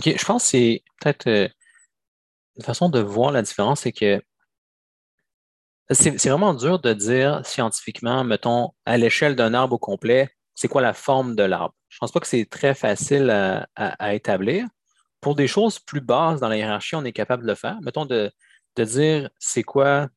Je 0.04 0.24
pense 0.24 0.44
que 0.44 0.48
c'est 0.48 0.82
peut-être 1.00 1.26
euh, 1.28 1.48
une 2.56 2.64
façon 2.64 2.88
de 2.88 3.00
voir 3.00 3.32
la 3.32 3.42
différence, 3.42 3.80
c'est 3.80 3.92
que 3.92 4.20
c'est 5.90 6.28
vraiment 6.28 6.52
dur 6.52 6.78
de 6.80 6.92
dire 6.92 7.40
scientifiquement, 7.46 8.22
mettons, 8.22 8.74
à 8.84 8.98
l'échelle 8.98 9.36
d'un 9.36 9.54
arbre 9.54 9.76
au 9.76 9.78
complet, 9.78 10.28
c'est 10.54 10.68
quoi 10.68 10.82
la 10.82 10.92
forme 10.92 11.34
de 11.34 11.44
l'arbre? 11.44 11.74
Je 11.88 11.96
ne 11.96 12.00
pense 12.00 12.12
pas 12.12 12.20
que 12.20 12.26
c'est 12.26 12.44
très 12.44 12.74
facile 12.74 13.30
à, 13.30 14.14
établir. 14.14 14.66
Pour 15.20 15.34
des 15.34 15.46
choses 15.46 15.78
plus 15.78 16.02
basses 16.02 16.40
dans 16.40 16.48
la 16.48 16.58
hiérarchie, 16.58 16.94
on 16.94 17.04
est 17.04 17.12
capable 17.12 17.44
de 17.44 17.48
le 17.48 17.54
faire. 17.54 17.78
Mettons 17.80 18.04
de, 18.04 18.30
de 18.78 18.84
dire 18.84 19.30
c'est 19.38 19.64
quoi 19.64 20.08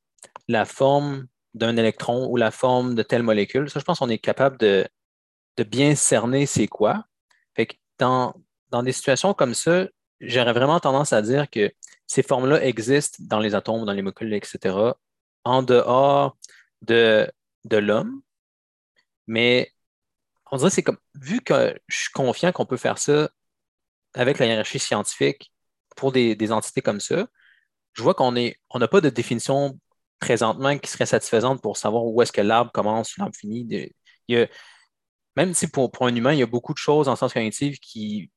la 0.47 0.65
forme 0.65 1.27
d'un 1.53 1.75
électron 1.77 2.27
ou 2.27 2.37
la 2.37 2.51
forme 2.51 2.95
de 2.95 3.03
telle 3.03 3.23
molécule. 3.23 3.69
Ça, 3.69 3.79
je 3.79 3.85
pense 3.85 3.99
qu'on 3.99 4.09
est 4.09 4.19
capable 4.19 4.57
de, 4.57 4.87
bien 5.67 5.93
cerner 5.93 6.45
c'est 6.45 6.67
quoi. 6.67 7.05
Dans, 7.99 8.33
dans 8.69 8.81
des 8.81 8.93
situations 8.93 9.35
comme 9.35 9.53
ça, 9.53 9.85
j'aurais 10.19 10.53
vraiment 10.53 10.79
tendance 10.79 11.13
à 11.13 11.21
dire 11.21 11.47
que 11.47 11.71
ces 12.07 12.23
formes-là 12.23 12.63
existent 12.65 13.23
dans 13.27 13.39
les 13.39 13.53
atomes, 13.53 13.85
dans 13.85 13.93
les 13.93 14.01
molécules, 14.01 14.33
etc., 14.33 14.75
en 15.43 15.61
dehors 15.61 16.35
de, 16.81 17.31
de 17.65 17.77
l'homme. 17.77 18.21
Mais 19.27 19.71
on 20.51 20.57
dirait 20.57 20.71
c'est 20.71 20.81
comme, 20.81 20.97
vu 21.13 21.41
que 21.41 21.77
je 21.87 21.97
suis 21.99 22.11
confiant 22.11 22.51
qu'on 22.51 22.65
peut 22.65 22.77
faire 22.77 22.97
ça 22.97 23.29
avec 24.15 24.39
la 24.39 24.47
hiérarchie 24.47 24.79
scientifique 24.79 25.53
pour 25.95 26.11
des, 26.11 26.35
des 26.35 26.51
entités 26.51 26.81
comme 26.81 26.99
ça, 26.99 27.27
je 27.93 28.03
vois 28.03 28.13
qu'on 28.13 28.33
on 28.69 28.79
n'a 28.79 28.87
pas 28.87 29.01
de 29.01 29.09
définition 29.09 29.77
présentement 30.19 30.77
qui 30.77 30.89
serait 30.89 31.05
satisfaisante 31.05 31.61
pour 31.61 31.77
savoir 31.77 32.05
où 32.05 32.21
est-ce 32.21 32.31
que 32.31 32.41
l'arbre 32.41 32.71
commence, 32.71 33.17
l'arbre 33.17 33.35
finit. 33.35 33.91
même 35.35 35.53
si 35.53 35.67
pour, 35.67 35.91
un 36.01 36.15
humain, 36.15 36.33
il 36.33 36.39
y 36.39 36.43
a 36.43 36.47
beaucoup 36.47 36.73
de 36.73 36.77
choses 36.77 37.09
en 37.09 37.15
sens 37.17 37.33
cognitif 37.33 37.79
qui. 37.79 38.31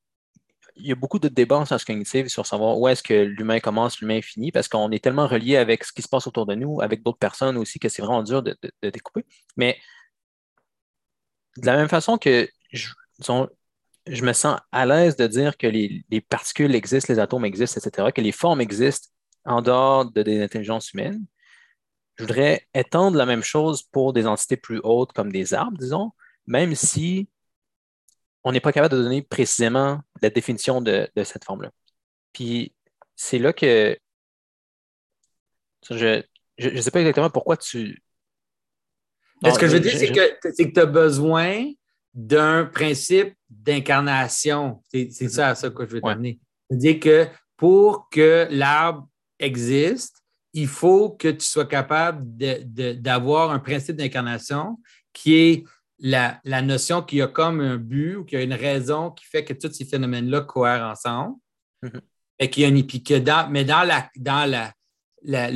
Il 0.77 0.89
y 0.89 0.93
a 0.93 0.97
beaucoup 0.97 1.21
de 1.21 1.29
débats 1.29 1.59
en 1.59 1.67
sens 1.67 1.85
cognitif 1.85 2.27
sur 2.27 2.47
savoir 2.47 2.77
où 2.79 2.89
est-ce 2.89 3.03
que 3.03 3.15
l'humain 3.15 3.61
commence, 3.61 4.01
l'humain 4.01 4.21
finit, 4.21 4.51
parce 4.51 4.67
qu'on 4.67 4.91
est 4.91 5.03
tellement 5.03 5.29
relié 5.29 5.57
avec 5.57 5.85
ce 5.85 5.93
qui 5.93 6.03
se 6.03 6.09
passe 6.09 6.27
autour 6.27 6.47
de 6.47 6.57
nous, 6.57 6.81
avec 6.81 7.05
d'autres 7.05 7.19
personnes 7.19 7.57
aussi, 7.59 7.79
que 7.79 7.89
c'est 7.89 8.03
vraiment 8.03 8.25
dur 8.25 8.43
de, 8.43 8.57
découper. 8.83 9.25
Mais 9.57 9.79
de 11.59 11.67
la 11.67 11.77
même 11.77 11.89
façon 11.89 12.19
que 12.19 12.49
je, 12.73 12.89
me 14.23 14.33
sens 14.33 14.59
à 14.73 14.85
l'aise 14.85 15.15
de 15.15 15.29
dire 15.29 15.57
que 15.57 15.69
les, 15.69 16.05
particules 16.29 16.75
existent, 16.75 17.13
les 17.13 17.21
atomes 17.21 17.45
existent, 17.45 17.81
etc., 17.81 18.11
que 18.13 18.21
les 18.21 18.33
formes 18.33 18.61
existent 18.61 19.14
en 19.45 19.63
dehors 19.63 20.11
de 20.11 20.23
des 20.23 20.43
intelligences 20.43 20.93
humaines. 20.93 21.25
Je 22.17 22.25
voudrais 22.25 22.67
étendre 22.75 23.17
la 23.17 23.27
même 23.27 23.43
chose 23.43 23.83
pour 23.83 24.13
des 24.13 24.27
entités 24.27 24.57
plus 24.57 24.81
hautes 24.85 25.13
comme 25.13 25.33
des 25.33 25.53
arbres, 25.53 25.79
disons, 25.79 26.13
même 26.47 26.75
si 26.75 27.29
on 28.45 28.53
n'est 28.53 28.61
pas 28.61 28.73
capable 28.73 28.95
de 28.95 29.03
donner 29.03 29.23
précisément 29.23 30.01
la 30.23 30.31
définition 30.31 30.81
de, 30.81 31.09
cette 31.25 31.45
forme-là. 31.45 31.71
Puis 32.33 32.75
c'est 33.17 33.39
là 33.39 33.53
que 33.53 33.99
je 35.91 36.23
ne 36.59 36.81
sais 36.81 36.91
pas 36.91 37.01
exactement 37.01 37.31
pourquoi 37.31 37.57
tu. 37.57 38.03
ce 39.45 39.59
que 39.59 39.67
je 39.67 39.73
veux 39.73 39.81
dire, 39.81 39.97
c'est 39.97 40.13
que 40.13 40.73
tu 40.73 40.81
as 40.81 40.87
besoin 40.87 41.71
d'un 42.13 42.65
principe 42.65 43.35
d'incarnation. 43.49 44.83
C'est 44.89 45.05
mm-hmm. 45.05 45.29
ça 45.29 45.49
à 45.49 45.55
ça 45.55 45.71
que 45.71 45.85
je 45.85 45.91
veux 45.91 46.01
t'amener. 46.01 46.39
C'est-à-dire 46.69 47.01
que 47.01 47.27
pour 47.57 48.09
que 48.09 48.47
l'arbre 48.51 49.09
existe, 49.45 50.23
il 50.53 50.69
faut 50.69 51.11
que 51.11 51.29
tu 51.29 51.45
sois 51.45 51.67
capable 51.67 52.25
d'avoir 53.01 53.51
un 53.51 53.59
principe 53.59 53.97
d'incarnation 53.97 54.79
qui 55.13 55.35
est 55.35 55.65
la, 55.99 56.41
notion 56.63 57.03
qu'il 57.03 57.19
y 57.19 57.23
a 57.23 57.29
comme 57.29 57.61
un 57.61 57.77
but 57.77 58.17
ou 58.17 58.25
qu'il 58.25 58.39
y 58.39 58.43
a 58.43 58.45
une 58.45 58.55
raison 58.55 59.11
qui 59.11 59.25
fait 59.25 59.45
que 59.45 59.53
tous 59.53 59.73
ces 59.73 59.85
phénomènes-là 59.85 60.43
cohèrent 60.43 60.85
ensemble. 60.85 61.37
Mm-hmm. 61.83 62.01
Et 62.41 62.51
qu'il 62.51 62.63
y 62.63 62.67
a 62.67 62.69
une, 62.69 63.53
mais 63.53 63.65
dans, 63.65 63.87
la, 63.87 64.11
dans, 64.17 64.73
la, 65.23 65.53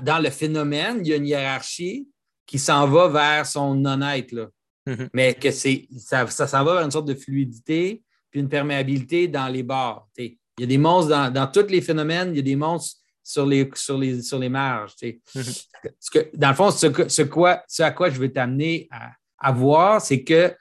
dans 0.00 0.22
le 0.22 0.30
phénomène, 0.30 0.98
il 1.02 1.08
y 1.08 1.12
a 1.12 1.16
une 1.16 1.26
hiérarchie 1.26 2.08
qui 2.46 2.58
s'en 2.58 2.86
va 2.88 3.08
vers 3.08 3.46
son 3.46 3.74
non-être. 3.74 4.50
Mm-hmm. 4.86 5.08
Mais 5.12 5.34
que 5.34 5.50
c'est, 5.50 5.88
ça, 5.98 6.26
ça 6.26 6.46
s'en 6.46 6.64
va 6.64 6.74
vers 6.74 6.84
une 6.84 6.90
sorte 6.90 7.08
de 7.08 7.14
fluidité 7.14 8.02
puis 8.30 8.40
une 8.40 8.48
perméabilité 8.48 9.28
dans 9.28 9.48
les 9.48 9.62
bords. 9.62 10.08
Il 10.18 10.36
y 10.58 10.64
a 10.64 10.66
des 10.66 10.78
monstres 10.78 11.30
dans, 11.30 11.46
tous 11.46 11.68
les 11.68 11.80
phénomènes, 11.80 12.30
il 12.32 12.36
y 12.36 12.40
a 12.40 12.42
des 12.42 12.56
monstres 12.56 13.00
sur 13.26 13.44
les, 13.44 13.68
sur 13.74 13.98
les, 13.98 14.22
sur 14.22 14.38
les 14.38 14.48
marges. 14.48 14.92
Mm-hmm. 15.02 15.64
que, 16.12 16.30
dans 16.36 16.50
le 16.50 16.54
fond, 16.54 16.70
ce, 16.70 16.86
ce, 17.08 17.22
quoi, 17.22 17.62
ce 17.66 17.82
à 17.82 17.90
quoi 17.90 18.08
je 18.08 18.20
veux 18.20 18.32
t'amener 18.32 18.86
à, 18.90 19.10
à 19.38 19.50
voir, 19.50 20.00
c'est 20.00 20.22
que 20.22 20.54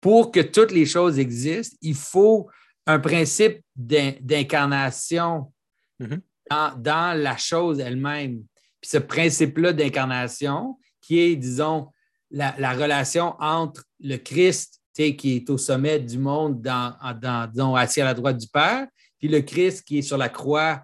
pour 0.00 0.32
que 0.32 0.40
toutes 0.40 0.72
les 0.72 0.86
choses 0.86 1.20
existent, 1.20 1.76
il 1.82 1.94
faut 1.94 2.50
un 2.86 2.98
principe 2.98 3.62
d'incarnation 3.76 5.52
mm-hmm. 6.00 6.80
dans, 6.80 7.16
la 7.16 7.36
chose 7.36 7.78
elle-même. 7.78 8.42
Puis 8.80 8.90
ce 8.90 8.98
principe-là 8.98 9.72
d'incarnation, 9.72 10.78
qui 11.00 11.20
est, 11.20 11.36
disons, 11.36 11.92
la, 12.32 12.72
relation 12.72 13.36
entre 13.38 13.84
le 14.00 14.16
Christ, 14.16 14.80
qui 14.94 15.36
est 15.36 15.48
au 15.48 15.58
sommet 15.58 16.00
du 16.00 16.18
monde, 16.18 16.60
dans, 16.60 16.94
dans, 17.22 17.48
disons, 17.48 17.76
assis 17.76 18.00
à 18.00 18.06
la 18.06 18.14
droite 18.14 18.36
du 18.36 18.48
Père, 18.48 18.88
puis 19.18 19.28
le 19.28 19.42
Christ 19.42 19.86
qui 19.86 19.98
est 19.98 20.02
sur 20.02 20.16
la 20.16 20.28
croix, 20.28 20.82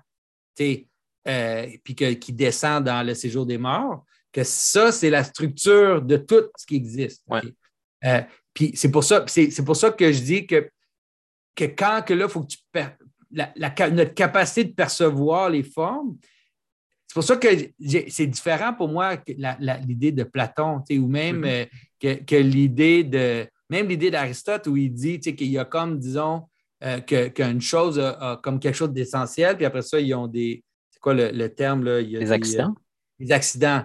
euh, 1.26 1.66
puis 1.82 1.94
qui 1.94 2.32
descend 2.32 2.84
dans 2.84 3.04
le 3.04 3.14
séjour 3.14 3.46
des 3.46 3.58
morts, 3.58 4.04
que 4.32 4.44
ça, 4.44 4.92
c'est 4.92 5.10
la 5.10 5.24
structure 5.24 6.02
de 6.02 6.16
tout 6.16 6.50
ce 6.56 6.66
qui 6.66 6.76
existe. 6.76 7.24
Euh, 8.04 8.20
puis 8.52 8.72
c'est 8.74 8.90
pour 8.90 9.04
ça, 9.04 9.24
c'est 9.26 9.64
pour 9.64 9.76
ça 9.76 9.90
que 9.90 10.12
je 10.12 10.20
dis 10.20 10.46
que, 10.46 10.70
que 11.54 11.64
quand 11.64 12.02
que 12.06 12.14
là, 12.14 12.28
faut 12.28 12.42
que 12.42 12.48
tu 12.48 12.58
la, 13.32 13.52
notre 13.90 14.14
capacité 14.14 14.64
de 14.64 14.74
percevoir 14.74 15.50
les 15.50 15.62
formes, 15.62 16.16
c'est 17.06 17.14
pour 17.14 17.24
ça 17.24 17.36
que 17.36 17.48
c'est 18.08 18.26
différent 18.26 18.74
pour 18.74 18.88
moi 18.88 19.16
que 19.16 19.32
l'idée 19.86 20.12
de 20.12 20.24
Platon, 20.24 20.82
ou 20.90 21.06
même 21.06 21.42
mm-hmm. 21.42 21.68
euh, 22.04 22.16
que, 22.26 22.36
l'idée 22.36 23.04
de 23.04 23.46
même 23.70 23.88
l'idée 23.88 24.10
d'Aristote 24.10 24.66
où 24.66 24.76
il 24.76 24.92
dit 24.92 25.18
qu'il 25.20 25.48
y 25.48 25.58
a 25.58 25.64
comme, 25.64 25.98
disons, 25.98 26.44
euh, 26.84 27.00
qu'une 27.00 27.60
chose 27.60 27.98
a, 27.98 28.38
comme 28.42 28.60
quelque 28.60 28.74
chose 28.74 28.92
d'essentiel, 28.92 29.56
puis 29.56 29.64
après 29.64 29.82
ça, 29.82 29.98
ils 29.98 30.14
ont 30.14 30.26
des. 30.26 30.62
C'est 31.06 31.14
quoi 31.14 31.30
le, 31.30 31.48
terme? 31.48 31.84
Là? 31.84 32.00
Il 32.00 32.18
des, 32.18 32.32
accidents? 32.32 32.74
des 33.18 33.32
accidents. 33.32 33.84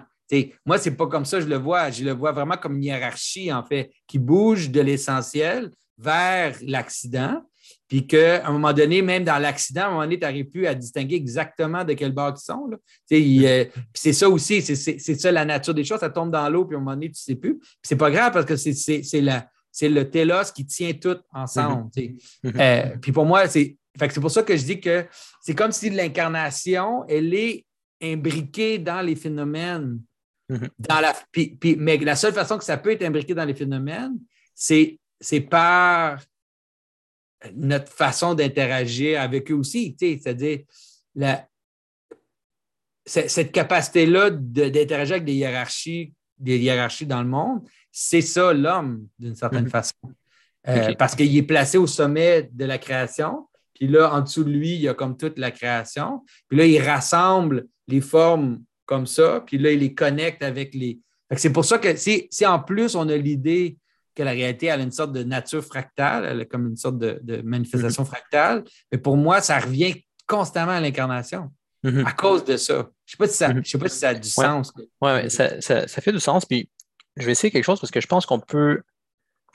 moi, 0.64 0.78
ce 0.78 0.88
n'est 0.88 0.96
pas 0.96 1.06
comme 1.06 1.24
ça 1.24 1.40
je 1.40 1.46
le 1.46 1.56
vois. 1.56 1.90
Je 1.90 2.04
le 2.04 2.12
vois 2.12 2.32
vraiment 2.32 2.56
comme 2.56 2.76
une 2.76 2.84
hiérarchie, 2.84 3.52
en 3.52 3.64
fait, 3.64 3.90
qui 4.06 4.18
bouge 4.18 4.70
de 4.70 4.80
l'essentiel 4.80 5.70
vers 5.98 6.56
l'accident. 6.62 7.42
Puis 7.86 8.06
qu'à 8.06 8.46
un 8.46 8.52
moment 8.52 8.72
donné, 8.72 9.02
même 9.02 9.22
dans 9.22 9.38
l'accident, 9.38 9.82
à 9.82 9.86
un 9.86 9.90
moment 9.90 10.02
donné, 10.02 10.18
tu 10.18 10.22
n'arrives 10.22 10.48
plus 10.48 10.66
à 10.66 10.74
distinguer 10.74 11.14
exactement 11.16 11.84
de 11.84 11.92
quel 11.92 12.12
bord 12.12 12.34
ils 12.36 12.40
sont. 12.40 12.70
Euh, 13.12 13.64
c'est 13.94 14.12
ça 14.12 14.28
aussi, 14.28 14.62
c'est 14.62 14.96
ça 14.96 15.30
la 15.30 15.44
nature 15.44 15.74
des 15.74 15.84
choses. 15.84 16.00
Ça 16.00 16.10
tombe 16.10 16.30
dans 16.30 16.48
l'eau, 16.48 16.64
puis 16.64 16.74
à 16.74 16.78
un 16.78 16.82
moment 16.82 16.96
donné, 16.96 17.08
tu 17.08 17.12
ne 17.12 17.34
sais 17.34 17.36
plus. 17.36 17.58
Puis 17.58 17.68
c'est 17.82 17.96
pas 17.96 18.10
grave 18.10 18.32
parce 18.32 18.46
que 18.46 18.56
c'est 18.56 19.88
le 19.88 20.10
télos 20.10 20.52
qui 20.54 20.66
tient 20.66 20.92
tout 20.94 21.18
ensemble. 21.32 21.90
Mm-hmm. 21.94 22.60
Euh, 22.60 22.96
puis 23.00 23.12
pour 23.12 23.26
moi, 23.26 23.46
c'est 23.46 23.76
pour 24.20 24.30
ça 24.30 24.42
que 24.42 24.56
je 24.56 24.64
dis 24.64 24.80
que 24.80 25.06
c'est 25.40 25.54
comme 25.54 25.72
si 25.72 25.90
l'incarnation, 25.90 27.04
elle 27.08 27.34
est 27.34 27.64
imbriquée 28.02 28.78
dans 28.78 29.02
les 29.02 29.16
phénomènes. 29.16 30.00
Mm-hmm. 30.50 30.68
Dans 30.78 31.00
la, 31.00 31.14
mais 31.78 31.96
la 31.98 32.16
seule 32.16 32.32
façon 32.32 32.58
que 32.58 32.64
ça 32.64 32.76
peut 32.76 32.92
être 32.92 33.02
imbriqué 33.02 33.34
dans 33.34 33.44
les 33.44 33.54
phénomènes, 33.54 34.18
c'est 34.54 34.98
par 35.50 36.20
notre 37.54 37.92
façon 37.92 38.34
d'interagir 38.34 39.20
avec 39.20 39.50
eux 39.50 39.54
aussi. 39.54 39.96
C'est-à-dire, 39.98 40.60
cette 43.04 43.52
capacité-là 43.52 44.30
d'interagir 44.30 45.14
avec 45.16 45.24
des 45.24 45.34
hiérarchies, 45.34 46.12
des 46.38 46.58
hiérarchies 46.58 47.06
dans 47.06 47.22
le 47.22 47.28
monde, 47.28 47.62
c'est 47.90 48.20
ça 48.20 48.52
l'homme, 48.52 49.06
d'une 49.18 49.34
certaine 49.34 49.66
mm-hmm. 49.66 49.70
façon. 49.70 49.94
Euh, 50.68 50.94
parce 50.94 51.16
qu'il 51.16 51.36
est 51.36 51.42
placé 51.42 51.76
au 51.76 51.86
sommet 51.86 52.48
de 52.52 52.64
la 52.64 52.78
création, 52.78 53.48
puis 53.82 53.90
là, 53.90 54.14
en 54.14 54.20
dessous 54.20 54.44
de 54.44 54.50
lui, 54.50 54.76
il 54.76 54.80
y 54.80 54.88
a 54.88 54.94
comme 54.94 55.16
toute 55.16 55.40
la 55.40 55.50
création. 55.50 56.24
Puis 56.46 56.56
là, 56.56 56.66
il 56.66 56.80
rassemble 56.80 57.66
les 57.88 58.00
formes 58.00 58.62
comme 58.86 59.08
ça, 59.08 59.42
puis 59.44 59.58
là, 59.58 59.72
il 59.72 59.80
les 59.80 59.92
connecte 59.92 60.44
avec 60.44 60.72
les. 60.72 61.00
C'est 61.34 61.52
pour 61.52 61.64
ça 61.64 61.78
que 61.78 61.96
si, 61.96 62.28
si 62.30 62.46
en 62.46 62.60
plus 62.60 62.94
on 62.94 63.08
a 63.08 63.16
l'idée 63.16 63.76
que 64.14 64.22
la 64.22 64.30
réalité 64.30 64.70
a 64.70 64.76
une 64.76 64.92
sorte 64.92 65.10
de 65.10 65.24
nature 65.24 65.64
fractale, 65.64 66.26
elle 66.26 66.42
est 66.42 66.46
comme 66.46 66.68
une 66.68 66.76
sorte 66.76 66.96
de, 66.96 67.42
manifestation 67.42 68.04
mm-hmm. 68.04 68.06
fractale. 68.06 68.64
Mais 68.92 68.98
pour 68.98 69.16
moi, 69.16 69.40
ça 69.40 69.58
revient 69.58 69.96
constamment 70.28 70.70
à 70.70 70.80
l'incarnation 70.80 71.50
mm-hmm. 71.82 72.06
à 72.06 72.12
cause 72.12 72.44
de 72.44 72.56
ça. 72.56 72.88
Je 73.04 73.16
ne 73.18 73.26
sais, 73.26 73.48
mm-hmm. 73.48 73.64
sais, 73.64 73.78
pas 73.78 73.88
si 73.88 73.98
ça 73.98 74.08
a 74.10 74.14
du 74.14 74.28
sens. 74.28 74.72
Oui, 74.76 74.86
ouais, 75.00 75.28
ça, 75.28 75.88
fait 75.88 76.12
du 76.12 76.20
sens. 76.20 76.46
Puis 76.46 76.70
je 77.16 77.26
vais 77.26 77.32
essayer 77.32 77.50
quelque 77.50 77.64
chose 77.64 77.80
parce 77.80 77.90
que 77.90 78.00
je 78.00 78.06
pense 78.06 78.26
qu'on 78.26 78.38
peut 78.38 78.80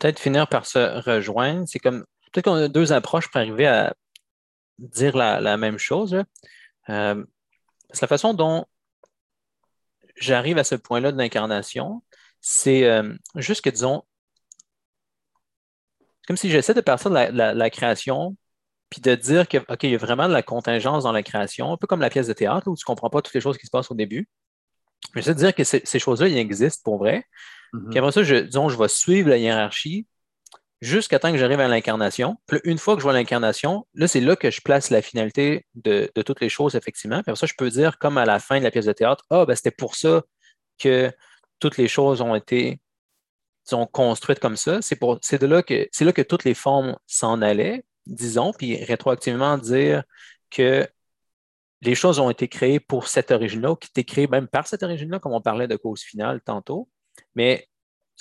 peut-être 0.01 0.19
finir 0.19 0.49
par 0.49 0.65
se 0.65 0.99
rejoindre. 1.09 1.63
C'est 1.65 1.79
comme 1.79 2.03
peut-être 2.33 2.43
qu'on 2.43 2.55
a 2.55 2.67
deux 2.67 2.91
approches 2.91 3.29
pour 3.29 3.39
arriver 3.39 3.67
à 3.67 3.95
dire 4.79 5.15
la, 5.15 5.57
même 5.57 5.77
chose. 5.77 6.23
Euh, 6.89 7.23
c'est 7.91 8.01
la 8.01 8.07
façon 8.07 8.33
dont 8.33 8.65
j'arrive 10.15 10.57
à 10.57 10.63
ce 10.63 10.75
point-là 10.75 11.11
de 11.11 11.17
l'incarnation, 11.17 12.03
c'est 12.41 12.85
euh, 12.85 13.13
juste 13.35 13.61
que, 13.61 13.69
disons, 13.69 14.03
comme 16.27 16.37
si 16.37 16.49
j'essaie 16.49 16.73
de 16.73 16.81
partir 16.81 17.09
de 17.11 17.15
la, 17.15 17.69
création, 17.69 18.35
puis 18.89 19.01
de 19.01 19.15
dire 19.15 19.47
que, 19.47 19.57
OK, 19.57 19.83
il 19.83 19.91
y 19.91 19.95
a 19.95 19.97
vraiment 19.97 20.27
de 20.27 20.33
la 20.33 20.43
contingence 20.43 21.03
dans 21.03 21.11
la 21.11 21.23
création, 21.23 21.71
un 21.73 21.77
peu 21.77 21.87
comme 21.87 22.01
la 22.01 22.09
pièce 22.09 22.27
de 22.27 22.33
théâtre, 22.33 22.67
où 22.67 22.75
tu 22.75 22.83
ne 22.83 22.85
comprends 22.85 23.09
pas 23.09 23.21
toutes 23.21 23.33
les 23.33 23.41
choses 23.41 23.57
qui 23.57 23.65
se 23.65 23.71
passent 23.71 23.91
au 23.91 23.95
début. 23.95 24.27
J'essaie 25.15 25.33
de 25.33 25.39
dire 25.39 25.55
que 25.55 25.63
ces 25.63 25.99
choses-là, 25.99 26.27
ils 26.27 26.37
existent 26.37 26.81
pour 26.83 26.97
vrai. 26.97 27.23
Mm-hmm. 27.73 27.89
Puis 27.89 27.99
après 27.99 28.11
ça, 28.11 28.23
je, 28.23 28.35
disons, 28.35 28.69
je 28.69 28.77
vais 28.77 28.87
suivre 28.87 29.29
la 29.29 29.37
hiérarchie 29.37 30.07
jusqu'à 30.81 31.19
temps 31.19 31.31
que 31.31 31.37
j'arrive 31.37 31.59
à 31.59 31.67
l'incarnation. 31.67 32.37
Une 32.63 32.77
fois 32.77 32.95
que 32.95 32.99
je 32.99 33.03
vois 33.03 33.13
l'incarnation, 33.13 33.87
là, 33.93 34.07
c'est 34.07 34.21
là 34.21 34.35
que 34.35 34.51
je 34.51 34.61
place 34.61 34.89
la 34.89 35.01
finalité 35.01 35.65
de, 35.75 36.11
toutes 36.25 36.41
les 36.41 36.49
choses, 36.49 36.75
effectivement. 36.75 37.23
Puis 37.23 37.35
ça, 37.35 37.45
je 37.45 37.53
peux 37.57 37.69
dire, 37.69 37.97
comme 37.97 38.17
à 38.17 38.25
la 38.25 38.39
fin 38.39 38.59
de 38.59 38.63
la 38.63 38.71
pièce 38.71 38.85
de 38.85 38.93
théâtre, 38.93 39.23
ah, 39.29 39.45
ben, 39.45 39.55
c'était 39.55 39.71
pour 39.71 39.95
ça 39.95 40.23
que 40.77 41.11
toutes 41.59 41.77
les 41.77 41.87
choses 41.87 42.21
ont 42.21 42.35
été 42.35 42.79
construites 43.91 44.39
comme 44.39 44.55
ça. 44.55 44.81
C'est, 44.81 44.99
de 44.99 45.47
là 45.47 45.63
que, 45.63 45.87
c'est 45.91 46.05
là 46.05 46.13
que 46.13 46.21
toutes 46.21 46.43
les 46.43 46.53
formes 46.53 46.95
s'en 47.07 47.41
allaient, 47.41 47.83
disons, 48.05 48.53
puis 48.53 48.83
rétroactivement 48.83 49.57
dire 49.57 50.03
que 50.49 50.87
les 51.81 51.95
choses 51.95 52.19
ont 52.19 52.29
été 52.29 52.47
créées 52.47 52.79
pour 52.79 53.07
cette 53.07 53.31
origine-là, 53.31 53.71
ou 53.71 53.75
qui 53.75 53.89
étaient 53.89 54.04
créées 54.04 54.27
même 54.27 54.47
par 54.47 54.67
cette 54.67 54.83
origine-là, 54.83 55.19
comme 55.19 55.33
on 55.33 55.41
parlait 55.41 55.67
de 55.67 55.75
cause 55.75 56.02
finale 56.02 56.41
tantôt. 56.41 56.89
Mais 57.35 57.67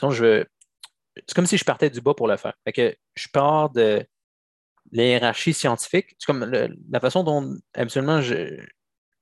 je, 0.03 0.45
c'est 1.17 1.35
comme 1.35 1.47
si 1.47 1.57
je 1.57 1.64
partais 1.64 1.91
du 1.91 2.01
bas 2.01 2.14
pour 2.14 2.29
le 2.29 2.37
faire. 2.37 2.55
que 2.75 2.95
je 3.14 3.29
pars 3.33 3.71
de 3.71 4.05
la 4.93 5.03
hiérarchie 5.03 5.53
scientifique. 5.53 6.14
C'est 6.19 6.27
comme 6.27 6.45
la 6.45 7.01
façon 7.01 7.25
dont 7.25 7.57
absolument 7.75 8.21
je, 8.21 8.61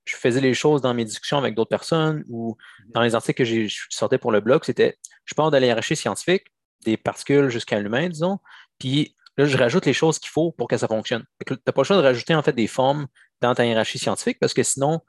je 0.05 0.15
faisais 0.15 0.41
les 0.41 0.53
choses 0.53 0.81
dans 0.81 0.93
mes 0.93 1.05
discussions 1.05 1.37
avec 1.37 1.55
d'autres 1.55 1.69
personnes 1.69 2.23
ou 2.29 2.55
dans 2.93 3.01
les 3.01 3.15
articles 3.15 3.37
que 3.37 3.45
je 3.45 3.85
sortais 3.89 4.17
pour 4.17 4.31
le 4.31 4.39
blog, 4.39 4.63
c'était 4.63 4.97
je 5.25 5.33
pars 5.33 5.51
de 5.51 5.57
la 5.57 5.65
hiérarchie 5.65 5.95
scientifique, 5.95 6.45
des 6.85 6.97
particules 6.97 7.49
jusqu'à 7.49 7.79
l'humain, 7.79 8.09
disons, 8.09 8.39
puis 8.77 9.15
là, 9.37 9.45
je 9.45 9.57
rajoute 9.57 9.85
les 9.85 9.93
choses 9.93 10.19
qu'il 10.19 10.29
faut 10.29 10.51
pour 10.51 10.67
que 10.67 10.77
ça 10.77 10.87
fonctionne. 10.87 11.25
Tu 11.45 11.53
n'as 11.53 11.73
pas 11.73 11.81
le 11.81 11.85
choix 11.85 11.97
de 11.97 12.01
rajouter 12.01 12.35
en 12.35 12.43
fait 12.43 12.53
des 12.53 12.67
formes 12.67 13.07
dans 13.41 13.55
ta 13.55 13.65
hiérarchie 13.65 13.99
scientifique 13.99 14.37
parce 14.39 14.53
que 14.53 14.63
sinon, 14.63 15.01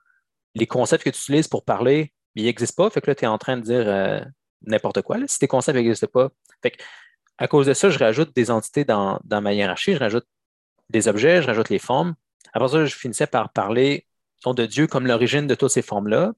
les 0.55 0.66
concepts 0.66 1.05
que 1.05 1.11
tu 1.11 1.18
utilises 1.18 1.49
pour 1.49 1.64
parler, 1.64 2.14
ils 2.34 2.45
n'existent 2.45 2.84
pas. 2.84 2.91
Fait 2.91 3.01
que 3.01 3.11
là, 3.11 3.14
tu 3.14 3.24
es 3.24 3.28
en 3.28 3.39
train 3.39 3.59
de 3.59 3.62
dire 3.62 3.87
euh, 3.87 4.20
n'importe 4.66 5.02
quoi. 5.02 5.18
Si 5.26 5.38
tes 5.38 5.48
concepts 5.48 5.76
n'existent 5.76 6.06
pas. 6.06 6.28
Fait 6.62 6.76
à 7.38 7.48
cause 7.48 7.66
de 7.66 7.74
ça, 7.74 7.90
je 7.90 7.98
rajoute 7.98 8.34
des 8.34 8.50
entités 8.50 8.84
dans, 8.84 9.20
ma 9.30 9.52
hiérarchie, 9.52 9.94
je 9.94 9.98
rajoute 9.98 10.26
des 10.88 11.08
objets, 11.08 11.42
je 11.42 11.46
rajoute 11.46 11.68
les 11.68 11.78
formes. 11.78 12.14
Après 12.52 12.68
ça, 12.68 12.84
je 12.86 12.94
finissais 12.94 13.26
par 13.26 13.52
parler 13.52 14.06
de 14.44 14.66
Dieu 14.66 14.86
comme 14.86 15.06
l'origine 15.06 15.46
de 15.46 15.54
toutes 15.54 15.72
ces 15.72 15.82
formes-là, 15.82 16.32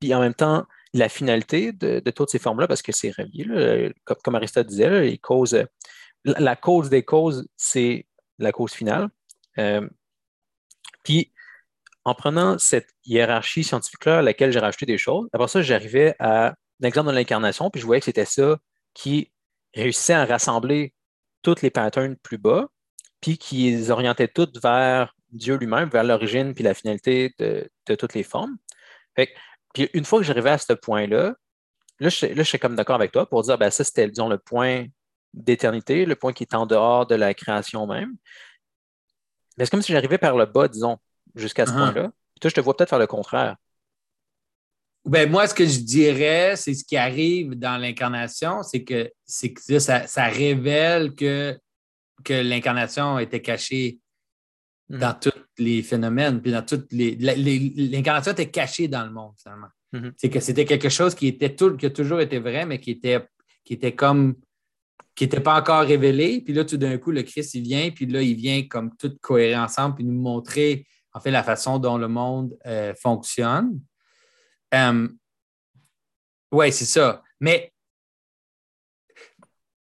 puis 0.00 0.14
en 0.14 0.20
même 0.20 0.34
temps, 0.34 0.66
la 0.92 1.08
finalité 1.08 1.72
de, 1.72 2.00
toutes 2.10 2.30
ces 2.30 2.38
formes-là, 2.38 2.66
parce 2.66 2.82
que 2.82 2.92
c'est 2.92 3.10
relié, 3.10 3.94
comme, 4.04 4.34
Aristote 4.34 4.66
disait, 4.66 5.02
les 5.02 5.18
causes, 5.18 5.64
la, 6.24 6.56
cause 6.56 6.90
des 6.90 7.04
causes, 7.04 7.46
c'est 7.56 8.06
la 8.38 8.50
cause 8.50 8.72
finale. 8.72 9.08
Euh, 9.58 9.88
puis, 11.04 11.32
en 12.04 12.14
prenant 12.14 12.58
cette 12.58 12.88
hiérarchie 13.04 13.62
scientifique-là 13.62 14.18
à 14.18 14.22
laquelle 14.22 14.52
j'ai 14.52 14.58
rajouté 14.58 14.86
des 14.86 14.98
choses, 14.98 15.28
après 15.32 15.48
ça, 15.48 15.62
j'arrivais 15.62 16.16
à 16.18 16.56
l'exemple 16.80 17.10
de 17.10 17.14
l'incarnation, 17.14 17.70
puis 17.70 17.80
je 17.80 17.86
voyais 17.86 18.00
que 18.00 18.06
c'était 18.06 18.24
ça 18.24 18.58
qui 18.94 19.30
réussissait 19.74 20.14
à 20.14 20.24
rassembler 20.24 20.94
tous 21.42 21.62
les 21.62 21.70
patterns 21.70 22.16
plus 22.16 22.38
bas, 22.38 22.68
puis 23.20 23.38
qui 23.38 23.70
les 23.70 23.90
orientait 23.90 24.28
toutes 24.28 24.60
vers 24.62 25.14
Dieu 25.30 25.56
lui-même, 25.56 25.88
vers 25.88 26.04
l'origine 26.04 26.54
puis 26.54 26.64
la 26.64 26.74
finalité 26.74 27.34
de, 27.38 27.70
toutes 27.94 28.14
les 28.14 28.22
formes. 28.22 28.56
puis 29.14 29.88
une 29.94 30.04
fois 30.04 30.20
que 30.20 30.24
j'arrivais 30.24 30.50
à 30.50 30.58
ce 30.58 30.72
point-là, 30.72 31.34
là, 32.00 32.08
je, 32.08 32.26
là, 32.26 32.34
je 32.36 32.42
suis 32.42 32.58
comme 32.58 32.74
d'accord 32.74 32.96
avec 32.96 33.12
toi 33.12 33.28
pour 33.28 33.42
dire, 33.42 33.58
ben 33.58 33.70
ça, 33.70 33.84
c'était, 33.84 34.08
disons, 34.08 34.28
le 34.28 34.38
point 34.38 34.86
d'éternité, 35.34 36.06
le 36.06 36.16
point 36.16 36.32
qui 36.32 36.42
est 36.44 36.54
en 36.54 36.66
dehors 36.66 37.06
de 37.06 37.14
la 37.14 37.34
création 37.34 37.86
même. 37.86 38.16
Mais 39.56 39.64
c'est 39.64 39.70
comme 39.70 39.82
si 39.82 39.92
j'arrivais 39.92 40.18
par 40.18 40.36
le 40.36 40.46
bas, 40.46 40.68
disons, 40.68 40.98
jusqu'à 41.34 41.66
ce 41.66 41.72
uh-huh. 41.72 41.92
point-là. 41.92 42.10
Toi, 42.40 42.50
je 42.50 42.54
te 42.54 42.60
vois 42.60 42.76
peut-être 42.76 42.90
faire 42.90 42.98
le 42.98 43.06
contraire. 43.06 43.56
Ben, 45.04 45.30
moi, 45.30 45.46
ce 45.46 45.54
que 45.54 45.64
je 45.64 45.80
dirais, 45.80 46.54
c'est 46.56 46.74
ce 46.74 46.84
qui 46.84 46.96
arrive 46.96 47.54
dans 47.54 47.78
l'incarnation, 47.78 48.62
c'est 48.62 48.84
que, 48.84 49.04
que 49.04 49.78
ça, 49.78 50.06
ça, 50.06 50.24
révèle 50.26 51.14
que, 51.14 51.58
que 52.22 52.34
l'incarnation 52.34 53.18
était 53.18 53.40
cachée 53.40 53.98
mm-hmm. 54.90 54.98
dans 54.98 55.14
tous 55.14 55.32
les 55.58 55.82
phénomènes, 55.82 56.42
puis 56.42 56.52
dans 56.52 56.64
toutes 56.64 56.92
les. 56.92 57.16
L'incarnation 57.16 58.32
était 58.32 58.50
cachée 58.50 58.88
dans 58.88 59.04
le 59.04 59.10
monde, 59.10 59.32
finalement. 59.42 59.68
Mm-hmm. 59.94 60.12
C'est 60.16 60.30
que 60.30 60.40
c'était 60.40 60.66
quelque 60.66 60.90
chose 60.90 61.14
qui 61.14 61.28
était 61.28 61.54
tout, 61.54 61.76
qui 61.76 61.86
a 61.86 61.90
toujours 61.90 62.20
été 62.20 62.38
vrai, 62.38 62.66
mais 62.66 62.78
qui 62.78 62.90
était, 62.90 63.24
qui 63.64 63.72
était 63.74 63.94
comme 63.94 64.36
qui 65.14 65.24
n'était 65.24 65.40
pas 65.40 65.58
encore 65.58 65.82
révélé. 65.82 66.40
Puis 66.40 66.54
là, 66.54 66.64
tout 66.64 66.76
d'un 66.76 66.96
coup, 66.98 67.10
le 67.10 67.22
Christ, 67.22 67.54
il 67.54 67.62
vient, 67.62 67.90
puis 67.90 68.06
là, 68.06 68.22
il 68.22 68.34
vient 68.34 68.62
comme 68.66 68.96
tout 68.96 69.12
cohérent 69.20 69.64
ensemble, 69.64 69.96
puis 69.96 70.04
nous 70.04 70.18
montrer, 70.18 70.86
en 71.12 71.20
fait, 71.20 71.30
la 71.30 71.42
façon 71.42 71.78
dont 71.78 71.98
le 71.98 72.08
monde 72.08 72.56
euh, 72.66 72.94
fonctionne. 72.94 73.80
Euh, 74.74 75.08
oui, 76.52 76.72
c'est 76.72 76.84
ça. 76.84 77.22
Mais, 77.40 77.72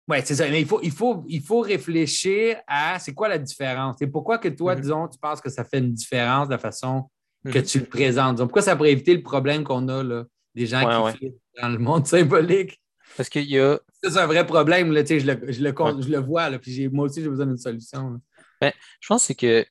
oui, 0.07 0.17
c'est 0.23 0.35
ça. 0.35 0.47
Mais 0.49 0.61
il 0.61 0.67
faut, 0.67 0.79
il, 0.81 0.91
faut, 0.91 1.23
il 1.27 1.41
faut 1.41 1.61
réfléchir 1.61 2.57
à 2.67 2.99
c'est 2.99 3.13
quoi 3.13 3.29
la 3.29 3.37
différence? 3.37 4.01
Et 4.01 4.07
pourquoi 4.07 4.37
que 4.37 4.49
toi, 4.49 4.75
mm-hmm. 4.75 4.81
disons, 4.81 5.07
tu 5.07 5.19
penses 5.19 5.41
que 5.41 5.49
ça 5.49 5.63
fait 5.63 5.79
une 5.79 5.93
différence 5.93 6.47
de 6.47 6.53
la 6.53 6.59
façon 6.59 7.09
que 7.45 7.51
mm-hmm. 7.51 7.71
tu 7.71 7.79
le 7.79 7.85
présentes? 7.85 8.37
pourquoi 8.39 8.61
ça 8.61 8.75
pourrait 8.75 8.91
éviter 8.91 9.15
le 9.15 9.23
problème 9.23 9.63
qu'on 9.63 9.87
a, 9.87 10.03
là, 10.03 10.25
des 10.55 10.65
gens 10.65 11.13
qui 11.13 11.33
dans 11.61 11.69
le 11.69 11.77
monde 11.77 12.05
symbolique? 12.07 12.81
Parce 13.17 13.29
qu'il 13.29 13.49
y 13.49 13.59
a. 13.59 13.79
C'est 14.03 14.17
un 14.17 14.27
vrai 14.27 14.45
problème, 14.45 14.91
là, 14.91 15.03
je, 15.03 15.13
le, 15.15 15.51
je, 15.51 15.61
le, 15.63 15.73
je 16.01 16.09
le 16.09 16.19
vois, 16.19 16.49
là, 16.49 16.59
puis 16.59 16.87
moi 16.89 17.05
aussi, 17.05 17.21
j'ai 17.21 17.29
besoin 17.29 17.47
d'une 17.47 17.57
solution. 17.57 18.19
Ben, 18.61 18.71
je 18.99 19.07
pense 19.07 19.27
que, 19.27 19.33
que 19.33 19.65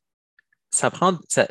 ça 0.71 0.91
prend. 0.91 1.19
Ça, 1.29 1.47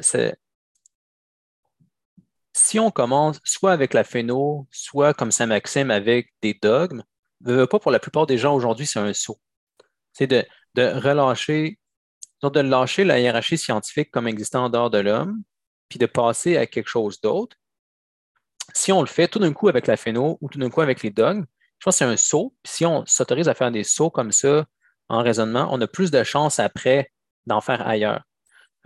si 2.58 2.80
on 2.80 2.90
commence 2.90 3.40
soit 3.44 3.72
avec 3.72 3.94
la 3.94 4.04
phéno, 4.04 4.68
soit 4.72 5.14
comme 5.14 5.30
Saint-Maxime 5.30 5.92
avec 5.92 6.34
des 6.42 6.58
dogmes, 6.60 7.04
pas 7.46 7.80
pour 7.80 7.92
la 7.92 8.00
plupart 8.00 8.26
des 8.26 8.40
gens 8.40 8.56
aujourd'hui, 8.56 8.88
c'est 8.88 9.00
un 9.00 9.14
saut. 9.14 9.40
C'est 10.12 10.26
de, 10.26 10.44
relâcher, 10.76 11.78
de 12.42 12.60
lâcher 12.60 13.04
la 13.04 13.20
hiérarchie 13.20 13.60
scientifique 13.60 14.10
comme 14.10 14.28
existant 14.28 14.66
en 14.66 14.70
dehors 14.70 14.90
de 14.90 14.98
l'homme, 14.98 15.44
puis 15.88 16.00
de 16.00 16.08
passer 16.08 16.58
à 16.58 16.66
quelque 16.66 16.90
chose 16.90 17.22
d'autre. 17.22 17.56
Si 18.74 18.92
on 18.92 19.02
le 19.02 19.08
fait 19.08 19.28
tout 19.28 19.40
d'un 19.40 19.54
coup 19.54 19.68
avec 19.70 19.86
la 19.86 19.96
phéno 19.96 20.40
ou 20.42 20.50
tout 20.50 20.58
d'un 20.58 20.72
coup 20.72 20.82
avec 20.82 21.04
les 21.04 21.12
dogmes, 21.12 21.46
je 21.78 21.86
pense 21.86 21.94
que 21.94 21.98
c'est 22.00 22.06
un 22.06 22.18
saut. 22.18 22.56
Puis 22.64 22.74
si 22.74 22.86
on 22.88 23.06
s'autorise 23.06 23.50
à 23.50 23.54
faire 23.54 23.72
des 23.72 23.84
sauts 23.84 24.10
comme 24.10 24.32
ça 24.32 24.66
en 25.10 25.22
raisonnement, 25.22 25.70
on 25.72 25.80
a 25.80 25.88
plus 25.88 26.10
de 26.10 26.24
chances 26.24 26.60
après 26.60 27.12
d'en 27.46 27.62
faire 27.62 27.88
ailleurs. 27.88 28.24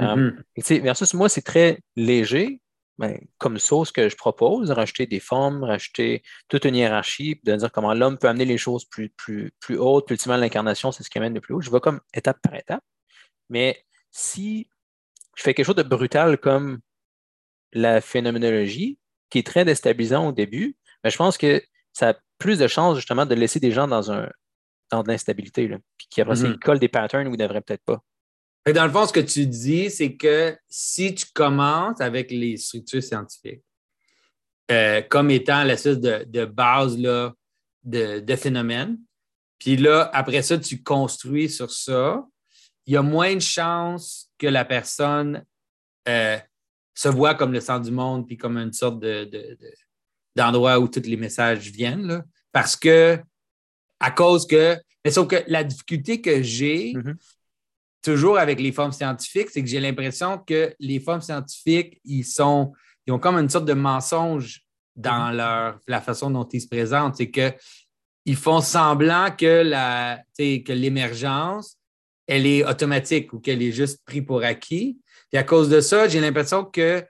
Euh, 0.01 0.32
mm-hmm. 0.57 0.82
versus 0.82 1.13
moi, 1.13 1.30
c'est 1.30 1.41
très 1.41 1.80
léger, 1.95 2.59
ben, 3.01 3.19
comme 3.39 3.57
ça, 3.57 3.77
ce 3.83 3.91
que 3.91 4.09
je 4.09 4.15
propose, 4.15 4.69
rajouter 4.69 5.07
des 5.07 5.19
formes, 5.19 5.63
rajouter 5.63 6.21
toute 6.49 6.65
une 6.65 6.75
hiérarchie, 6.75 7.41
de 7.43 7.55
dire 7.55 7.71
comment 7.71 7.95
l'homme 7.95 8.19
peut 8.19 8.27
amener 8.27 8.45
les 8.45 8.59
choses 8.59 8.85
plus, 8.85 9.09
plus, 9.09 9.51
plus 9.59 9.75
hautes, 9.79 10.05
puis 10.05 10.13
ultimement 10.13 10.37
l'incarnation, 10.37 10.91
c'est 10.91 11.01
ce 11.01 11.09
qui 11.09 11.17
amène 11.17 11.33
le 11.33 11.41
plus 11.41 11.55
haut. 11.55 11.61
Je 11.61 11.71
vois 11.71 11.81
comme 11.81 11.99
étape 12.13 12.39
par 12.43 12.53
étape. 12.53 12.83
Mais 13.49 13.83
si 14.11 14.69
je 15.35 15.41
fais 15.41 15.55
quelque 15.55 15.65
chose 15.65 15.75
de 15.75 15.83
brutal 15.83 16.37
comme 16.37 16.79
la 17.73 18.01
phénoménologie, 18.01 18.99
qui 19.31 19.39
est 19.39 19.47
très 19.47 19.65
déstabilisant 19.65 20.27
au 20.27 20.31
début, 20.31 20.77
ben, 21.03 21.09
je 21.09 21.17
pense 21.17 21.39
que 21.39 21.59
ça 21.93 22.09
a 22.09 22.13
plus 22.37 22.59
de 22.59 22.67
chances 22.67 22.97
justement 22.97 23.25
de 23.25 23.33
laisser 23.33 23.59
des 23.59 23.71
gens 23.71 23.87
dans 23.87 24.11
un 24.11 24.29
dans 24.91 25.01
de 25.01 25.07
l'instabilité, 25.07 25.67
puis 25.97 26.07
qui 26.09 26.21
après 26.21 26.35
mm-hmm. 26.35 26.59
collent 26.59 26.79
des 26.79 26.89
patterns 26.89 27.27
où 27.27 27.33
ils 27.33 27.39
ne 27.39 27.47
devraient 27.47 27.61
peut-être 27.61 27.83
pas. 27.83 28.03
Dans 28.66 28.86
le 28.86 28.91
fond, 28.91 29.07
ce 29.07 29.14
que 29.14 29.20
tu 29.20 29.47
dis, 29.47 29.89
c'est 29.89 30.16
que 30.16 30.55
si 30.70 31.16
tu 31.16 31.26
commences 31.34 31.99
avec 31.99 32.30
les 32.30 32.57
structures 32.57 33.01
scientifiques 33.01 33.64
euh, 34.70 35.01
comme 35.01 35.32
étant 35.32 35.64
l'espèce 35.64 35.99
de, 35.99 36.24
de 36.28 36.45
base 36.45 36.97
là, 36.97 37.34
de, 37.84 38.20
de 38.20 38.36
phénomènes, 38.36 38.99
puis 39.57 39.78
là, 39.78 40.09
après 40.14 40.43
ça, 40.43 40.59
tu 40.59 40.84
construis 40.84 41.49
sur 41.49 41.72
ça, 41.72 42.24
il 42.86 42.93
y 42.93 42.97
a 42.97 43.01
moins 43.01 43.36
de 43.36 43.41
chances 43.41 44.30
que 44.38 44.47
la 44.47 44.64
personne 44.64 45.43
euh, 46.07 46.38
se 46.93 47.09
voit 47.09 47.34
comme 47.34 47.53
le 47.53 47.62
centre 47.62 47.86
du 47.86 47.91
monde, 47.91 48.28
puis 48.28 48.38
comme 48.38 48.57
une 48.57 48.74
sorte 48.74 48.99
de, 48.99 49.57
d'endroit 50.36 50.80
où 50.80 50.88
tous 50.88 51.01
les 51.01 51.18
messages 51.18 51.72
viennent, 51.72 52.05
là, 52.05 52.24
parce 52.51 52.76
que, 52.76 53.20
à 53.99 54.12
cause 54.12 54.45
que, 54.45 54.78
mais 55.03 55.12
sauf 55.12 55.28
que 55.28 55.43
la 55.47 55.64
difficulté 55.64 56.22
que 56.22 56.43
j'ai, 56.43 56.93
mm-hmm 56.93 57.16
toujours 58.01 58.37
avec 58.37 58.59
les 58.59 58.71
formes 58.71 58.91
scientifiques, 58.91 59.49
c'est 59.49 59.61
que 59.61 59.69
j'ai 59.69 59.79
l'impression 59.79 60.37
que 60.37 60.73
les 60.79 60.99
formes 60.99 61.21
scientifiques, 61.21 61.99
ils 62.03 62.25
sont, 62.25 62.73
ils 63.05 63.13
ont 63.13 63.19
comme 63.19 63.35
une 63.35 63.49
sorte 63.49 63.65
de 63.65 63.73
mensonge 63.73 64.61
dans 64.95 65.29
mhm. 65.29 65.37
leur, 65.37 65.79
la 65.87 66.01
façon 66.01 66.29
dont 66.29 66.47
ils 66.51 66.61
se 66.61 66.67
présentent. 66.67 67.15
C'est 67.15 67.31
qu'ils 67.31 68.35
font 68.35 68.61
semblant 68.61 69.29
que, 69.35 69.63
la, 69.63 70.19
que 70.37 70.71
l'émergence, 70.71 71.77
elle 72.27 72.45
est 72.45 72.65
automatique 72.65 73.33
ou 73.33 73.39
qu'elle 73.39 73.61
est 73.61 73.71
juste 73.71 74.03
prise 74.05 74.25
pour 74.25 74.43
acquis. 74.43 74.99
Et 75.31 75.37
à 75.37 75.43
cause 75.43 75.69
de 75.69 75.81
ça, 75.81 76.07
j'ai 76.07 76.19
l'impression 76.19 76.65
que 76.65 77.03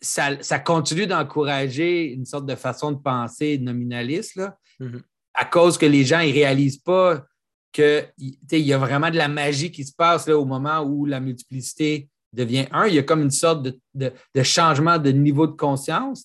ça, 0.00 0.42
ça 0.42 0.58
continue 0.58 1.06
d'encourager 1.06 2.12
une 2.12 2.24
sorte 2.24 2.46
de 2.46 2.54
façon 2.54 2.92
de 2.92 2.98
penser 2.98 3.58
nominaliste, 3.58 4.36
là, 4.36 4.56
mhm. 4.78 5.02
à 5.34 5.44
cause 5.44 5.76
que 5.76 5.86
les 5.86 6.04
gens 6.04 6.20
ne 6.20 6.32
réalisent 6.32 6.78
pas 6.78 7.24
qu'il 7.72 8.12
y 8.50 8.72
a 8.72 8.78
vraiment 8.78 9.10
de 9.10 9.16
la 9.16 9.28
magie 9.28 9.70
qui 9.70 9.84
se 9.84 9.92
passe 9.92 10.26
là, 10.26 10.36
au 10.36 10.44
moment 10.44 10.80
où 10.80 11.06
la 11.06 11.20
multiplicité 11.20 12.08
devient 12.32 12.66
un. 12.72 12.86
Il 12.86 12.94
y 12.94 12.98
a 12.98 13.02
comme 13.02 13.22
une 13.22 13.30
sorte 13.30 13.68
de, 13.94 14.12
changement 14.42 14.98
de 14.98 15.10
niveau 15.10 15.46
de 15.46 15.52
conscience, 15.52 16.24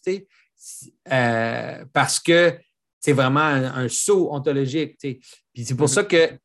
euh, 1.12 1.86
parce 1.94 2.20
que 2.20 2.58
c'est 3.00 3.14
vraiment 3.14 3.42
un, 3.42 3.88
saut 3.88 4.32
ontologique. 4.32 4.98
Puis 5.00 5.66
c'est 5.66 5.76
pour 5.76 5.88
mm-hmm. 5.88 5.94
ça 5.94 6.04
que 6.04 6.40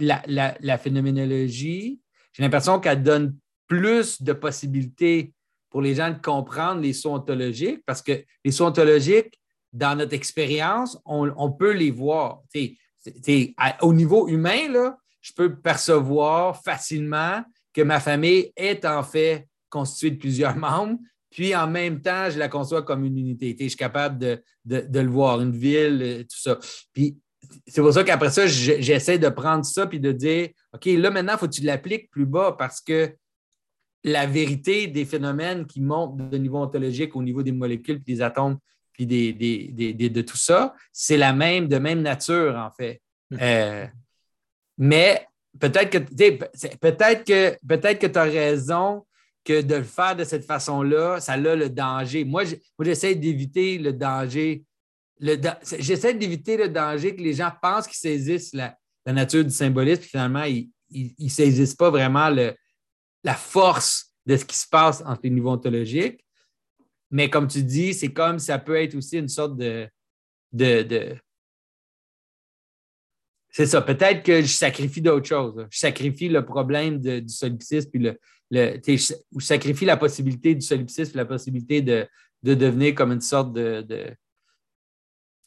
la, 0.00 0.56
la, 0.60 0.78
phénoménologie, 0.78 2.00
j'ai 2.32 2.42
l'impression 2.42 2.78
qu'elle 2.78 3.02
donne 3.02 3.36
plus 3.66 4.22
de 4.22 4.32
possibilités 4.32 5.32
pour 5.70 5.82
les 5.82 5.96
gens 5.96 6.10
de 6.10 6.20
comprendre 6.20 6.80
les 6.80 6.92
sauts 6.92 7.14
ontologiques, 7.14 7.80
parce 7.84 8.00
que 8.00 8.24
les 8.44 8.52
sauts 8.52 8.66
ontologiques, 8.66 9.40
dans 9.72 9.98
notre 9.98 10.14
expérience, 10.14 10.96
on, 11.04 11.32
on 11.36 11.50
peut 11.50 11.72
les 11.72 11.90
voir 11.90 12.42
au 13.82 13.92
niveau 13.92 14.28
humain, 14.28 14.68
là, 14.70 14.96
je 15.20 15.32
peux 15.32 15.56
percevoir 15.56 16.62
facilement 16.62 17.42
que 17.72 17.82
ma 17.82 18.00
famille 18.00 18.52
est 18.56 18.84
en 18.84 19.02
fait 19.02 19.48
constituée 19.70 20.12
de 20.12 20.18
plusieurs 20.18 20.56
membres, 20.58 20.98
puis 21.30 21.54
en 21.56 21.68
même 21.68 22.00
temps, 22.00 22.30
je 22.30 22.38
la 22.38 22.48
conçois 22.48 22.82
comme 22.82 23.04
une 23.04 23.18
unité. 23.18 23.56
Je 23.58 23.68
suis 23.68 23.76
capable 23.76 24.18
de, 24.18 24.40
le 24.64 25.08
voir, 25.08 25.40
une 25.40 25.56
ville, 25.56 26.00
euh, 26.02 26.22
tout 26.22 26.38
ça. 26.38 26.58
Puis 26.92 27.18
c'est 27.66 27.80
pour 27.80 27.92
ça 27.92 28.04
qu'après 28.04 28.30
ça, 28.30 28.46
j'essaie 28.46 29.18
de 29.18 29.28
prendre 29.28 29.64
ça 29.64 29.86
puis 29.86 30.00
de 30.00 30.12
dire 30.12 30.50
OK, 30.72 30.86
là 30.86 31.10
maintenant, 31.10 31.34
il 31.34 31.38
faut 31.38 31.48
que 31.48 31.54
tu 31.54 31.62
l'appliques 31.62 32.10
plus 32.10 32.24
bas 32.24 32.54
parce 32.56 32.80
que 32.80 33.14
la 34.04 34.26
vérité 34.26 34.86
des 34.86 35.04
phénomènes 35.04 35.66
qui 35.66 35.80
montent 35.80 36.16
de 36.30 36.38
niveau 36.38 36.58
ontologique 36.58 37.16
au 37.16 37.22
niveau 37.22 37.42
des 37.42 37.52
molécules 37.52 38.02
puis 38.02 38.14
des 38.14 38.22
atomes 38.22 38.58
puis 38.94 39.06
de 39.06 40.22
tout 40.22 40.36
ça, 40.36 40.74
c'est 40.92 41.16
la 41.16 41.32
même, 41.32 41.68
de 41.68 41.76
même 41.76 42.00
nature, 42.00 42.56
en 42.56 42.70
fait. 42.70 43.02
Hmm. 43.30 43.36
Euh, 43.40 43.86
mais 44.78 45.26
peut-être 45.60 45.90
que 45.90 45.98
peut-être 45.98 47.24
que 47.24 47.56
peut-être 47.66 47.98
que 47.98 48.06
tu 48.06 48.18
as 48.18 48.24
raison 48.24 49.04
que 49.44 49.60
de 49.60 49.76
le 49.76 49.84
faire 49.84 50.16
de 50.16 50.24
cette 50.24 50.44
façon-là, 50.44 51.20
ça 51.20 51.32
a 51.32 51.36
le 51.36 51.68
danger. 51.68 52.24
Moi, 52.24 52.44
j'essaie 52.80 53.14
d'éviter 53.14 53.78
le 53.78 53.92
danger. 53.92 54.64
j'essaie 55.20 56.14
d'éviter 56.14 56.56
le 56.56 56.68
danger 56.68 57.14
que 57.14 57.20
les 57.20 57.34
gens 57.34 57.52
pensent 57.60 57.86
qu'ils 57.86 57.96
saisissent 57.96 58.54
la, 58.54 58.76
nature 59.06 59.44
du 59.44 59.50
symbolisme, 59.50 60.00
puis 60.00 60.10
finalement, 60.10 60.44
ils 60.44 60.70
ne 61.18 61.28
saisissent 61.28 61.74
pas 61.74 61.90
vraiment 61.90 62.30
le, 62.30 62.54
la 63.22 63.34
force 63.34 64.14
de 64.24 64.36
ce 64.36 64.44
qui 64.44 64.56
se 64.56 64.66
passe 64.66 65.02
entre 65.04 65.20
les 65.24 65.30
niveaux 65.30 65.50
ontologiques. 65.50 66.23
Mais 67.14 67.30
comme 67.30 67.46
tu 67.46 67.62
dis, 67.62 67.94
c'est 67.94 68.12
comme 68.12 68.40
ça 68.40 68.58
peut 68.58 68.74
être 68.74 68.96
aussi 68.96 69.18
une 69.18 69.28
sorte 69.28 69.56
de. 69.56 69.88
de, 70.52 71.14
C'est 73.50 73.66
ça. 73.66 73.80
Peut-être 73.82 74.24
que 74.24 74.42
je 74.42 74.48
sacrifie 74.48 75.00
d'autres 75.00 75.28
choses. 75.28 75.64
Je 75.70 75.78
sacrifie 75.78 76.28
le 76.28 76.44
problème 76.44 76.98
du 76.98 77.28
solipsisme, 77.28 77.88
puis 77.88 78.00
le, 78.00 78.18
le 78.50 78.80
je 78.84 79.14
sacrifie 79.38 79.84
la 79.84 79.96
possibilité 79.96 80.56
du 80.56 80.60
solipsisme, 80.62 81.16
la 81.16 81.24
possibilité 81.24 81.82
de, 81.82 82.08
devenir 82.42 82.96
comme 82.96 83.12
une 83.12 83.20
sorte 83.20 83.52
de, 83.52 83.86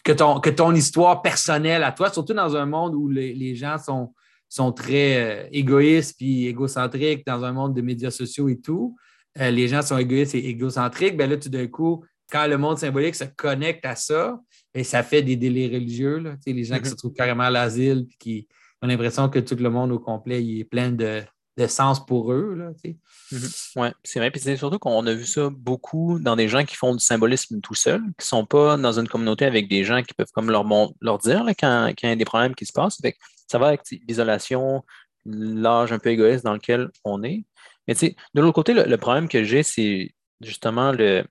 que, 0.06 0.14
ton, 0.14 0.40
que 0.40 0.50
ton 0.50 0.74
histoire 0.74 1.22
personnelle 1.22 1.84
à 1.84 1.92
toi, 1.92 2.10
surtout 2.10 2.34
dans 2.34 2.56
un 2.56 2.66
monde 2.66 2.96
où 2.96 3.10
les, 3.10 3.56
gens 3.56 3.78
sont, 3.78 4.14
sont 4.48 4.72
très 4.72 5.18
euh, 5.18 5.50
égoïstes 5.52 6.16
puis 6.16 6.48
égocentriques, 6.48 7.26
dans 7.26 7.44
un 7.44 7.52
monde 7.52 7.76
de 7.76 7.82
médias 7.82 8.12
sociaux 8.12 8.48
et 8.48 8.58
tout, 8.58 8.96
euh, 9.40 9.52
les 9.52 9.68
gens 9.68 9.82
sont 9.82 9.98
égoïstes 9.98 10.36
et 10.36 10.50
égocentriques, 10.50 11.18
bien 11.18 11.28
là, 11.28 11.38
tout 11.38 11.50
d'un 11.50 11.68
coup, 11.68 12.04
quand 12.32 12.48
le 12.48 12.58
monde 12.58 12.78
symbolique 12.78 13.16
se 13.16 13.24
connecte 13.24 13.86
à 13.86 13.96
ça, 13.96 14.40
et 14.74 14.84
ça 14.84 15.04
fait 15.04 15.22
des 15.22 15.36
délais 15.36 15.68
religieux. 15.68 16.18
Là, 16.18 16.36
les 16.46 16.64
gens 16.64 16.80
qui 16.80 16.90
se 16.90 16.96
trouvent 16.96 17.14
carrément 17.14 17.44
à 17.44 17.50
l'asile 17.50 18.06
et 18.10 18.16
qui 18.20 18.48
ont 18.82 18.88
l'impression 18.88 19.30
que 19.30 19.40
tout 19.40 19.56
le 19.56 19.70
monde 19.70 19.92
au 19.92 20.00
complet 20.00 20.44
il 20.44 20.60
est 20.60 20.66
plein 20.66 20.92
de, 20.92 21.24
sens 21.68 22.06
pour 22.06 22.32
eux. 22.32 22.56
Mm-hmm. 23.32 23.72
Oui, 23.78 23.88
c'est 24.04 24.20
vrai. 24.20 24.30
Puis 24.30 24.40
c'est 24.40 24.56
surtout 24.58 24.78
qu'on 24.78 25.06
a 25.08 25.14
vu 25.14 25.26
ça 25.26 25.50
beaucoup 25.50 26.20
dans 26.20 26.36
des 26.36 26.48
gens 26.48 26.64
qui 26.64 26.76
font 26.76 26.94
du 26.94 27.04
symbolisme 27.04 27.60
tout 27.62 27.74
seuls, 27.74 28.02
qui 28.02 28.26
ne 28.26 28.26
sont 28.26 28.46
pas 28.46 28.78
dans 28.78 29.00
une 29.00 29.08
communauté 29.08 29.46
avec 29.46 29.68
des 29.68 29.84
gens 29.84 30.04
qui 30.04 30.14
peuvent 30.14 30.32
comme 30.32 30.52
leur, 30.52 30.64
leur 31.02 31.18
dire 31.18 31.44
quand, 31.60 31.88
il 31.88 32.10
y 32.10 32.12
a 32.12 32.16
des 32.16 32.26
problèmes 32.26 32.54
qui 32.54 32.66
se 32.66 32.74
passent. 32.74 33.02
ça 33.48 33.58
va 33.58 33.70
avec 33.70 33.82
l'isolation, 34.08 34.84
l'âge 35.26 35.92
un 35.92 36.00
peu 36.00 36.10
égoïste 36.10 36.44
dans 36.44 36.54
lequel 36.54 36.92
on 37.04 37.24
est. 37.24 37.46
Mais 37.88 37.96
tu 37.96 38.08
sais, 38.08 38.16
de 38.34 38.42
l'autre 38.42 38.56
côté, 38.56 38.74
le, 38.74 38.98
problème 38.98 39.28
que 39.30 39.44
j'ai, 39.44 39.64
c'est 39.64 40.14
justement 40.42 40.92
le, 40.92 41.24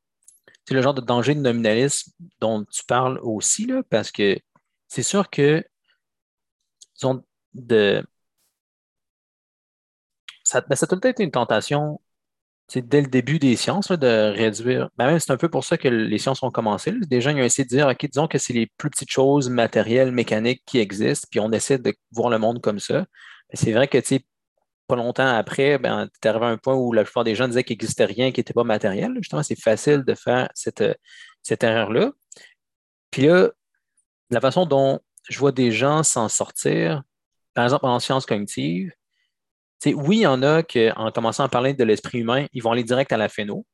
le 0.71 0.83
genre 0.83 0.95
de 0.95 1.01
danger 1.01 1.35
de 1.35 1.41
nominalisme 1.41 2.13
dont 2.41 2.65
tu 2.65 2.85
parles 2.85 3.19
aussi, 3.23 3.67
là, 3.67 3.83
parce 3.91 4.11
que 4.11 4.39
c'est 4.89 5.03
sûr 5.03 5.31
que 5.31 5.65
disons, 6.95 7.23
de, 7.55 8.05
ça, 10.45 10.61
ben, 10.63 10.77
ça 10.77 10.87
a 10.87 10.89
peut-être 10.89 11.07
été 11.07 11.25
une 11.25 11.31
tentation 11.31 12.01
dès 12.75 13.01
le 13.01 13.07
début 13.09 13.39
des 13.39 13.57
sciences 13.57 13.93
de 13.93 14.33
réduire. 14.35 14.91
Ben, 14.97 15.07
même 15.07 15.19
c'est 15.21 15.33
un 15.33 15.37
peu 15.37 15.49
pour 15.49 15.65
ça 15.65 15.77
que 15.79 15.89
les 15.89 16.19
sciences 16.19 16.43
ont 16.43 16.51
commencé. 16.51 16.93
Des 16.93 17.21
gens 17.21 17.35
ont 17.35 17.39
essayé 17.39 17.65
de 17.65 17.69
dire, 17.69 17.89
OK, 17.89 18.07
disons 18.07 18.27
que 18.29 18.39
c'est 18.39 18.53
les 18.53 18.67
plus 18.77 18.91
petites 18.91 19.11
choses 19.11 19.49
matérielles, 19.51 20.13
mécaniques 20.13 20.63
qui 20.67 20.79
existent, 20.79 21.29
puis 21.31 21.41
on 21.41 21.53
essaie 21.53 21.79
de 21.79 21.95
voir 22.13 22.31
le 22.31 22.39
monde 22.39 22.61
comme 22.61 22.81
ça. 22.81 23.07
C'est 23.55 23.73
vrai 23.73 23.89
que 23.89 23.99
pas 24.87 24.97
longtemps 24.97 25.27
après, 25.27 25.79
ben, 25.79 26.09
tu 26.21 26.27
es 26.27 26.31
arrivé 26.31 26.47
à 26.47 26.49
un 26.49 26.59
point 26.59 26.75
où 26.75 26.93
la 26.93 27.05
plupart 27.05 27.25
des 27.25 27.35
gens 27.35 27.49
disaient 27.49 27.65
qu'il 27.65 27.75
n'existait 27.75 28.05
rien 28.05 28.33
qui 28.33 28.41
n'était 28.41 28.55
pas 28.55 28.65
matériel. 28.65 29.13
Justement, 29.17 29.43
c'est 29.43 29.61
facile 29.61 30.05
de 30.05 30.15
faire 30.15 30.49
cette, 30.55 30.85
cette 31.43 31.65
erreur-là. 31.65 32.13
Puis 33.11 33.23
là, 33.27 33.51
la 34.31 34.41
façon 34.41 34.67
dont 34.67 35.01
je 35.29 35.39
vois 35.39 35.53
des 35.53 35.73
gens 35.73 36.03
s'en 36.03 36.29
sortir, 36.29 37.03
par 37.55 37.65
exemple 37.65 37.87
en 37.87 37.99
sciences 37.99 38.27
cognitives, 38.27 38.93
oui, 39.87 40.19
il 40.19 40.23
y 40.23 40.27
en 40.27 40.43
a 40.43 40.63
qui, 40.63 40.91
en 40.97 41.11
commençant 41.13 41.45
à 41.45 41.49
parler 41.49 41.75
de 41.75 41.85
l'esprit 41.85 42.19
humain, 42.19 42.47
ils 42.53 42.63
vont 42.63 42.73
aller 42.73 42.85
direct 42.85 43.13
à 43.13 43.17
la 43.17 43.29
phéno. 43.29 43.67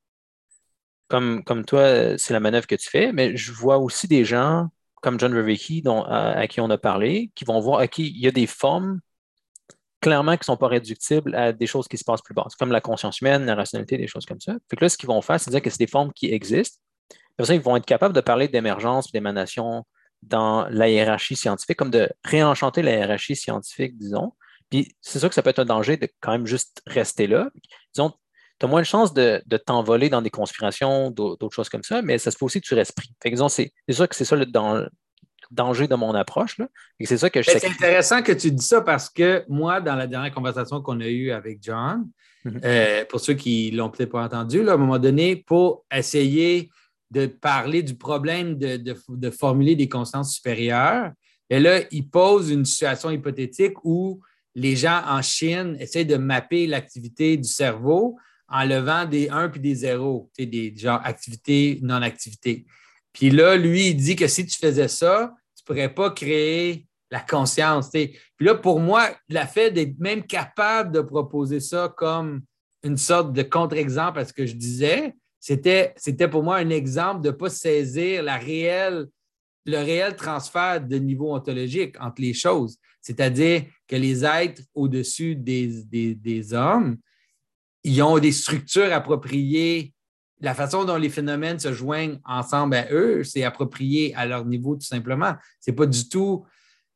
Comme, 1.09 1.43
toi, 1.65 2.17
c'est 2.17 2.33
la 2.33 2.39
manœuvre 2.39 2.65
que 2.65 2.75
tu 2.75 2.89
fais, 2.89 3.11
mais 3.11 3.37
je 3.37 3.51
vois 3.51 3.77
aussi 3.77 4.07
des 4.07 4.25
gens 4.25 4.69
comme 5.01 5.19
John 5.19 5.33
dont, 5.83 6.03
à, 6.03 6.47
qui 6.47 6.59
on 6.59 6.69
a 6.69 6.77
parlé, 6.77 7.31
qui 7.35 7.45
vont 7.45 7.59
voir 7.59 7.79
à 7.79 7.87
qui 7.87 8.07
il 8.07 8.19
y 8.19 8.27
a 8.27 8.31
des 8.31 8.47
formes 8.47 8.99
clairement 10.03 10.33
qui 10.33 10.41
ne 10.41 10.45
sont 10.45 10.57
pas 10.57 10.67
réductibles 10.67 11.33
à 11.33 11.53
des 11.53 11.65
choses 11.65 11.87
qui 11.87 11.97
se 11.97 12.03
passent 12.03 12.21
plus 12.21 12.33
bas, 12.33 12.45
comme 12.59 12.71
la 12.71 12.81
conscience 12.81 13.21
humaine, 13.21 13.45
la 13.45 13.55
rationalité, 13.55 13.97
des 13.97 14.07
choses 14.07 14.25
comme 14.25 14.41
ça. 14.41 14.53
Fait 14.69 14.79
là, 14.79 14.89
ce 14.89 14.97
qu'ils 14.97 15.07
vont 15.07 15.21
faire, 15.21 15.39
c'est 15.39 15.49
dire 15.49 15.61
que 15.61 15.69
c'est 15.69 15.79
des 15.79 15.87
formes 15.87 16.11
qui 16.11 16.31
existent. 16.31 16.79
Pour 17.37 17.47
ça, 17.47 17.55
ils 17.55 17.61
vont 17.61 17.77
être 17.77 17.85
capables 17.85 18.13
de 18.13 18.21
parler 18.21 18.49
d'émergence, 18.49 19.11
d'émanation 19.11 19.85
dans 20.21 20.67
la 20.69 20.89
hiérarchie 20.89 21.37
scientifique, 21.37 21.77
comme 21.77 21.89
de 21.89 22.09
réenchanter 22.23 22.81
la 22.81 22.91
hiérarchie 22.91 23.35
scientifique, 23.35 23.97
disons. 23.97 24.33
Puis 24.69 24.93
c'est 25.01 25.19
sûr 25.19 25.29
que 25.29 25.35
ça 25.35 25.41
peut 25.41 25.49
être 25.49 25.59
un 25.59 25.65
danger 25.65 25.97
de 25.97 26.07
quand 26.19 26.31
même 26.31 26.45
juste 26.45 26.81
rester 26.85 27.27
là. 27.27 27.49
Disons, 27.93 28.11
tu 28.59 28.65
as 28.65 28.67
moins 28.67 28.81
de 28.81 28.85
chances 28.85 29.13
de, 29.13 29.41
t'envoler 29.65 30.09
dans 30.09 30.21
des 30.21 30.29
conspirations, 30.29 31.11
d'autres 31.11 31.55
choses 31.55 31.69
comme 31.69 31.83
ça, 31.83 32.01
mais 32.01 32.17
ça 32.17 32.29
se 32.29 32.37
peut 32.37 32.45
aussi 32.45 32.59
que 32.59 32.67
tu 32.67 32.73
restes 32.73 32.95
pris. 32.95 33.13
Fait 33.21 33.29
que, 33.29 33.35
disons, 33.35 33.49
c'est 33.49 33.73
sûr 33.89 34.07
que 34.07 34.15
c'est 34.15 34.25
ça 34.25 34.35
le, 34.35 34.45
dans, 34.45 34.85
danger 35.51 35.87
de 35.87 35.95
mon 35.95 36.13
approche. 36.13 36.57
Là. 36.57 36.67
Et 36.99 37.05
c'est 37.05 37.17
ça 37.17 37.29
que 37.29 37.41
je 37.41 37.49
C'est 37.51 37.67
intéressant 37.67 38.21
que 38.21 38.31
tu 38.31 38.51
dis 38.51 38.65
ça 38.65 38.81
parce 38.81 39.09
que 39.09 39.43
moi, 39.47 39.81
dans 39.81 39.95
la 39.95 40.07
dernière 40.07 40.33
conversation 40.33 40.81
qu'on 40.81 40.99
a 40.99 41.07
eue 41.07 41.31
avec 41.31 41.59
John, 41.61 42.07
mhm. 42.45 42.61
euh, 42.63 43.05
pour 43.05 43.19
ceux 43.19 43.33
qui 43.33 43.71
ne 43.71 43.77
l'ont 43.77 43.89
peut-être 43.89 44.11
pas 44.11 44.23
entendu, 44.23 44.67
à 44.67 44.73
un 44.73 44.77
moment 44.77 44.99
donné, 44.99 45.35
pour 45.35 45.85
essayer 45.93 46.69
de 47.11 47.27
parler 47.27 47.83
du 47.83 47.95
problème 47.95 48.57
de, 48.57 49.29
formuler 49.29 49.75
des 49.75 49.87
consciences 49.87 50.33
supérieures, 50.33 51.11
et 51.49 51.59
là, 51.59 51.81
il 51.91 52.09
pose 52.09 52.49
une 52.49 52.65
situation 52.65 53.11
hypothétique 53.11 53.75
où 53.83 54.21
les 54.55 54.75
gens 54.75 55.01
en 55.07 55.21
Chine 55.21 55.75
essaient 55.79 56.05
de 56.05 56.15
mapper 56.15 56.67
l'activité 56.67 57.37
du 57.37 57.47
cerveau 57.47 58.17
en 58.47 58.65
levant 58.65 59.05
des 59.05 59.29
1 59.29 59.49
puis 59.49 59.59
des 59.59 59.75
0, 59.75 60.31
des 60.37 60.73
genre 60.75 61.01
activité, 61.03 61.79
non-activité. 61.81 62.65
Puis 63.13 63.29
là, 63.29 63.55
lui, 63.55 63.89
il 63.89 63.95
dit 63.95 64.15
que 64.15 64.27
si 64.27 64.45
tu 64.45 64.57
faisais 64.57 64.87
ça, 64.87 65.33
tu 65.55 65.61
ne 65.61 65.65
pourrais 65.65 65.93
pas 65.93 66.11
créer 66.11 66.87
la 67.11 67.19
conscience. 67.19 67.89
Puis 67.91 68.17
là, 68.39 68.55
pour 68.55 68.79
moi, 68.79 69.11
le 69.29 69.45
fait 69.45 69.71
d'être 69.71 69.99
même 69.99 70.25
capable 70.25 70.91
de 70.91 71.01
proposer 71.01 71.59
ça 71.59 71.93
comme 71.95 72.41
une 72.83 72.97
sorte 72.97 73.31
de 73.33 73.43
contre-exemple 73.43 74.19
à 74.19 74.25
ce 74.25 74.33
que 74.33 74.45
je 74.45 74.55
disais, 74.55 75.13
c'était, 75.39 75.93
c'était 75.95 76.27
pour 76.27 76.43
moi 76.43 76.57
un 76.57 76.69
exemple 76.69 77.21
de 77.21 77.27
ne 77.27 77.33
pas 77.33 77.49
saisir 77.49 78.23
la 78.23 78.39
le 79.65 79.77
réel 79.77 80.15
transfert 80.15 80.81
de 80.81 80.97
niveau 80.97 81.33
ontologique 81.33 81.95
entre 81.99 82.21
les 82.21 82.33
choses. 82.33 82.77
C'est-à-dire 83.01 83.63
que 83.87 83.95
les 83.95 84.25
êtres 84.25 84.61
au-dessus 84.73 85.35
des, 85.35 85.83
des, 85.83 86.15
des 86.15 86.53
hommes, 86.53 86.97
ils 87.83 88.01
ont 88.01 88.17
des 88.19 88.31
structures 88.31 88.91
appropriées 88.91 89.92
la 90.43 90.53
façon 90.53 90.83
dont 90.83 90.97
les 90.97 91.09
phénomènes 91.09 91.57
se 91.57 91.71
joignent 91.71 92.19
ensemble 92.25 92.75
à 92.75 92.91
eux, 92.91 93.23
c'est 93.23 93.43
approprié 93.43 94.13
à 94.15 94.25
leur 94.25 94.45
niveau 94.45 94.75
tout 94.75 94.85
simplement. 94.85 95.35
C'est 95.61 95.71
pas 95.71 95.85
du 95.85 96.09
tout, 96.09 96.45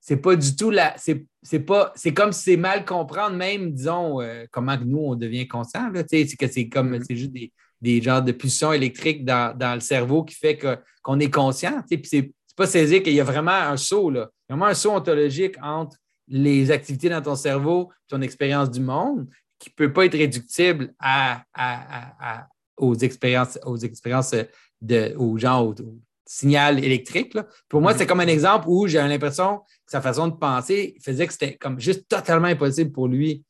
c'est 0.02 0.18
pas 0.18 0.36
du 0.36 0.56
tout 0.56 0.70
la, 0.70 0.96
c'est 0.98 1.60
pas, 1.60 1.94
c'est 1.96 2.14
comme 2.14 2.34
si 2.34 2.44
c'est 2.44 2.58
mal 2.58 2.84
comprendre 2.84 3.38
même, 3.38 3.72
disons, 3.72 4.22
euh, 4.22 4.46
comment 4.52 4.78
nous 4.78 5.00
on 5.00 5.16
devient 5.16 5.48
conscient. 5.48 5.90
C'est 6.10 6.28
que 6.36 6.48
c'est 6.48 6.68
comme, 6.68 6.94
mm-hmm. 6.94 7.06
c'est 7.08 7.16
juste 7.16 7.32
des, 7.32 7.54
des 7.82 8.02
genres 8.02 8.22
de 8.22 8.34
pulsions 8.34 8.74
électriques 8.74 9.24
dans, 9.24 9.76
le 9.76 9.80
cerveau 9.80 10.26
qui 10.26 10.36
fait 10.36 10.60
qu'on 11.02 11.20
est 11.20 11.32
conscient. 11.32 11.82
Puis 11.90 12.02
c'est 12.04 12.32
pas 12.58 12.68
saisir 12.68 13.02
qu'il 13.02 13.14
y 13.14 13.22
a 13.22 13.24
vraiment 13.24 13.52
un 13.52 13.78
saut, 13.78 14.10
là. 14.10 14.30
Il 14.50 14.52
y 14.52 14.54
a 14.54 14.56
vraiment 14.58 14.72
un 14.72 14.74
saut 14.74 14.92
ontologique 14.92 15.56
entre 15.62 15.96
les 16.28 16.70
activités 16.70 17.08
dans 17.08 17.22
ton 17.22 17.36
cerveau, 17.36 17.92
ton 18.10 18.22
expérience 18.22 18.70
du 18.72 18.82
monde, 18.82 19.28
qui 19.60 19.70
ne 19.70 19.76
peut 19.76 19.94
pas 19.94 20.06
être 20.06 20.18
réductible 20.18 20.94
à, 21.00 21.44
à, 21.54 22.48
aux 22.78 22.96
expériences, 22.96 23.60
aux 23.66 23.78
expériences 23.78 24.36
de, 24.82 25.14
aux 25.18 25.38
gens, 25.38 25.66
au, 25.66 25.76
signal 26.28 26.84
électrique. 26.84 27.38
Pour 27.70 27.82
moi, 27.82 27.94
mhm. 27.94 28.00
c'est 28.00 28.06
comme 28.06 28.20
un 28.20 28.28
exemple 28.28 28.68
où 28.68 28.88
j'ai 28.88 29.00
l'impression 29.00 29.60
que 29.60 29.92
sa 29.92 30.02
façon 30.02 30.28
de 30.28 30.36
penser 30.36 30.98
faisait 31.02 31.26
que 31.26 31.34
c'était 31.34 31.56
comme 31.56 31.80
juste 31.80 32.08
totalement 32.08 32.48
impossible 32.48 32.92
pour 32.92 33.08
lui 33.08 33.44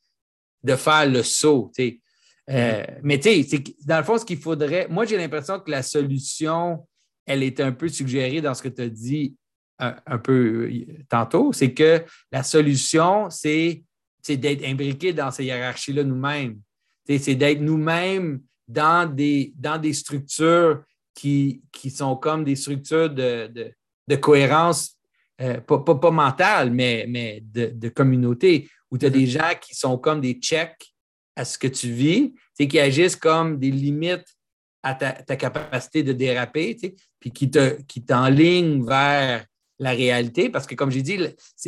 de 0.62 0.76
faire 0.76 1.08
le 1.08 1.22
saut. 1.22 1.70
Euh, 1.78 2.80
mhm. 2.80 2.86
mais 3.02 3.18
tu 3.18 3.42
sais, 3.42 3.62
dans 3.84 3.98
le 3.98 4.04
fond, 4.04 4.18
ce 4.18 4.24
qu'il 4.24 4.38
faudrait, 4.38 4.86
moi, 4.88 5.04
j'ai 5.04 5.16
l'impression 5.16 5.60
que 5.60 5.70
la 5.70 5.82
solution, 5.82 6.86
elle 7.26 7.42
est 7.42 7.60
un 7.60 7.72
peu 7.72 7.88
suggérée 7.88 8.40
dans 8.40 8.54
ce 8.54 8.62
que 8.62 8.68
tu 8.68 8.82
as 8.82 8.88
dit 8.88 9.36
un, 9.78 9.96
un 10.06 10.18
peu 10.18 10.68
euh, 10.70 10.84
tantôt, 11.08 11.52
c'est 11.52 11.72
que 11.72 12.04
la 12.32 12.42
solution, 12.42 13.28
c'est 13.30 13.84
d'être 14.28 14.64
imbriqué 14.64 15.12
dans 15.12 15.30
ces 15.30 15.44
hiérarchies-là 15.44 16.04
nous-mêmes. 16.04 16.60
C'est 17.06 17.34
d'être 17.34 17.60
nous-mêmes 17.60 18.40
dans 18.68 19.12
des, 19.12 19.52
dans 19.56 19.78
des 19.78 19.94
structures 19.94 20.84
qui, 21.14 21.62
qui 21.72 21.90
sont 21.90 22.16
comme 22.16 22.44
des 22.44 22.54
structures 22.54 23.10
de, 23.10 23.74
de, 24.06 24.16
cohérence, 24.16 24.96
euh, 25.40 25.60
pas, 25.60 25.78
pas, 25.80 26.10
mentale, 26.10 26.70
mais, 26.70 27.06
mais 27.08 27.42
de, 27.42 27.66
de 27.74 27.88
communauté, 27.88 28.68
où 28.90 28.98
tu 28.98 29.06
as 29.06 29.10
des 29.10 29.26
mm-hmm. 29.26 29.30
gens 29.30 29.54
qui 29.60 29.74
sont 29.74 29.98
comme 29.98 30.20
des 30.20 30.34
checks 30.34 30.94
à 31.34 31.44
ce 31.44 31.58
que 31.58 31.66
tu 31.66 31.90
vis, 31.90 32.34
qui 32.56 32.78
agissent 32.78 33.16
comme 33.16 33.58
des 33.58 33.70
limites 33.70 34.36
à 34.82 34.94
ta, 34.94 35.12
ta 35.12 35.36
capacité 35.36 36.02
de 36.02 36.12
déraper, 36.12 36.76
puis 37.20 37.30
qui 37.30 37.50
t'enlignent 37.50 38.80
qui 38.80 38.86
vers 38.86 39.44
la 39.78 39.90
réalité, 39.90 40.50
parce 40.50 40.66
que 40.66 40.74
comme 40.74 40.90
j'ai 40.90 41.02
dit, 41.02 41.18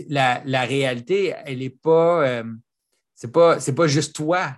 la, 0.08 0.42
la, 0.44 0.62
réalité, 0.64 1.34
elle 1.44 1.58
n'est 1.58 1.70
pas, 1.70 2.26
euh, 2.26 2.44
c'est 3.14 3.30
pas, 3.30 3.58
pas 3.58 3.86
juste 3.86 4.16
toi 4.16 4.56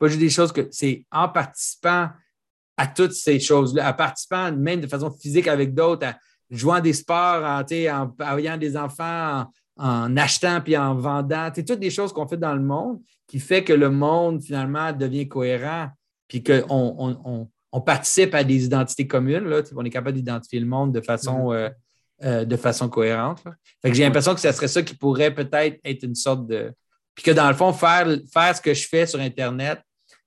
pas 0.00 0.08
juste 0.08 0.18
des 0.18 0.30
choses 0.30 0.50
que 0.50 0.66
c'est 0.72 1.04
en 1.12 1.28
participant 1.28 2.08
à 2.76 2.86
toutes 2.86 3.12
ces 3.12 3.38
choses-là, 3.38 3.90
en 3.90 3.92
participant 3.92 4.50
même 4.50 4.80
de 4.80 4.86
façon 4.86 5.10
physique 5.10 5.46
avec 5.46 5.74
d'autres, 5.74 6.06
en 6.06 6.14
jouant 6.50 6.80
des 6.80 6.94
sports, 6.94 7.44
en, 7.44 7.62
en 7.62 8.38
ayant 8.38 8.56
des 8.56 8.76
enfants, 8.76 9.44
en, 9.76 10.16
achetant 10.16 10.60
puis 10.62 10.76
en 10.76 10.94
vendant. 10.94 11.50
C'est 11.54 11.64
toutes 11.64 11.78
des 11.78 11.90
choses 11.90 12.12
qu'on 12.12 12.26
fait 12.26 12.38
dans 12.38 12.54
le 12.54 12.62
monde 12.62 13.00
qui 13.26 13.38
fait 13.38 13.62
que 13.62 13.74
le 13.74 13.90
monde, 13.90 14.42
finalement, 14.42 14.92
devient 14.92 15.28
cohérent 15.28 15.88
puis 16.26 16.42
qu'on 16.42 17.48
on, 17.72 17.80
participe 17.80 18.34
à 18.34 18.44
des 18.44 18.64
identités 18.64 19.06
communes, 19.06 19.44
là, 19.44 19.62
on 19.76 19.84
est 19.84 19.90
capable 19.90 20.16
d'identifier 20.16 20.60
le 20.60 20.66
monde 20.66 20.92
de 20.92 21.00
façon, 21.00 21.50
mm-hmm. 21.50 21.72
euh, 22.24 22.44
de 22.44 22.56
façon 22.56 22.88
cohérente. 22.88 23.42
j'ai 23.84 24.04
l'impression 24.04 24.34
que 24.34 24.40
ce 24.40 24.50
serait 24.52 24.68
ça 24.68 24.82
qui 24.82 24.94
pourrait 24.94 25.34
peut-être 25.34 25.78
être 25.84 26.02
une 26.02 26.14
sorte 26.14 26.46
de. 26.46 26.72
Puis 27.14 27.24
que 27.24 27.30
dans 27.32 27.48
le 27.48 27.54
fond, 27.54 27.72
faire, 27.72 28.06
faire 28.32 28.56
ce 28.56 28.60
que 28.60 28.72
je 28.72 28.86
fais 28.88 29.06
sur 29.06 29.20
Internet, 29.20 29.80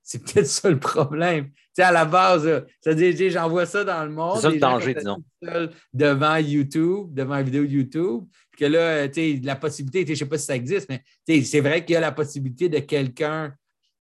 c'est 0.04 0.22
peut-être 0.22 0.46
ça 0.46 0.70
le 0.70 0.78
problème. 0.78 1.46
Tu 1.46 1.56
sais, 1.76 1.82
à 1.82 1.90
la 1.90 2.04
base, 2.04 2.66
c'est-à-dire, 2.80 3.30
j'envoie 3.30 3.64
ça 3.64 3.84
dans 3.84 4.04
le 4.04 4.10
monde. 4.10 4.36
C'est 4.36 4.42
ça 4.42 4.50
le 4.50 4.58
danger, 4.58 4.94
disons. 4.94 5.24
Devant 5.94 6.36
YouTube, 6.36 7.08
devant 7.12 7.38
une 7.38 7.44
vidéo 7.46 7.64
YouTube. 7.64 8.24
Puis 8.50 8.60
que 8.60 8.70
là, 8.70 9.08
tu 9.08 9.14
sais, 9.14 9.40
la 9.42 9.56
possibilité, 9.56 10.04
je 10.04 10.12
ne 10.12 10.16
sais 10.16 10.26
pas 10.26 10.38
si 10.38 10.44
ça 10.44 10.54
existe, 10.54 10.90
mais 10.90 11.02
c'est 11.42 11.60
vrai 11.60 11.84
qu'il 11.84 11.94
y 11.94 11.96
a 11.96 12.00
la 12.00 12.12
possibilité 12.12 12.68
de 12.68 12.78
quelqu'un. 12.80 13.54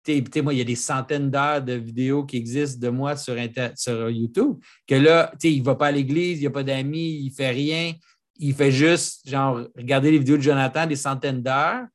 Tu 0.05 0.23
sais, 0.33 0.41
moi, 0.41 0.53
il 0.53 0.59
y 0.59 0.61
a 0.61 0.65
des 0.65 0.75
centaines 0.75 1.29
d'heures 1.29 1.61
de 1.61 1.73
vidéos 1.73 2.23
qui 2.23 2.37
existent 2.37 2.79
de 2.79 2.89
moi 2.89 3.17
sur, 3.17 3.35
sur 3.75 4.09
YouTube. 4.09 4.57
Que 4.87 4.95
là, 4.95 5.31
tu 5.33 5.49
sais, 5.49 5.53
il 5.53 5.59
ne 5.59 5.65
va 5.65 5.75
pas 5.75 5.87
à 5.87 5.91
l'église, 5.91 6.37
il 6.37 6.41
n'y 6.41 6.47
a 6.47 6.51
pas 6.51 6.63
d'amis, 6.63 7.19
il 7.19 7.27
ne 7.27 7.33
fait 7.33 7.51
rien. 7.51 7.93
Il 8.37 8.53
fait 8.55 8.71
juste, 8.71 9.29
genre, 9.29 9.67
regarder 9.75 10.11
les 10.11 10.19
vidéos 10.19 10.37
de 10.37 10.41
Jonathan 10.41 10.87
des 10.87 10.95
centaines 10.95 11.43
d'heures 11.43 11.85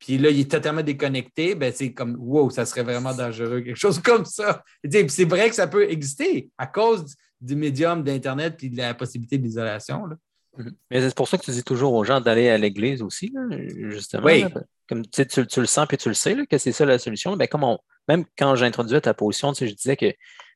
puis 0.00 0.16
là, 0.16 0.30
il 0.30 0.40
est 0.40 0.50
totalement 0.50 0.82
déconnecté, 0.82 1.54
ben 1.54 1.72
c'est 1.74 1.92
comme 1.92 2.16
wow, 2.18 2.48
ça 2.48 2.64
serait 2.64 2.82
vraiment 2.82 3.14
dangereux, 3.14 3.60
quelque 3.60 3.76
chose 3.76 4.00
comme 4.00 4.24
ça. 4.24 4.64
C'est 4.82 5.24
vrai 5.24 5.50
que 5.50 5.54
ça 5.54 5.66
peut 5.66 5.88
exister 5.90 6.50
à 6.56 6.66
cause 6.66 7.14
du 7.40 7.54
médium 7.54 8.02
d'Internet 8.02 8.62
et 8.64 8.70
de 8.70 8.78
la 8.78 8.94
possibilité 8.94 9.36
d'isolation. 9.36 10.06
Mhm. 10.56 10.72
Mais 10.90 11.02
c'est 11.02 11.14
pour 11.14 11.28
ça 11.28 11.36
que 11.36 11.44
tu 11.44 11.50
dis 11.50 11.62
toujours 11.62 11.92
aux 11.92 12.02
gens 12.02 12.20
d'aller 12.20 12.48
à 12.48 12.56
l'église 12.56 13.02
aussi, 13.02 13.32
justement. 13.90 14.24
Oui. 14.24 14.44
comme 14.88 15.06
tu, 15.06 15.26
tu, 15.26 15.60
le 15.60 15.66
sens 15.66 15.86
et 15.92 15.96
tu 15.98 16.08
le 16.08 16.14
sais 16.14 16.34
que 16.46 16.58
c'est 16.58 16.72
ça 16.72 16.86
la 16.86 16.98
solution. 16.98 17.36
Ben, 17.36 17.46
comme 17.46 17.76
même 18.08 18.24
quand 18.38 18.56
j'introduisais 18.56 19.02
ta 19.02 19.12
position, 19.12 19.52
je 19.52 19.66
disais 19.66 19.96
que 19.96 20.10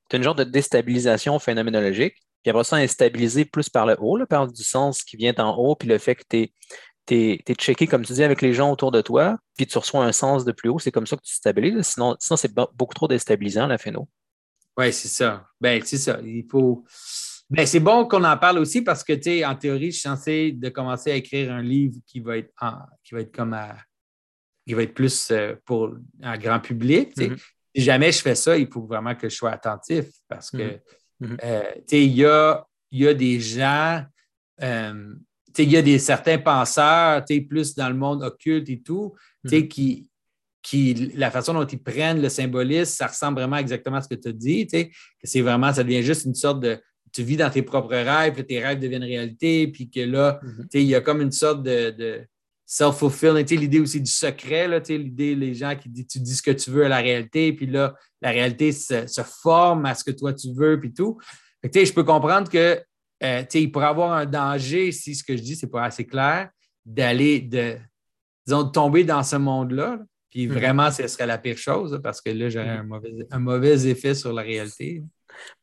tu 0.08 0.16
as 0.16 0.16
une 0.16 0.22
genre 0.22 0.34
de 0.34 0.44
déstabilisation 0.44 1.38
phénoménologique, 1.38 2.16
puis 2.42 2.50
après 2.50 2.64
ça, 2.64 2.76
instabiliser 2.76 3.44
plus 3.44 3.68
par 3.68 3.86
le 3.86 3.96
haut, 4.00 4.18
par 4.26 4.48
du 4.48 4.64
sens 4.64 5.02
qui 5.02 5.16
vient 5.16 5.34
en 5.38 5.54
haut, 5.56 5.76
puis 5.76 5.88
le 5.88 5.98
fait 5.98 6.14
que 6.14 6.24
tu 6.28 6.36
es 6.38 6.52
tu 7.06 7.14
es, 7.14 7.54
checké, 7.54 7.86
comme 7.86 8.04
tu 8.04 8.12
dis, 8.12 8.22
avec 8.22 8.42
les 8.42 8.54
gens 8.54 8.70
autour 8.70 8.90
de 8.90 9.00
toi, 9.00 9.38
puis 9.56 9.66
tu 9.66 9.78
reçois 9.78 10.04
un 10.04 10.12
sens 10.12 10.44
de 10.44 10.52
plus 10.52 10.68
haut. 10.68 10.78
C'est 10.78 10.92
comme 10.92 11.06
ça 11.06 11.16
que 11.16 11.22
tu 11.22 11.34
stabilises. 11.34 11.86
Sinon, 11.86 12.16
sinon 12.18 12.36
c'est 12.36 12.52
beaucoup 12.54 12.94
trop 12.94 13.08
déstabilisant, 13.08 13.66
la 13.66 13.78
phéno. 13.78 14.08
Oui, 14.76 14.92
c'est 14.92 15.08
ça. 15.08 15.46
Ben, 15.60 15.80
c'est 15.84 15.98
ça. 15.98 16.20
Il 16.24 16.46
faut. 16.50 16.84
Ben, 17.50 17.66
c'est 17.66 17.80
bon 17.80 18.06
qu'on 18.06 18.24
en 18.24 18.36
parle 18.36 18.58
aussi 18.58 18.82
parce 18.82 19.04
que, 19.04 19.12
tu 19.12 19.22
sais, 19.22 19.44
en 19.44 19.54
théorie, 19.54 19.92
je 19.92 19.98
suis 19.98 20.08
censé 20.08 20.52
de 20.52 20.68
commencer 20.70 21.12
à 21.12 21.16
écrire 21.16 21.52
un 21.52 21.62
livre 21.62 21.96
qui 22.06 22.20
va 22.20 22.38
être, 22.38 22.52
qui 23.04 23.14
va 23.14 23.20
être 23.20 23.34
comme 23.34 23.52
à, 23.52 23.76
qui 24.66 24.74
va 24.74 24.82
être 24.82 24.94
plus 24.94 25.30
euh, 25.30 25.54
pour 25.64 25.94
un 26.22 26.38
grand 26.38 26.58
public. 26.58 27.14
Mm-hmm. 27.16 27.38
Si 27.76 27.82
jamais 27.82 28.12
je 28.12 28.22
fais 28.22 28.34
ça, 28.34 28.56
il 28.56 28.68
faut 28.72 28.86
vraiment 28.86 29.14
que 29.14 29.28
je 29.28 29.36
sois 29.36 29.50
attentif 29.50 30.06
parce 30.26 30.50
que, 30.50 30.56
mm-hmm. 30.56 30.80
Mm-hmm. 31.20 31.36
Euh, 31.44 31.72
tu 31.76 31.82
sais, 31.86 32.04
il 32.04 32.16
y 32.16 32.24
a, 32.24 32.66
y 32.90 33.06
a 33.06 33.14
des 33.14 33.40
gens. 33.40 34.04
Euh, 34.62 35.14
il 35.58 35.70
y 35.70 35.76
a 35.76 35.82
des 35.82 35.98
certains 35.98 36.38
penseurs, 36.38 37.24
plus 37.48 37.74
dans 37.74 37.88
le 37.88 37.94
monde 37.94 38.22
occulte 38.22 38.68
et 38.68 38.80
tout, 38.80 39.14
mm-hmm. 39.44 39.68
qui, 39.68 40.08
qui, 40.62 40.94
la 41.16 41.30
façon 41.30 41.54
dont 41.54 41.66
ils 41.66 41.82
prennent 41.82 42.20
le 42.20 42.28
symbolisme, 42.28 42.92
ça 42.92 43.06
ressemble 43.06 43.38
vraiment 43.38 43.56
exactement 43.56 43.96
à 43.96 44.02
ce 44.02 44.08
que 44.08 44.14
tu 44.14 44.28
as 44.28 44.32
dit. 44.32 44.66
Que 44.66 44.86
c'est 45.22 45.42
vraiment, 45.42 45.72
ça 45.72 45.84
devient 45.84 46.02
juste 46.02 46.24
une 46.24 46.34
sorte 46.34 46.60
de. 46.60 46.78
Tu 47.12 47.22
vis 47.22 47.36
dans 47.36 47.50
tes 47.50 47.62
propres 47.62 47.94
rêves, 47.94 48.32
puis 48.32 48.44
tes 48.44 48.60
rêves 48.60 48.80
deviennent 48.80 49.04
réalité, 49.04 49.68
puis 49.68 49.88
que 49.88 50.00
là, 50.00 50.40
mm-hmm. 50.42 50.66
il 50.74 50.82
y 50.82 50.94
a 50.96 51.00
comme 51.00 51.20
une 51.20 51.30
sorte 51.30 51.62
de, 51.62 52.26
self-fulfilling, 52.66 53.46
l'idée 53.60 53.78
aussi 53.78 54.00
du 54.00 54.10
secret, 54.10 54.68
l'idée, 54.88 55.34
les 55.34 55.54
gens 55.54 55.76
qui 55.76 55.88
disent 55.88 56.06
tu 56.08 56.18
dis 56.18 56.34
ce 56.34 56.42
que 56.42 56.50
tu 56.50 56.70
veux 56.70 56.84
à 56.86 56.88
la 56.88 56.98
réalité, 56.98 57.52
puis 57.52 57.66
là, 57.66 57.94
la 58.20 58.30
réalité 58.30 58.72
se, 58.72 59.06
forme 59.22 59.86
à 59.86 59.94
ce 59.94 60.02
que 60.02 60.10
toi 60.10 60.32
tu 60.32 60.52
veux, 60.52 60.80
puis 60.80 60.92
tout. 60.92 61.18
je 61.62 61.92
peux 61.92 62.04
comprendre 62.04 62.50
que 62.50 62.82
euh, 63.22 63.44
il 63.54 63.70
pourrait 63.70 63.86
avoir 63.86 64.12
un 64.12 64.26
danger, 64.26 64.92
si 64.92 65.14
ce 65.14 65.24
que 65.24 65.36
je 65.36 65.42
dis, 65.42 65.56
c'est 65.56 65.70
pas 65.70 65.84
assez 65.84 66.06
clair, 66.06 66.50
d'aller, 66.84 67.40
de, 67.40 67.76
disons, 68.46 68.64
de 68.64 68.70
tomber 68.70 69.04
dans 69.04 69.22
ce 69.22 69.36
monde-là. 69.36 70.00
Puis 70.30 70.46
mhm. 70.48 70.54
vraiment, 70.54 70.90
ce 70.90 71.06
serait 71.06 71.26
la 71.26 71.38
pire 71.38 71.56
chose, 71.56 72.00
parce 72.02 72.20
que 72.20 72.30
là, 72.30 72.48
j'aurais 72.48 72.82
mhm. 72.82 73.26
un 73.30 73.38
mauvais, 73.38 73.88
effet 73.88 74.14
sur 74.14 74.32
la 74.32 74.42
réalité. 74.42 75.02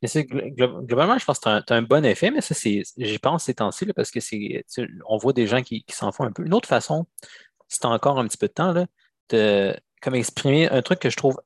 Mais 0.02 0.26
globalement, 0.26 1.18
je 1.18 1.26
pense 1.26 1.40
que 1.40 1.62
tu 1.66 1.74
as, 1.74 1.76
un 1.76 1.82
bon 1.82 2.04
effet, 2.06 2.32
mais 2.32 2.42
ça, 2.42 2.54
c'est, 2.54 2.84
j'y 2.98 3.20
pense 3.20 3.46
ces 3.46 3.56
temps-ci, 3.56 3.86
parce 3.94 4.12
que 4.12 4.20
c'est, 4.20 4.66
on 5.08 5.18
voit 5.18 5.34
des 5.34 5.48
gens 5.48 5.62
qui, 5.62 5.84
s'en 5.90 6.12
font 6.12 6.24
un 6.24 6.32
peu. 6.32 6.46
Une 6.46 6.54
autre 6.54 6.68
façon, 6.68 7.06
si 7.68 7.80
tu 7.80 7.88
as 7.88 7.90
encore 7.90 8.20
un 8.20 8.28
petit 8.28 8.38
peu 8.38 8.48
de 8.48 8.54
temps, 8.54 8.72
là, 8.72 8.86
de 9.30 9.76
comme 10.02 10.16
exprimer 10.16 10.70
un 10.70 10.82
truc 10.82 11.00
que 11.00 11.10
je 11.10 11.16
trouve 11.16 11.40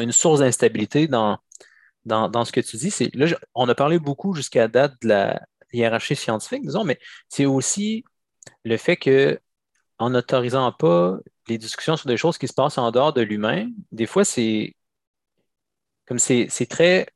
une 0.00 0.12
source 0.12 0.40
d'instabilité 0.40 1.06
dans, 1.06 1.38
dans, 2.06 2.44
ce 2.44 2.52
que 2.52 2.60
tu 2.60 2.76
dis, 2.76 2.90
c'est 2.90 3.14
là, 3.14 3.26
on 3.54 3.68
a 3.68 3.74
parlé 3.74 3.98
beaucoup 3.98 4.34
jusqu'à 4.34 4.68
date 4.68 4.94
de 5.02 5.08
la 5.08 5.40
hiérarchie 5.72 6.16
scientifique, 6.16 6.62
disons, 6.62 6.84
mais 6.84 6.98
c'est 7.28 7.46
aussi 7.46 8.04
le 8.64 8.76
fait 8.76 8.96
que 8.96 9.40
en 9.98 10.10
n'autorisant 10.10 10.72
pas 10.72 11.18
les 11.48 11.58
discussions 11.58 11.96
sur 11.96 12.08
des 12.08 12.16
choses 12.16 12.38
qui 12.38 12.48
se 12.48 12.54
passent 12.54 12.78
en 12.78 12.90
dehors 12.90 13.12
de 13.12 13.22
l'humain, 13.22 13.68
des 13.92 14.06
fois, 14.06 14.24
c'est 14.24 14.74
comme 16.06 16.18
c'est 16.18 16.48
très 16.68 17.08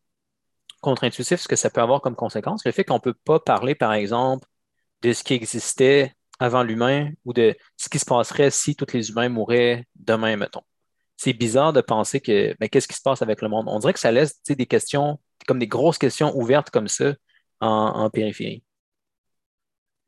contre-intuitif 0.80 1.40
ce 1.40 1.48
que 1.48 1.56
ça 1.56 1.70
peut 1.70 1.80
avoir 1.82 2.00
comme 2.00 2.16
conséquence. 2.16 2.64
Le 2.64 2.72
fait 2.72 2.84
qu'on 2.84 2.94
ne 2.94 3.00
peut 3.00 3.14
pas 3.14 3.38
parler, 3.38 3.74
par 3.74 3.92
exemple, 3.92 4.46
de 5.02 5.12
ce 5.12 5.22
qui 5.24 5.34
existait 5.34 6.14
avant 6.38 6.62
l'humain 6.62 7.10
ou 7.24 7.32
de 7.32 7.54
ce 7.76 7.88
qui 7.88 7.98
se 7.98 8.04
passerait 8.06 8.50
si 8.50 8.74
tous 8.76 8.92
les 8.94 9.10
humains 9.10 9.28
mouraient 9.28 9.86
demain, 9.96 10.36
mettons 10.36 10.62
c'est 11.20 11.34
bizarre 11.34 11.74
de 11.74 11.82
penser 11.82 12.18
que 12.18 12.56
ben, 12.58 12.70
qu'est-ce 12.70 12.88
qui 12.88 12.96
se 12.96 13.02
passe 13.02 13.20
avec 13.20 13.42
le 13.42 13.48
monde? 13.50 13.66
On 13.68 13.78
dirait 13.78 13.92
que 13.92 14.00
ça 14.00 14.10
laisse 14.10 14.40
des 14.48 14.64
questions, 14.64 15.20
comme 15.46 15.58
des 15.58 15.66
grosses 15.66 15.98
questions 15.98 16.34
ouvertes 16.34 16.70
comme 16.70 16.88
ça 16.88 17.14
en, 17.60 18.08
périphérie. 18.08 18.62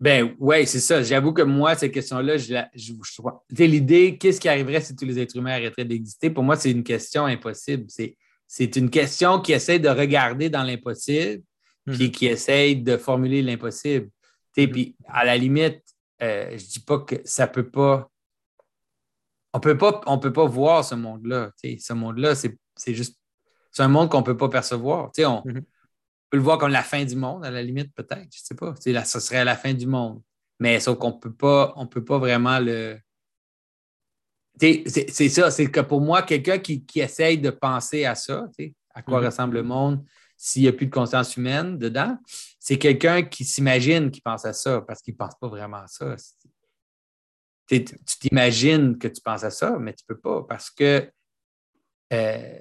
Ben 0.01 0.35
oui, 0.39 0.67
c'est 0.67 0.81
ça. 0.81 1.03
J'avoue 1.03 1.35
que 1.35 1.43
moi, 1.43 1.75
ces 1.75 1.91
questions-là, 1.91 2.39
je, 2.39 2.55
je, 2.75 3.63
l'idée, 3.63 4.17
qu'est-ce 4.17 4.41
qui 4.41 4.49
arriverait 4.49 4.81
si 4.81 4.97
tous 4.97 5.05
les 5.05 5.19
êtres 5.19 5.37
humains 5.37 5.53
arrêteraient 5.53 5.85
d'exister, 5.85 6.31
pour 6.31 6.45
moi, 6.45 6.57
c'est 6.57 6.71
une 6.71 6.83
question 6.83 7.27
impossible. 7.27 7.89
C'est 8.47 8.77
une 8.77 8.89
question 8.89 9.39
qui 9.39 9.53
essaie 9.53 9.79
de 9.79 9.91
regarder 9.91 10.49
dans 10.49 10.63
l'impossible, 10.63 11.43
mhm. 11.85 11.95
puis 11.95 12.11
qui 12.11 12.27
essaie 12.27 12.75
de 12.75 12.97
formuler 12.97 13.43
l'impossible. 13.43 14.09
Mhm. 14.57 14.71
Puis 14.71 14.97
à 15.09 15.27
la 15.27 15.37
limite, 15.37 15.83
euh, 16.23 16.49
je 16.49 16.55
ne 16.55 16.71
dis 16.71 16.81
pas 16.81 17.01
que 17.01 17.17
ça 17.27 17.47
ne 17.47 17.53
peut 17.53 17.69
pas 17.69 18.09
on 19.53 19.61
peut 19.61 19.77
pas, 19.77 20.01
on 20.07 20.19
peut 20.19 20.33
pas 20.33 20.47
voir 20.47 20.85
ce 20.85 20.95
monde-là. 20.95 21.51
Ce 21.63 21.93
monde-là, 21.93 22.35
c'est 22.35 22.95
juste. 22.95 23.19
C'est 23.71 23.83
un 23.83 23.89
monde 23.89 24.11
qu'on 24.11 24.21
ne 24.21 24.25
peut 24.25 24.37
pas 24.37 24.49
percevoir. 24.49 25.11
On 25.19 25.43
mhm. 25.45 25.63
peut 26.31 26.37
le 26.37 26.43
voir 26.43 26.59
comme 26.59 26.73
la 26.73 26.83
fin 26.83 27.05
du 27.05 27.17
monde, 27.17 27.45
à 27.45 27.51
la 27.51 27.63
limite, 27.63 27.95
peut-être. 27.95 28.29
Je 28.31 28.41
ne 28.41 28.45
sais 28.45 28.55
pas. 28.55 28.75
Là, 28.87 29.05
ce 29.05 29.21
serait 29.21 29.45
la 29.45 29.57
fin 29.57 29.73
du 29.73 29.87
monde. 29.87 30.23
Mais 30.61 30.79
sauf 30.81 30.99
qu'on 30.99 31.13
peut 31.13 31.33
pas, 31.33 31.73
on 31.77 31.87
peut 31.87 32.05
pas 32.05 32.19
vraiment 32.19 32.59
le. 32.61 32.99
C'est 34.61 35.29
ça, 35.29 35.51
c'est 35.51 35.71
que 35.71 35.81
pour 35.81 36.01
moi, 36.01 36.23
quelqu'un 36.23 36.59
qui, 36.59 36.85
qui, 36.85 37.01
essaye 37.01 37.39
de 37.39 37.51
penser 37.51 38.05
à 38.05 38.15
ça, 38.15 38.47
à 38.95 39.03
quoi 39.03 39.21
mhm. 39.21 39.27
ressemble 39.27 39.55
le 39.55 39.63
monde 39.63 40.05
s'il 40.37 40.63
n'y 40.63 40.69
a 40.69 40.73
plus 40.73 40.87
de 40.87 40.91
conscience 40.91 41.37
humaine 41.37 41.79
dedans, 41.79 42.19
c'est 42.59 42.77
quelqu'un 42.77 43.23
qui 43.23 43.45
s'imagine 43.45 44.11
qu'il 44.11 44.23
pense 44.23 44.45
à 44.45 44.53
ça 44.53 44.81
parce 44.81 45.01
qu'il 45.01 45.15
ne 45.15 45.19
pense 45.19 45.37
pas 45.41 45.47
vraiment 45.47 45.77
à 45.79 45.87
ça 45.87 46.17
tu 47.67 47.85
t'imagines 48.21 48.99
que 48.99 49.09
tu 49.09 49.21
penses 49.21 49.45
à 49.45 49.51
ça, 49.51 49.79
mais 49.79 49.95
tu 49.95 50.05
ne 50.09 50.15
peux 50.15 50.21
pas 50.21 50.43
parce 50.43 50.71
que 50.71 51.11
euh, 52.13 52.59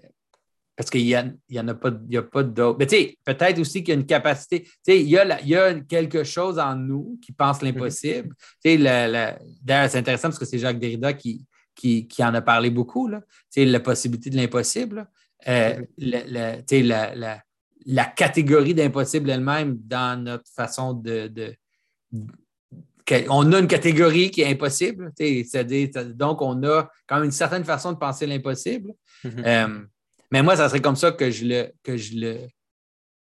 parce 0.82 0.90
qu'il 0.90 1.06
n'y 1.06 1.60
en 1.60 1.68
a 1.68 1.74
pas, 1.76 1.92
y 2.10 2.18
a 2.18 2.24
pas 2.24 2.42
d'autres. 2.42 2.80
Mais 2.80 2.88
tu 2.88 2.96
sais, 2.96 3.18
peut-être 3.24 3.60
aussi 3.60 3.84
qu'il 3.84 3.94
y 3.94 3.98
a 3.98 4.00
une 4.00 4.06
capacité. 4.06 4.64
Tu 4.64 4.72
sais, 4.82 5.00
il 5.00 5.10
y 5.10 5.18
a, 5.18 5.42
y 5.44 5.56
a 5.56 5.80
quelque 5.82 6.24
chose 6.24 6.58
en 6.58 6.76
nous 6.76 7.20
qui 7.22 7.34
pense 7.34 7.62
l'impossible. 7.62 8.34
Tu 8.64 8.72
sais, 8.72 8.78
d'ailleurs, 8.78 9.90
c'est 9.90 10.00
intéressant 10.00 10.30
parce 10.30 10.40
que 10.40 10.46
c'est 10.46 10.58
Jacques 10.58 10.80
Derrida 10.80 11.14
qui, 11.14 11.46
qui, 11.76 12.08
en 12.24 12.34
a 12.34 12.42
parlé 12.42 12.72
beaucoup. 12.72 13.08
Là. 13.08 13.22
Tu 13.22 13.62
sais, 13.62 13.66
la 13.66 13.80
possibilité 13.80 14.32
de 14.32 14.38
l'impossible. 14.38 15.08
Euh, 15.48 15.82
tu 16.00 16.12
sais, 16.68 16.82
la, 16.82 17.44
la, 17.86 18.06
catégorie 18.06 18.74
d'impossible 18.74 19.30
elle-même 19.30 19.78
dans 19.84 20.20
notre 20.24 20.50
façon 20.52 20.94
de, 20.94 21.28
de, 21.28 21.54
on 23.30 23.52
a 23.54 23.60
une 23.60 23.68
catégorie 23.68 24.32
qui 24.32 24.42
est 24.42 24.48
impossible. 24.48 25.12
donc, 26.16 26.42
on 26.42 26.64
a 26.64 26.90
quand 27.08 27.16
même 27.16 27.26
une 27.26 27.32
certaine 27.32 27.64
façon 27.64 27.92
de 27.92 27.98
penser 27.98 28.26
l'impossible. 28.28 28.92
Mm-hmm. 29.24 29.44
Euh, 29.46 29.86
mais 30.32 30.44
moi, 30.44 30.56
ça 30.56 30.70
serait 30.70 30.82
comme 30.82 30.96
ça 30.96 31.12
que 31.12 31.30
je 31.30 31.46
le. 31.46 31.72
Que 31.84 31.98
je 31.98 32.16
le 32.16 32.48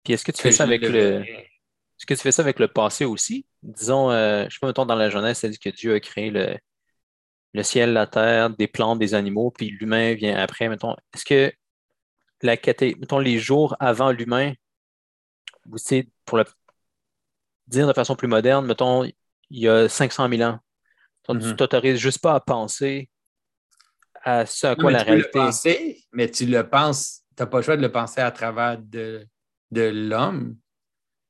Puis 0.04 0.14
est-ce 0.14 0.24
que 0.24 0.32
tu 0.32 0.42
fais 0.42 0.52
ça 0.52 0.64
avec 0.64 0.82
le. 0.82 1.24
Est-ce 1.24 2.06
que 2.06 2.14
tu 2.14 2.22
fais 2.22 2.32
ça 2.32 2.42
avec 2.42 2.60
le 2.60 2.68
passé 2.68 3.06
aussi? 3.06 3.46
Disons, 3.62 4.12
euh, 4.12 4.42
je 4.42 4.46
ne 4.46 4.50
sais 4.50 4.58
pas, 4.60 4.68
mettons, 4.68 4.86
dans 4.86 4.96
la 4.96 5.10
jeunesse, 5.10 5.40
ça 5.40 5.48
dit 5.48 5.60
que 5.60 5.70
Dieu 5.70 5.94
a 5.94 6.00
créé 6.00 6.32
le, 6.32 6.58
le 7.54 7.64
ciel, 7.64 7.94
la 7.94 8.08
terre, 8.08 8.50
des 8.50 8.68
plantes, 8.68 9.00
des 9.00 9.14
animaux, 9.14 9.52
puis 9.52 9.70
l'humain 9.70 10.14
vient 10.14 10.36
après. 10.36 10.68
Mettons, 10.68 10.96
est-ce 11.14 11.24
que 11.24 11.54
la 12.42 12.58
mettons, 13.00 13.20
les 13.20 13.40
jours 13.40 13.76
avant 13.80 14.12
l'humain, 14.12 14.54
vous 15.66 15.78
savez, 15.78 16.10
pour 16.26 16.38
le 16.38 16.46
dire 17.68 17.88
de 17.88 17.94
façon 17.94 18.16
plus 18.16 18.28
moderne, 18.28 18.66
mettons, 18.66 19.10
il 19.50 19.60
y 19.60 19.68
a 19.68 19.88
500 19.88 20.30
000 20.30 20.42
ans. 20.42 20.60
Tu 21.28 21.36
ne 21.36 21.40
mhm. 21.40 21.56
t'autorises 21.56 22.00
juste 22.00 22.20
pas 22.20 22.36
à 22.36 22.40
penser 22.40 23.10
à 24.24 24.46
ce 24.46 24.68
à 24.68 24.76
quoi 24.76 24.92
la 24.92 25.04
réalité. 25.04 25.30
Le 25.34 25.46
penser, 25.46 26.04
mais 26.12 26.30
tu 26.30 26.46
le 26.46 26.68
penses 26.70 27.24
n'as 27.40 27.46
pas 27.46 27.58
le 27.58 27.64
choix 27.64 27.78
de 27.78 27.82
le 27.82 27.92
penser 27.92 28.22
à 28.22 28.32
travers 28.32 28.78
de, 28.78 29.26
de 29.72 29.82
l'homme. 29.82 30.56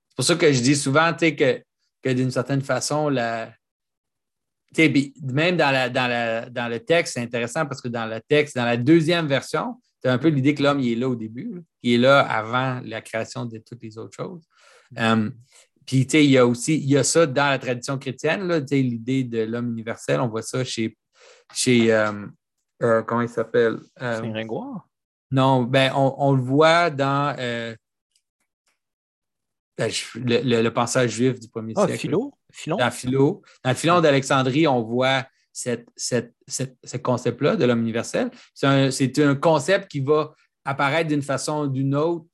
C'est 0.09 0.15
pour 0.15 0.25
ça 0.25 0.35
que 0.35 0.51
je 0.51 0.61
dis 0.61 0.75
souvent 0.75 1.13
que, 1.13 1.63
que 2.01 2.09
d'une 2.09 2.31
certaine 2.31 2.61
façon, 2.61 3.09
la, 3.09 3.51
même 4.77 5.57
dans, 5.57 5.71
la, 5.71 5.89
dans, 5.89 6.51
dans 6.51 6.67
le 6.67 6.79
texte, 6.79 7.13
c'est 7.13 7.21
intéressant 7.21 7.65
parce 7.65 7.81
que 7.81 7.87
dans 7.87 8.05
le 8.05 8.19
texte, 8.21 8.55
dans 8.55 8.65
la 8.65 8.77
deuxième 8.77 9.27
version, 9.27 9.79
tu 10.01 10.09
as 10.09 10.13
un 10.13 10.17
peu 10.17 10.27
l'idée 10.27 10.53
que 10.53 10.63
l'homme 10.63 10.79
il 10.79 10.93
est 10.93 10.95
là 10.95 11.09
au 11.09 11.15
début, 11.15 11.63
il 11.81 11.93
est 11.93 11.97
là 11.97 12.21
avant 12.21 12.81
la 12.83 13.01
création 13.01 13.45
de 13.45 13.57
toutes 13.59 13.81
les 13.81 13.97
autres 13.97 14.15
choses. 14.15 14.43
Mm-hmm. 15.91 16.01
Euh, 16.01 16.05
puis, 16.07 16.23
il 16.23 16.29
y 16.31 16.37
a 16.37 16.45
aussi, 16.45 16.77
il 16.77 16.89
y 16.89 16.97
a 16.97 17.03
ça 17.03 17.25
dans 17.25 17.49
la 17.49 17.59
tradition 17.59 17.97
chrétienne, 17.97 18.51
l'idée 18.71 19.23
de 19.23 19.43
l'homme 19.43 19.71
universel. 19.71 20.19
On 20.21 20.27
voit 20.27 20.41
ça 20.41 20.63
chez, 20.63 20.97
chez 21.53 21.93
euh, 21.93 22.25
euh, 22.81 23.01
comment 23.03 23.21
il 23.21 23.29
s'appelle? 23.29 23.79
saint 23.99 24.29
Grégoire? 24.29 24.87
Non, 25.31 25.63
ben, 25.63 25.91
on, 25.95 26.33
le 26.33 26.41
voit 26.41 26.91
dans 26.91 27.35
ben, 27.35 27.75
le, 30.15 30.61
le, 30.61 30.69
pensage 30.69 31.09
juif 31.11 31.39
du 31.39 31.49
premier 31.49 31.73
ah, 31.75 31.87
siècle. 31.87 32.01
Philo? 32.01 32.33
Dans 32.67 32.91
Philo. 32.91 33.41
Dans 33.63 33.73
Philon 33.73 33.99
d'Alexandrie, 34.01 34.67
on 34.67 34.83
voit 34.83 35.25
cette, 35.51 35.87
ce 35.97 36.97
concept-là 36.97 37.55
de 37.55 37.65
l'homme 37.65 37.81
universel. 37.81 38.29
C'est 38.53 39.19
un, 39.19 39.35
concept 39.35 39.89
qui 39.89 40.01
va 40.01 40.35
apparaître 40.63 41.09
d'une 41.09 41.23
façon 41.23 41.63
ou 41.63 41.67
d'une 41.67 41.95
autre. 41.95 42.25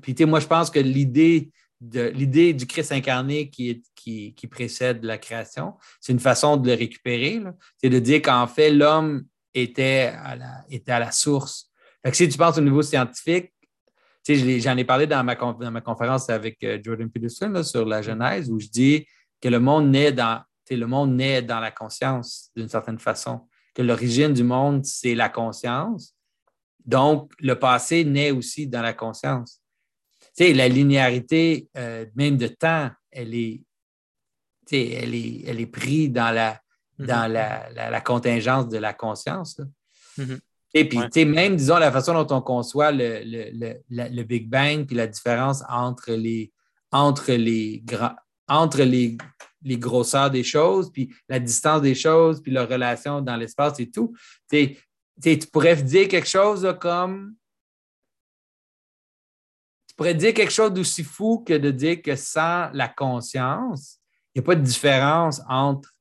puis, 0.00 0.14
moi, 0.24 0.38
je 0.38 0.46
pense 0.46 0.70
que 0.70 0.78
l'idée 0.78 1.50
l'idée 1.80 2.52
du 2.52 2.66
Christ 2.66 2.92
incarné 2.92 3.50
qui, 3.50 3.82
précède 4.50 5.04
la 5.04 5.18
création, 5.18 5.74
c'est 6.00 6.12
une 6.12 6.20
façon 6.20 6.56
de 6.56 6.68
le 6.68 6.74
récupérer. 6.76 7.42
C'est 7.76 7.90
de 7.90 7.98
dire 7.98 8.22
qu'en 8.22 8.46
fait, 8.46 8.70
l'homme 8.70 9.24
était 9.54 10.12
à 10.16 10.36
la, 10.98 11.12
source. 11.12 11.70
si 12.12 12.28
tu 12.28 12.38
penses 12.38 12.58
au 12.58 12.62
niveau 12.62 12.82
scientifique, 12.82 13.52
j'en 14.28 14.76
ai 14.76 14.84
parlé 14.84 15.06
dans 15.06 15.24
ma, 15.24 15.36
conférence 15.80 16.28
avec 16.28 16.62
euh, 16.62 16.78
Jordan 16.82 17.10
Peterson 17.10 17.62
sur 17.62 17.86
la 17.86 18.02
Genèse, 18.02 18.50
où 18.50 18.60
je 18.60 18.66
dis 18.66 19.06
que 19.40 19.48
le 19.48 19.58
monde 19.58 19.90
naît 19.90 20.12
dans 20.12 21.60
la 21.60 21.70
conscience 21.70 22.50
d'une 22.54 22.68
certaine 22.68 22.98
façon, 22.98 23.48
que 23.74 23.82
l'origine 23.82 24.32
du 24.32 24.42
monde, 24.42 24.84
c'est 24.84 25.14
la 25.14 25.28
conscience. 25.28 26.14
Donc, 26.84 27.32
le 27.38 27.54
passé 27.54 28.04
naît 28.04 28.30
aussi 28.30 28.66
dans 28.66 28.82
la 28.82 28.92
conscience. 28.92 29.62
La 30.38 30.68
linéarité, 30.68 31.68
euh, 31.76 32.06
même 32.14 32.36
de 32.36 32.48
temps, 32.48 32.90
elle 33.10 33.34
est, 33.34 33.62
elle 34.70 35.14
est, 35.14 35.44
elle 35.46 35.60
est 35.60 35.66
prise 35.66 36.10
dans 36.10 36.34
la, 36.34 36.60
dans 36.98 37.30
la, 37.30 38.00
contingence 38.00 38.68
de 38.68 38.78
la 38.78 38.92
conscience. 38.92 39.60
Mm-hmm. 40.18 40.38
Et 40.74 40.88
puis, 40.88 41.24
même, 41.24 41.56
disons, 41.56 41.78
la 41.78 41.90
façon 41.90 42.12
dont 42.12 42.36
on 42.36 42.42
conçoit 42.42 42.92
le, 42.92 43.22
le 43.88 44.22
Big 44.22 44.48
Bang, 44.48 44.86
puis 44.86 44.96
la 44.96 45.06
différence 45.06 45.62
entre 45.68 46.12
les, 46.12 46.52
entre 46.92 47.32
les, 47.32 47.82
entre 48.46 48.82
les, 48.82 49.16
les 49.62 49.78
grosseurs 49.78 50.30
des 50.30 50.44
choses, 50.44 50.90
puis 50.92 51.12
la 51.28 51.38
distance 51.38 51.82
des 51.82 51.94
choses, 51.94 52.40
puis 52.42 52.52
leur 52.52 52.68
relation 52.68 53.20
dans 53.20 53.36
l'espace 53.36 53.80
et 53.80 53.90
tout. 53.90 54.14
tu 54.50 54.76
pourrais 55.52 55.76
dire 55.76 56.08
quelque 56.08 56.28
chose 56.28 56.66
comme. 56.80 57.34
Pourrais 59.98 60.14
dire 60.14 60.32
quelque 60.32 60.52
chose 60.52 60.72
d'aussi 60.72 61.02
fou 61.02 61.42
que 61.44 61.54
de 61.54 61.72
dire 61.72 62.00
que 62.00 62.14
sans 62.14 62.70
la 62.72 62.86
conscience, 62.86 63.98
il 64.32 64.38
n'y 64.38 64.44
a 64.44 64.46
pas 64.46 64.54
de 64.54 64.62
différence 64.62 65.42
entre 65.48 65.92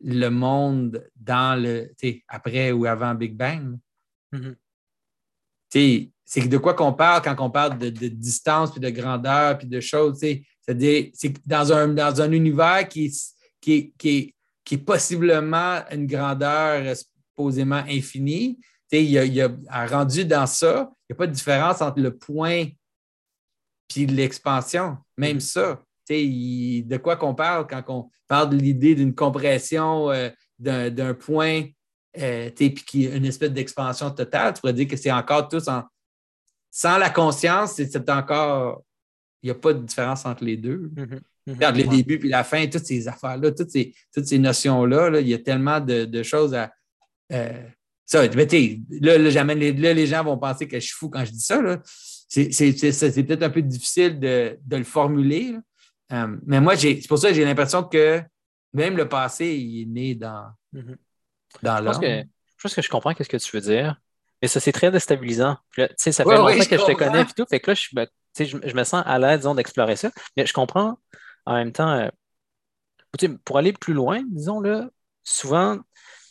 le 0.00 0.30
monde 0.30 1.06
dans 1.16 1.62
le. 1.62 1.92
après 2.28 2.72
ou 2.72 2.86
avant 2.86 3.14
Big 3.14 3.36
Bang. 3.36 3.78
Mm-hmm. 4.32 4.56
C'est 6.24 6.48
de 6.48 6.56
quoi 6.56 6.72
qu'on 6.72 6.94
parle 6.94 7.20
quand 7.20 7.36
on 7.40 7.50
parle 7.50 7.76
de, 7.76 7.90
de, 7.90 8.08
distance, 8.08 8.70
puis 8.70 8.80
de 8.80 8.88
grandeur, 8.88 9.58
puis 9.58 9.66
de 9.66 9.80
choses. 9.80 10.18
C'est-à-dire, 10.20 11.10
c'est 11.12 11.46
dans 11.46 11.74
un, 11.74 11.88
dans 11.88 12.22
un 12.22 12.32
univers 12.32 12.88
qui 12.88 13.04
est, 13.04 13.34
qui, 13.60 13.92
qui, 13.98 14.34
qui 14.64 14.74
est 14.76 14.78
possiblement 14.78 15.82
une 15.90 16.06
grandeur 16.06 16.96
supposément 16.96 17.84
infinie. 17.86 18.58
Il 18.90 19.02
y, 19.02 19.18
a, 19.18 19.24
il 19.26 19.34
y 19.34 19.42
a, 19.42 19.86
rendu 19.88 20.24
dans 20.24 20.46
ça, 20.46 20.90
il 21.02 21.12
n'y 21.12 21.14
a 21.14 21.18
pas 21.18 21.26
de 21.26 21.32
différence 21.32 21.82
entre 21.82 22.00
le 22.00 22.16
point 22.16 22.68
et 23.96 24.06
l'expansion. 24.06 24.96
Même 25.16 25.38
mm-hmm. 25.38 25.40
ça. 25.40 25.82
de 26.08 26.96
quoi 26.96 27.16
qu'on 27.16 27.34
parle 27.34 27.66
quand 27.66 27.82
on 27.88 28.10
parle 28.28 28.50
de 28.50 28.56
l'idée 28.56 28.94
d'une 28.94 29.14
compression 29.14 30.10
euh, 30.10 30.30
d'un 30.58 31.14
point, 31.14 31.64
euh, 32.18 32.50
puis 32.50 33.06
une 33.06 33.24
espèce 33.24 33.50
d'expansion 33.50 34.10
totale, 34.10 34.54
tu 34.54 34.60
pourrais 34.60 34.72
dire 34.72 34.88
que 34.88 34.96
c'est 34.96 35.12
encore 35.12 35.48
tous 35.48 35.68
en. 35.68 35.84
Sans 36.72 36.98
la 36.98 37.10
conscience, 37.10 37.72
c'est 37.74 38.10
encore 38.10 38.84
il 39.42 39.46
n'y 39.46 39.50
a 39.50 39.54
pas 39.54 39.72
de 39.72 39.84
différence 39.84 40.26
entre 40.26 40.44
les 40.44 40.56
deux. 40.56 40.90
Mm-hmm. 40.94 41.06
Mm-hmm. 41.06 41.54
Regarde 41.54 41.76
le 41.76 41.84
début 41.84 42.18
puis 42.18 42.28
la 42.28 42.44
fin, 42.44 42.66
toutes 42.66 42.84
ces 42.84 43.08
affaires-là, 43.08 43.52
toutes 43.52 43.70
ces, 43.70 43.94
toutes 44.12 44.26
ces 44.26 44.38
notions-là, 44.38 45.20
il 45.20 45.28
y 45.28 45.34
a 45.34 45.38
tellement 45.38 45.80
de, 45.80 46.22
choses 46.22 46.54
à. 46.54 46.72
Euh, 47.32 47.64
ça, 48.04 48.22
mais 48.34 48.46
là, 49.00 49.18
là, 49.18 49.54
les, 49.54 49.72
là, 49.72 49.94
les 49.94 50.06
gens 50.06 50.24
vont 50.24 50.36
penser 50.36 50.66
que 50.66 50.80
je 50.80 50.86
suis 50.86 50.96
fou 50.96 51.08
quand 51.08 51.24
je 51.24 51.30
dis 51.30 51.40
ça. 51.40 51.60
C'est 52.30 53.24
peut-être 53.26 53.42
un 53.42 53.50
peu 53.50 53.62
difficile 53.62 54.18
de, 54.20 54.58
le 54.70 54.84
formuler. 54.84 55.56
Euh, 56.12 56.36
mais 56.46 56.60
moi, 56.60 56.76
c'est 56.76 57.06
pour 57.08 57.18
ça 57.18 57.28
que 57.28 57.34
j'ai 57.34 57.44
l'impression 57.44 57.82
que 57.82 58.22
même 58.72 58.96
le 58.96 59.08
passé, 59.08 59.46
il 59.46 59.82
est 59.82 59.86
né 59.86 60.14
dans, 60.14 60.50
mm-hmm. 60.72 60.96
dans 61.62 61.80
l'homme. 61.80 62.02
Je 62.02 62.62
pense 62.62 62.74
que 62.74 62.82
je 62.82 62.88
comprends 62.88 63.14
ce 63.18 63.24
que 63.24 63.36
tu 63.36 63.56
veux 63.56 63.62
dire. 63.62 64.00
Mais 64.40 64.48
ça, 64.48 64.60
c'est 64.60 64.72
très 64.72 64.90
déstabilisant. 64.90 65.56
ça 65.96 66.10
fait 66.10 66.24
longtemps 66.24 66.46
que 66.46 66.78
je 66.78 66.86
te 66.86 66.92
connais 66.92 67.22
et 67.22 67.26
tout. 67.26 67.44
Fait 67.48 67.60
que 67.60 67.70
là, 67.70 67.74
je 67.74 67.88
je, 68.38 68.74
me 68.74 68.84
sens 68.84 69.02
à 69.04 69.18
l'aise, 69.18 69.46
d'explorer 69.56 69.96
ça. 69.96 70.10
Mais 70.36 70.46
je 70.46 70.52
comprends 70.52 70.98
en 71.46 71.54
même 71.54 71.72
temps, 71.72 71.90
euh, 71.90 73.28
pour 73.44 73.58
aller 73.58 73.72
plus 73.72 73.92
loin, 73.92 74.22
disons, 74.28 74.60
là, 74.60 74.88
souvent, 75.24 75.78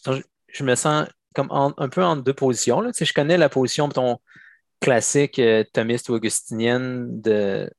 je, 0.06 0.64
me 0.64 0.76
sens 0.76 1.08
comme 1.36 1.50
un 1.52 1.90
peu 1.90 2.04
en 2.04 2.16
deux 2.16 2.34
positions. 2.34 2.82
Là. 2.82 2.92
Je 2.98 3.14
connais 3.14 3.38
la 3.38 3.50
position, 3.50 3.90
ton 3.90 4.20
classique 4.80 5.40
euh, 5.40 5.64
thomiste 5.74 6.10
ou 6.10 6.16
augustinienne 6.16 7.22
de, 7.22 7.70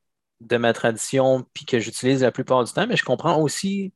de 0.41 0.57
ma 0.57 0.73
tradition, 0.73 1.47
puis 1.55 1.65
que 1.65 1.79
j'utilise 1.79 2.23
la 2.23 2.33
plupart 2.33 2.65
du 2.65 2.73
temps, 2.73 2.87
mais 2.87 2.97
je 2.97 3.05
comprends 3.05 3.41
aussi 3.41 3.93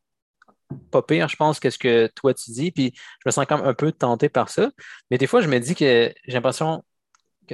pas 0.91 1.03
pire, 1.03 1.29
je 1.29 1.37
pense, 1.37 1.61
qu'est-ce 1.61 1.79
que 1.79 2.09
toi 2.15 2.35
tu 2.35 2.51
dis, 2.51 2.71
puis 2.73 2.93
je 2.95 3.23
me 3.27 3.31
sens 3.31 3.47
comme 3.47 3.63
un 3.63 3.75
peu 3.75 3.93
tenté 3.93 4.29
par 4.29 4.49
ça. 4.49 4.71
Mais 5.11 5.19
des 5.19 5.27
fois, 5.27 5.41
je 5.41 5.49
me 5.49 5.59
dis 5.61 5.75
que 5.75 6.13
j'ai 6.27 6.33
l'impression 6.33 6.83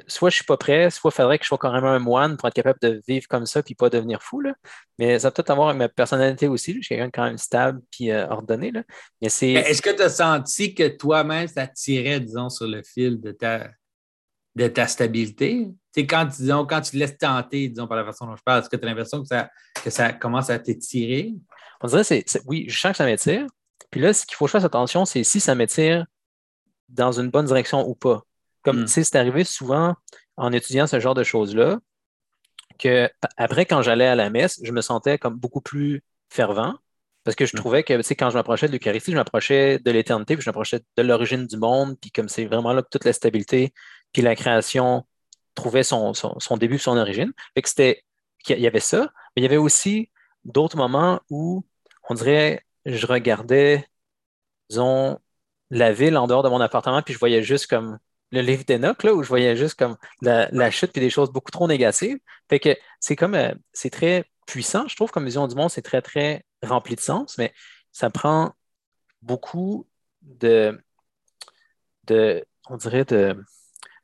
soit 0.06 0.30
je 0.30 0.36
suis 0.36 0.44
pas 0.44 0.56
prêt, 0.56 0.90
soit 0.90 1.10
il 1.12 1.16
faudrait 1.16 1.38
que 1.38 1.44
je 1.44 1.48
sois 1.48 1.58
carrément 1.58 1.88
un 1.88 1.98
moine 1.98 2.36
pour 2.36 2.48
être 2.48 2.54
capable 2.54 2.78
de 2.80 3.02
vivre 3.06 3.26
comme 3.28 3.46
ça 3.46 3.62
puis 3.62 3.74
pas 3.74 3.90
devenir 3.90 4.22
fou. 4.22 4.40
Là. 4.40 4.54
Mais 4.98 5.18
ça 5.18 5.30
peut-être 5.30 5.50
avoir 5.50 5.74
ma 5.74 5.88
personnalité 5.88 6.48
aussi. 6.48 6.76
Je 6.80 6.94
suis 6.94 7.10
quand 7.12 7.24
même 7.24 7.38
stable 7.38 7.80
puis 7.90 8.10
euh, 8.10 8.26
ordonné. 8.28 8.70
Là. 8.70 8.82
Mais 9.20 9.28
c'est... 9.28 9.52
Est-ce 9.52 9.82
que 9.82 9.90
tu 9.90 10.02
as 10.02 10.10
senti 10.10 10.74
que 10.74 10.88
toi-même, 10.88 11.48
ça 11.48 11.66
tirait, 11.66 12.20
disons, 12.20 12.48
sur 12.48 12.66
le 12.66 12.82
fil 12.82 13.20
de 13.20 13.32
ta, 13.32 13.70
de 14.60 14.68
ta 14.68 14.86
stabilité? 14.86 15.68
C'est 15.92 16.06
quand, 16.06 16.24
disons, 16.26 16.66
quand 16.66 16.80
tu 16.82 16.92
te 16.92 16.96
laisses 16.96 17.16
tenter, 17.16 17.68
disons, 17.68 17.86
par 17.86 17.96
la 17.96 18.04
façon 18.04 18.26
dont 18.26 18.36
je 18.36 18.42
parle, 18.42 18.60
est-ce 18.60 18.68
que 18.68 18.76
tu 18.76 18.84
as 18.84 18.88
l'impression 18.88 19.22
que 19.22 19.28
ça, 19.28 19.50
que 19.82 19.90
ça 19.90 20.12
commence 20.12 20.50
à 20.50 20.58
t'étirer? 20.58 21.34
On 21.80 21.88
dirait 21.88 22.04
c'est, 22.04 22.24
oui, 22.46 22.66
je 22.68 22.78
sens 22.78 22.92
que 22.92 22.98
ça 22.98 23.06
m'étire. 23.06 23.46
Puis 23.90 24.00
là, 24.00 24.12
ce 24.12 24.26
qu'il 24.26 24.36
faut 24.36 24.44
que 24.44 24.50
je 24.50 24.52
fasse 24.52 24.64
attention, 24.64 25.04
c'est 25.04 25.24
si 25.24 25.40
ça 25.40 25.54
m'étire 25.54 26.04
dans 26.88 27.12
une 27.12 27.30
bonne 27.30 27.46
direction 27.46 27.88
ou 27.88 27.94
pas. 27.94 28.22
Comme, 28.62 28.82
hmm. 28.82 28.86
c'est 28.86 29.16
arrivé 29.16 29.44
souvent 29.44 29.94
en 30.36 30.52
étudiant 30.52 30.86
ce 30.86 31.00
genre 31.00 31.14
de 31.14 31.24
choses-là, 31.24 31.78
que 32.78 33.10
après, 33.36 33.64
quand 33.66 33.82
j'allais 33.82 34.06
à 34.06 34.14
la 34.14 34.30
messe, 34.30 34.60
je 34.62 34.72
me 34.72 34.80
sentais 34.82 35.18
comme 35.18 35.36
beaucoup 35.36 35.60
plus 35.60 36.02
fervent 36.28 36.74
parce 37.24 37.34
que 37.34 37.46
je 37.46 37.52
hmm. 37.54 37.60
trouvais 37.60 37.82
que, 37.82 38.00
tu 38.02 38.14
quand 38.14 38.30
je 38.30 38.36
m'approchais 38.36 38.66
de 38.66 38.72
l'Eucharistie, 38.72 39.12
je 39.12 39.16
m'approchais 39.16 39.78
de 39.78 39.90
l'éternité, 39.90 40.36
puis 40.36 40.44
je 40.44 40.48
m'approchais 40.48 40.80
de 40.96 41.02
l'origine 41.02 41.46
du 41.46 41.56
monde, 41.56 41.96
puis 42.00 42.10
comme 42.10 42.28
c'est 42.28 42.44
vraiment 42.46 42.72
là 42.72 42.82
que 42.82 42.88
toute 42.90 43.04
la 43.04 43.12
stabilité, 43.12 43.72
puis 44.12 44.22
la 44.22 44.36
création 44.36 45.06
trouvait 45.54 45.82
son, 45.82 46.14
son, 46.14 46.56
début, 46.56 46.78
son 46.78 46.96
origine. 46.96 47.32
Fait 47.54 47.62
que 47.62 47.68
c'était, 47.68 48.04
il 48.48 48.60
y 48.60 48.66
avait 48.66 48.80
ça, 48.80 49.12
mais 49.36 49.42
il 49.42 49.42
y 49.42 49.46
avait 49.46 49.56
aussi 49.56 50.10
d'autres 50.44 50.76
moments 50.76 51.20
où 51.30 51.64
on 52.08 52.14
dirait, 52.14 52.64
je 52.86 53.06
regardais, 53.06 53.86
disons, 54.68 55.18
la 55.70 55.92
ville 55.92 56.16
en 56.16 56.26
dehors 56.26 56.42
de 56.42 56.48
mon 56.48 56.60
appartement, 56.60 57.02
puis 57.02 57.14
je 57.14 57.18
voyais 57.18 57.42
juste 57.42 57.66
comme 57.68 57.98
le 58.32 58.42
livre 58.42 58.64
d'Enoch, 58.64 59.02
là, 59.02 59.14
où 59.14 59.22
je 59.22 59.28
voyais 59.28 59.56
juste 59.56 59.78
comme 59.78 59.96
la, 60.22 60.70
chute 60.70 60.96
et 60.96 61.00
des 61.00 61.10
choses 61.10 61.32
beaucoup 61.32 61.50
trop 61.50 61.68
négatives. 61.68 62.18
Fait 62.48 62.60
que 62.60 62.76
c'est 63.00 63.16
comme, 63.16 63.34
euh, 63.34 63.54
c'est 63.72 63.90
très 63.90 64.24
puissant, 64.46 64.86
je 64.88 64.96
trouve, 64.96 65.10
comme 65.10 65.24
vision 65.24 65.46
du 65.48 65.54
monde, 65.54 65.70
c'est 65.70 65.82
très, 65.82 66.02
très 66.02 66.44
rempli 66.62 66.94
de 66.94 67.00
sens, 67.00 67.38
mais 67.38 67.52
ça 67.92 68.10
prend 68.10 68.52
beaucoup 69.22 69.88
de, 70.22 70.80
de 72.04 72.44
on 72.68 72.76
dirait, 72.76 73.04
de, 73.04 73.36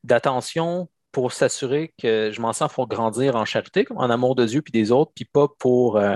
d'attention 0.06 0.88
pour 1.12 1.32
s'assurer 1.32 1.94
que 1.98 2.30
je 2.32 2.40
m'en 2.40 2.52
sens 2.52 2.72
pour 2.72 2.88
grandir 2.88 3.36
en 3.36 3.44
charité, 3.44 3.86
en 3.90 4.10
amour 4.10 4.34
de 4.34 4.44
Dieu 4.44 4.62
puis 4.62 4.72
des 4.72 4.92
autres, 4.92 5.12
puis 5.14 5.24
pas 5.24 5.48
pour, 5.58 5.96
euh, 5.96 6.14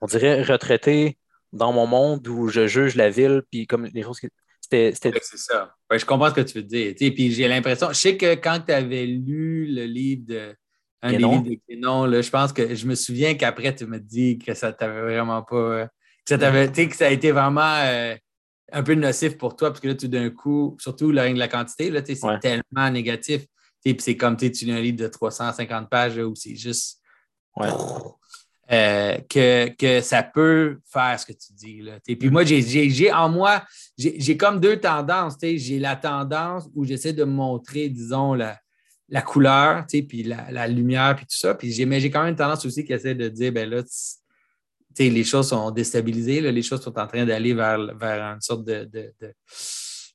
on 0.00 0.06
dirait, 0.06 0.42
retraiter 0.42 1.18
dans 1.52 1.72
mon 1.72 1.86
monde 1.86 2.26
où 2.28 2.48
je 2.48 2.66
juge 2.66 2.96
la 2.96 3.10
ville, 3.10 3.42
puis 3.50 3.66
comme 3.66 3.86
les 3.86 4.02
choses 4.02 4.18
C'était. 4.60 4.92
c'est 4.94 5.20
ça. 5.36 5.74
je 5.90 6.04
comprends 6.04 6.30
ce 6.30 6.34
que 6.34 6.40
tu 6.40 6.58
veux 6.58 6.64
dire. 6.64 6.94
Puis 6.96 7.32
j'ai 7.32 7.46
l'impression, 7.46 7.88
je 7.90 7.94
sais 7.94 8.16
que 8.16 8.34
quand 8.34 8.60
tu 8.66 8.72
avais 8.72 9.06
lu 9.06 9.66
le 9.66 9.84
livre 9.84 10.22
de. 10.26 10.56
Un 11.04 11.10
des 11.10 11.18
livres 11.18 11.42
de 11.42 11.58
Kénon, 11.68 12.04
là, 12.04 12.22
je 12.22 12.30
pense 12.30 12.52
que 12.52 12.74
je 12.74 12.86
me 12.86 12.94
souviens 12.94 13.34
qu'après, 13.34 13.74
tu 13.74 13.86
m'as 13.86 13.98
dit 13.98 14.38
que 14.38 14.54
ça 14.54 14.72
t'avait 14.72 15.00
vraiment 15.00 15.42
pas. 15.42 15.86
Que 15.86 16.28
ça, 16.28 16.38
t'avait, 16.38 16.70
que 16.70 16.94
ça 16.94 17.06
a 17.06 17.10
été 17.10 17.32
vraiment 17.32 17.76
euh, 17.84 18.14
un 18.72 18.82
peu 18.82 18.94
nocif 18.94 19.36
pour 19.38 19.56
toi, 19.56 19.70
parce 19.70 19.80
que 19.80 19.88
là, 19.88 19.94
tout 19.94 20.08
d'un 20.08 20.30
coup, 20.30 20.76
surtout 20.80 21.12
le 21.12 21.20
règne 21.20 21.34
de 21.34 21.38
la 21.38 21.48
quantité, 21.48 21.90
là, 21.90 22.00
c'est 22.04 22.18
tellement 22.40 22.90
négatif. 22.90 23.46
Puis 23.84 23.96
c'est 23.98 24.16
comme 24.16 24.36
tu 24.36 24.48
lis 24.48 24.72
un 24.72 24.80
livre 24.80 24.98
de 24.98 25.08
350 25.08 25.90
pages 25.90 26.18
où 26.18 26.34
c'est 26.34 26.54
juste. 26.54 27.00
Euh, 28.70 29.18
que, 29.28 30.00
ça 30.00 30.22
peut 30.22 30.78
faire 30.86 31.18
ce 31.20 31.26
que 31.26 31.32
tu 31.32 31.52
dis. 31.52 31.82
Là, 31.82 31.98
puis 32.04 32.30
moi, 32.30 32.44
j'ai 32.44 33.12
en 33.12 33.28
moi, 33.28 33.62
j'ai 33.98 34.36
comme 34.36 34.60
deux 34.60 34.80
tendances. 34.80 35.36
J'ai 35.40 35.78
la 35.78 35.96
tendance 35.96 36.68
où 36.74 36.84
j'essaie 36.84 37.12
de 37.12 37.24
montrer, 37.24 37.88
disons, 37.88 38.34
la, 38.34 38.58
la 39.08 39.20
couleur, 39.20 39.84
puis 39.86 40.22
la, 40.22 40.68
lumière, 40.68 41.14
puis 41.16 41.26
tout 41.26 41.36
ça. 41.36 41.54
Puis 41.54 41.84
mais 41.84 42.00
j'ai 42.00 42.10
quand 42.10 42.20
même 42.20 42.30
une 42.30 42.36
tendance 42.36 42.64
aussi 42.64 42.84
qui 42.84 42.94
essaie 42.94 43.14
de 43.14 43.28
dire, 43.28 43.52
ben 43.52 43.68
là, 43.68 43.82
les 44.98 45.24
choses 45.24 45.48
sont 45.48 45.70
déstabilisées, 45.70 46.40
les 46.40 46.62
choses 46.62 46.82
sont 46.82 46.98
en 46.98 47.06
train 47.06 47.24
d'aller 47.24 47.54
vers, 47.54 47.94
vers 47.96 48.22
une 48.22 48.40
sorte 48.40 48.64
de, 48.64 48.88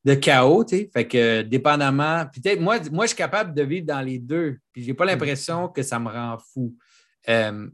de, 0.04 0.14
chaos. 0.16 0.66
Fait 0.68 1.08
que 1.08 1.42
dépendamment, 1.42 2.26
peut-être 2.26 2.60
moi, 2.62 2.80
moi, 2.92 3.06
je 3.06 3.10
suis 3.10 3.18
capable 3.18 3.54
de 3.54 3.64
vivre 3.64 3.86
dans 3.86 4.02
les 4.02 4.20
deux, 4.20 4.58
puis 4.72 4.84
j'ai 4.84 4.94
pas 4.94 5.06
mm. 5.06 5.10
l'impression 5.10 5.68
que 5.68 5.84
ça 5.84 6.00
me 6.00 6.10
rend 6.10 6.38
fou. 6.54 6.76
Euh, 7.30 7.68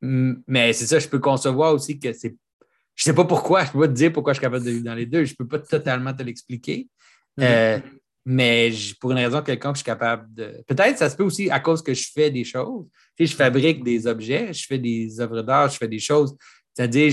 mais 0.00 0.72
c'est 0.72 0.86
ça, 0.86 0.98
je 0.98 1.08
peux 1.08 1.18
concevoir 1.18 1.74
aussi 1.74 1.98
que 1.98 2.12
c'est. 2.12 2.36
Je 2.94 3.04
sais 3.04 3.14
pas 3.14 3.24
pourquoi, 3.24 3.64
je 3.64 3.72
peux 3.72 3.80
pas 3.80 3.88
te 3.88 3.92
dire 3.92 4.12
pourquoi 4.12 4.32
je 4.32 4.38
suis 4.38 4.44
capable 4.44 4.64
de 4.64 4.70
vivre 4.70 4.84
dans 4.84 4.94
les 4.94 5.06
deux, 5.06 5.24
je 5.24 5.34
peux 5.34 5.46
pas 5.46 5.58
totalement 5.58 6.12
te 6.12 6.22
l'expliquer. 6.22 6.88
Mm. 7.36 7.42
Euh, 7.42 7.78
mais 8.30 8.70
pour 9.00 9.12
une 9.12 9.16
raison 9.16 9.40
quelconque, 9.40 9.76
je 9.76 9.78
suis 9.78 9.86
capable 9.86 10.34
de. 10.34 10.62
Peut-être 10.66 10.98
ça 10.98 11.08
se 11.08 11.16
peut 11.16 11.22
aussi 11.22 11.48
à 11.48 11.60
cause 11.60 11.80
que 11.80 11.94
je 11.94 12.10
fais 12.12 12.30
des 12.30 12.44
choses. 12.44 12.84
Tu 13.16 13.24
sais, 13.24 13.32
je 13.32 13.34
fabrique 13.34 13.82
des 13.82 14.06
objets, 14.06 14.52
je 14.52 14.66
fais 14.66 14.76
des 14.76 15.18
œuvres 15.18 15.40
d'art, 15.40 15.70
je 15.70 15.78
fais 15.78 15.88
des 15.88 15.98
choses. 15.98 16.36
C'est-à-dire, 16.74 17.10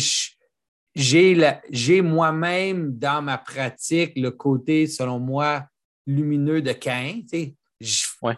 j'ai 0.94 2.02
moi-même 2.02 2.98
dans 2.98 3.22
ma 3.22 3.38
pratique 3.38 4.12
le 4.18 4.32
côté, 4.32 4.88
selon 4.88 5.18
moi, 5.18 5.64
lumineux 6.06 6.62
de 6.62 6.74
Cain. 6.74 7.22
Tu 7.32 7.56
sais. 7.80 8.06
ouais. 8.22 8.38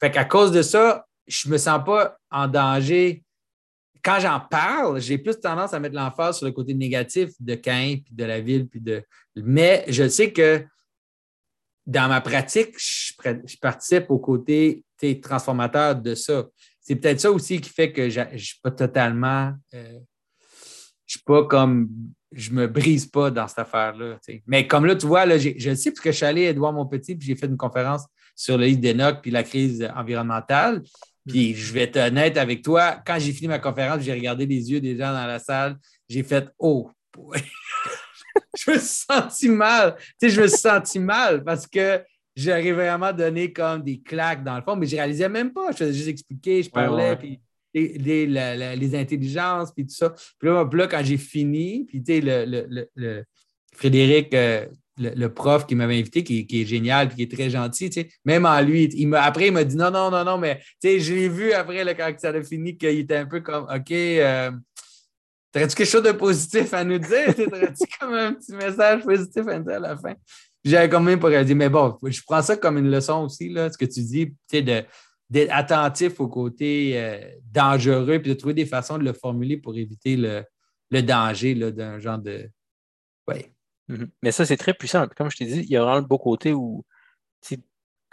Fait 0.00 0.12
qu'à 0.12 0.24
cause 0.24 0.52
de 0.52 0.62
ça, 0.62 1.04
je 1.26 1.48
ne 1.48 1.54
me 1.54 1.58
sens 1.58 1.82
pas 1.84 2.16
en 2.30 2.46
danger. 2.46 3.24
Quand 4.04 4.20
j'en 4.20 4.38
parle, 4.38 5.00
j'ai 5.00 5.18
plus 5.18 5.40
tendance 5.40 5.74
à 5.74 5.80
mettre 5.80 5.96
l'emphase 5.96 6.36
sur 6.38 6.46
le 6.46 6.52
côté 6.52 6.74
négatif 6.74 7.30
de 7.40 7.56
Cain, 7.56 7.96
puis 8.04 8.14
de 8.14 8.24
la 8.24 8.40
ville, 8.40 8.68
puis 8.68 8.80
de. 8.80 9.02
Mais 9.34 9.84
je 9.88 10.06
sais 10.06 10.32
que 10.32 10.64
dans 11.86 12.08
ma 12.08 12.20
pratique, 12.20 12.74
je, 12.78 13.56
participe 13.60 14.10
au 14.10 14.18
côté 14.18 14.82
transformateur 15.22 15.96
de 15.96 16.14
ça. 16.14 16.46
C'est 16.80 16.96
peut-être 16.96 17.20
ça 17.20 17.30
aussi 17.30 17.60
qui 17.60 17.70
fait 17.70 17.92
que 17.92 18.08
je 18.08 18.20
ne 18.20 18.38
suis 18.38 18.58
pas 18.62 18.70
totalement. 18.70 19.52
Euh, 19.74 19.98
je 21.06 21.16
suis 21.18 21.24
pas 21.24 21.44
comme. 21.44 21.88
Je 22.32 22.50
me 22.50 22.66
brise 22.66 23.06
pas 23.06 23.30
dans 23.30 23.46
cette 23.46 23.60
affaire-là. 23.60 24.18
Mais 24.46 24.66
comme 24.66 24.86
là, 24.86 24.96
tu 24.96 25.06
vois, 25.06 25.24
là, 25.24 25.38
je 25.38 25.50
le 25.50 25.76
sais 25.76 25.92
parce 25.92 26.00
que 26.00 26.10
je 26.10 26.16
suis 26.16 26.26
allé 26.26 26.52
voir 26.54 26.72
mon 26.72 26.84
petit 26.86 27.14
puis 27.14 27.28
j'ai 27.28 27.36
fait 27.36 27.46
une 27.46 27.56
conférence 27.56 28.06
sur 28.34 28.58
le 28.58 28.66
livre 28.66 28.80
d'Enoch 28.80 29.18
puis 29.22 29.30
la 29.30 29.44
crise 29.44 29.88
environnementale. 29.94 30.82
Puis 31.26 31.54
je 31.54 31.72
vais 31.72 31.82
être 31.82 31.96
honnête 31.96 32.36
avec 32.36 32.62
toi, 32.62 33.00
quand 33.06 33.18
j'ai 33.18 33.32
fini 33.32 33.48
ma 33.48 33.58
conférence, 33.58 34.02
j'ai 34.02 34.12
regardé 34.12 34.46
les 34.46 34.70
yeux 34.70 34.80
des 34.80 34.96
gens 34.96 35.12
dans 35.12 35.26
la 35.26 35.38
salle, 35.38 35.78
j'ai 36.08 36.22
fait 36.22 36.48
Oh, 36.58 36.90
je 38.58 38.70
me 38.70 38.78
suis 38.78 39.04
senti 39.08 39.48
mal. 39.48 39.96
Tu 39.98 40.04
sais, 40.20 40.30
je 40.30 40.40
me 40.40 40.46
suis 40.46 40.58
senti 40.58 40.98
mal 40.98 41.44
parce 41.44 41.66
que 41.66 42.02
j'aurais 42.36 42.72
vraiment 42.72 43.12
donné 43.12 43.52
comme 43.52 43.82
des 43.82 44.00
claques 44.00 44.44
dans 44.44 44.56
le 44.56 44.62
fond, 44.62 44.76
mais 44.76 44.86
je 44.86 44.96
ne 44.96 45.00
réalisais 45.00 45.28
même 45.28 45.52
pas. 45.52 45.70
Je 45.72 45.76
faisais 45.78 45.92
juste 45.92 46.08
expliquer, 46.08 46.62
je 46.62 46.70
parlais, 46.70 47.16
puis 47.16 47.40
les, 47.74 48.94
intelligences, 48.94 49.72
puis 49.72 49.86
tout 49.86 49.94
ça. 49.94 50.14
Puis 50.38 50.48
là, 50.48 50.86
quand 50.86 51.02
j'ai 51.02 51.18
fini, 51.18 51.84
puis 51.84 52.02
tu 52.02 52.20
sais, 52.20 52.20
le, 52.22 53.24
Frédéric, 53.72 54.32
euh, 54.34 54.66
le, 54.98 55.26
prof 55.26 55.66
qui 55.66 55.74
m'avait 55.74 55.98
invité, 55.98 56.22
qui, 56.22 56.46
est 56.48 56.64
génial, 56.64 57.08
puis 57.08 57.16
qui 57.16 57.22
est 57.24 57.32
très 57.32 57.50
gentil, 57.50 57.90
tu 57.90 58.02
sais, 58.02 58.08
même 58.24 58.46
en 58.46 58.60
lui, 58.60 58.84
il 58.84 59.12
après, 59.16 59.48
il 59.48 59.52
m'a 59.52 59.64
dit 59.64 59.76
non, 59.76 59.90
non, 59.90 60.10
non, 60.10 60.24
non, 60.24 60.38
mais 60.38 60.58
tu 60.80 60.88
sais, 60.88 61.00
je 61.00 61.12
l'ai 61.12 61.28
vu 61.28 61.52
après, 61.52 61.84
quand 61.96 62.12
ça 62.18 62.28
a 62.28 62.42
fini, 62.42 62.76
qu'il 62.76 62.98
était 62.98 63.16
un 63.16 63.26
peu 63.26 63.40
comme, 63.40 63.64
OK, 63.64 63.90
euh, 63.90 64.52
T'aurais-tu 65.54 65.76
quelque 65.76 65.88
chose 65.88 66.02
de 66.02 66.10
positif 66.10 66.74
à 66.74 66.82
nous 66.82 66.98
dire? 66.98 67.32
T'aurais-tu 67.32 67.84
comme 68.00 68.12
un 68.12 68.32
petit 68.32 68.52
message 68.54 69.04
positif 69.04 69.46
à 69.46 69.56
nous 69.56 69.64
dire 69.64 69.76
à 69.76 69.78
la 69.78 69.96
fin? 69.96 70.14
J'avais 70.64 70.88
quand 70.88 70.98
même 71.00 71.20
pas 71.20 71.44
dit, 71.44 71.54
mais 71.54 71.68
bon, 71.68 71.96
je 72.02 72.20
prends 72.26 72.42
ça 72.42 72.56
comme 72.56 72.76
une 72.76 72.90
leçon 72.90 73.24
aussi, 73.24 73.50
là, 73.50 73.70
ce 73.70 73.78
que 73.78 73.84
tu 73.84 74.02
dis, 74.02 74.34
d'être 74.50 75.52
attentif 75.52 76.18
au 76.18 76.26
côté 76.26 76.94
euh, 76.96 77.20
dangereux, 77.52 78.18
puis 78.18 78.30
de 78.30 78.34
trouver 78.34 78.54
des 78.54 78.66
façons 78.66 78.98
de 78.98 79.04
le 79.04 79.12
formuler 79.12 79.56
pour 79.56 79.76
éviter 79.76 80.16
le, 80.16 80.44
danger 81.02 81.54
d'un 81.54 82.00
genre 82.00 82.18
de. 82.18 82.50
Oui. 83.28 83.46
Mm-hmm. 83.88 84.08
Mais 84.24 84.32
ça, 84.32 84.44
c'est 84.44 84.56
très 84.56 84.74
puissant. 84.74 85.06
Comme 85.16 85.30
je 85.30 85.36
t'ai 85.36 85.44
dit, 85.44 85.60
il 85.60 85.70
y 85.70 85.76
a 85.76 85.82
vraiment 85.82 86.00
le 86.00 86.06
beau 86.06 86.18
côté 86.18 86.52
où, 86.52 86.84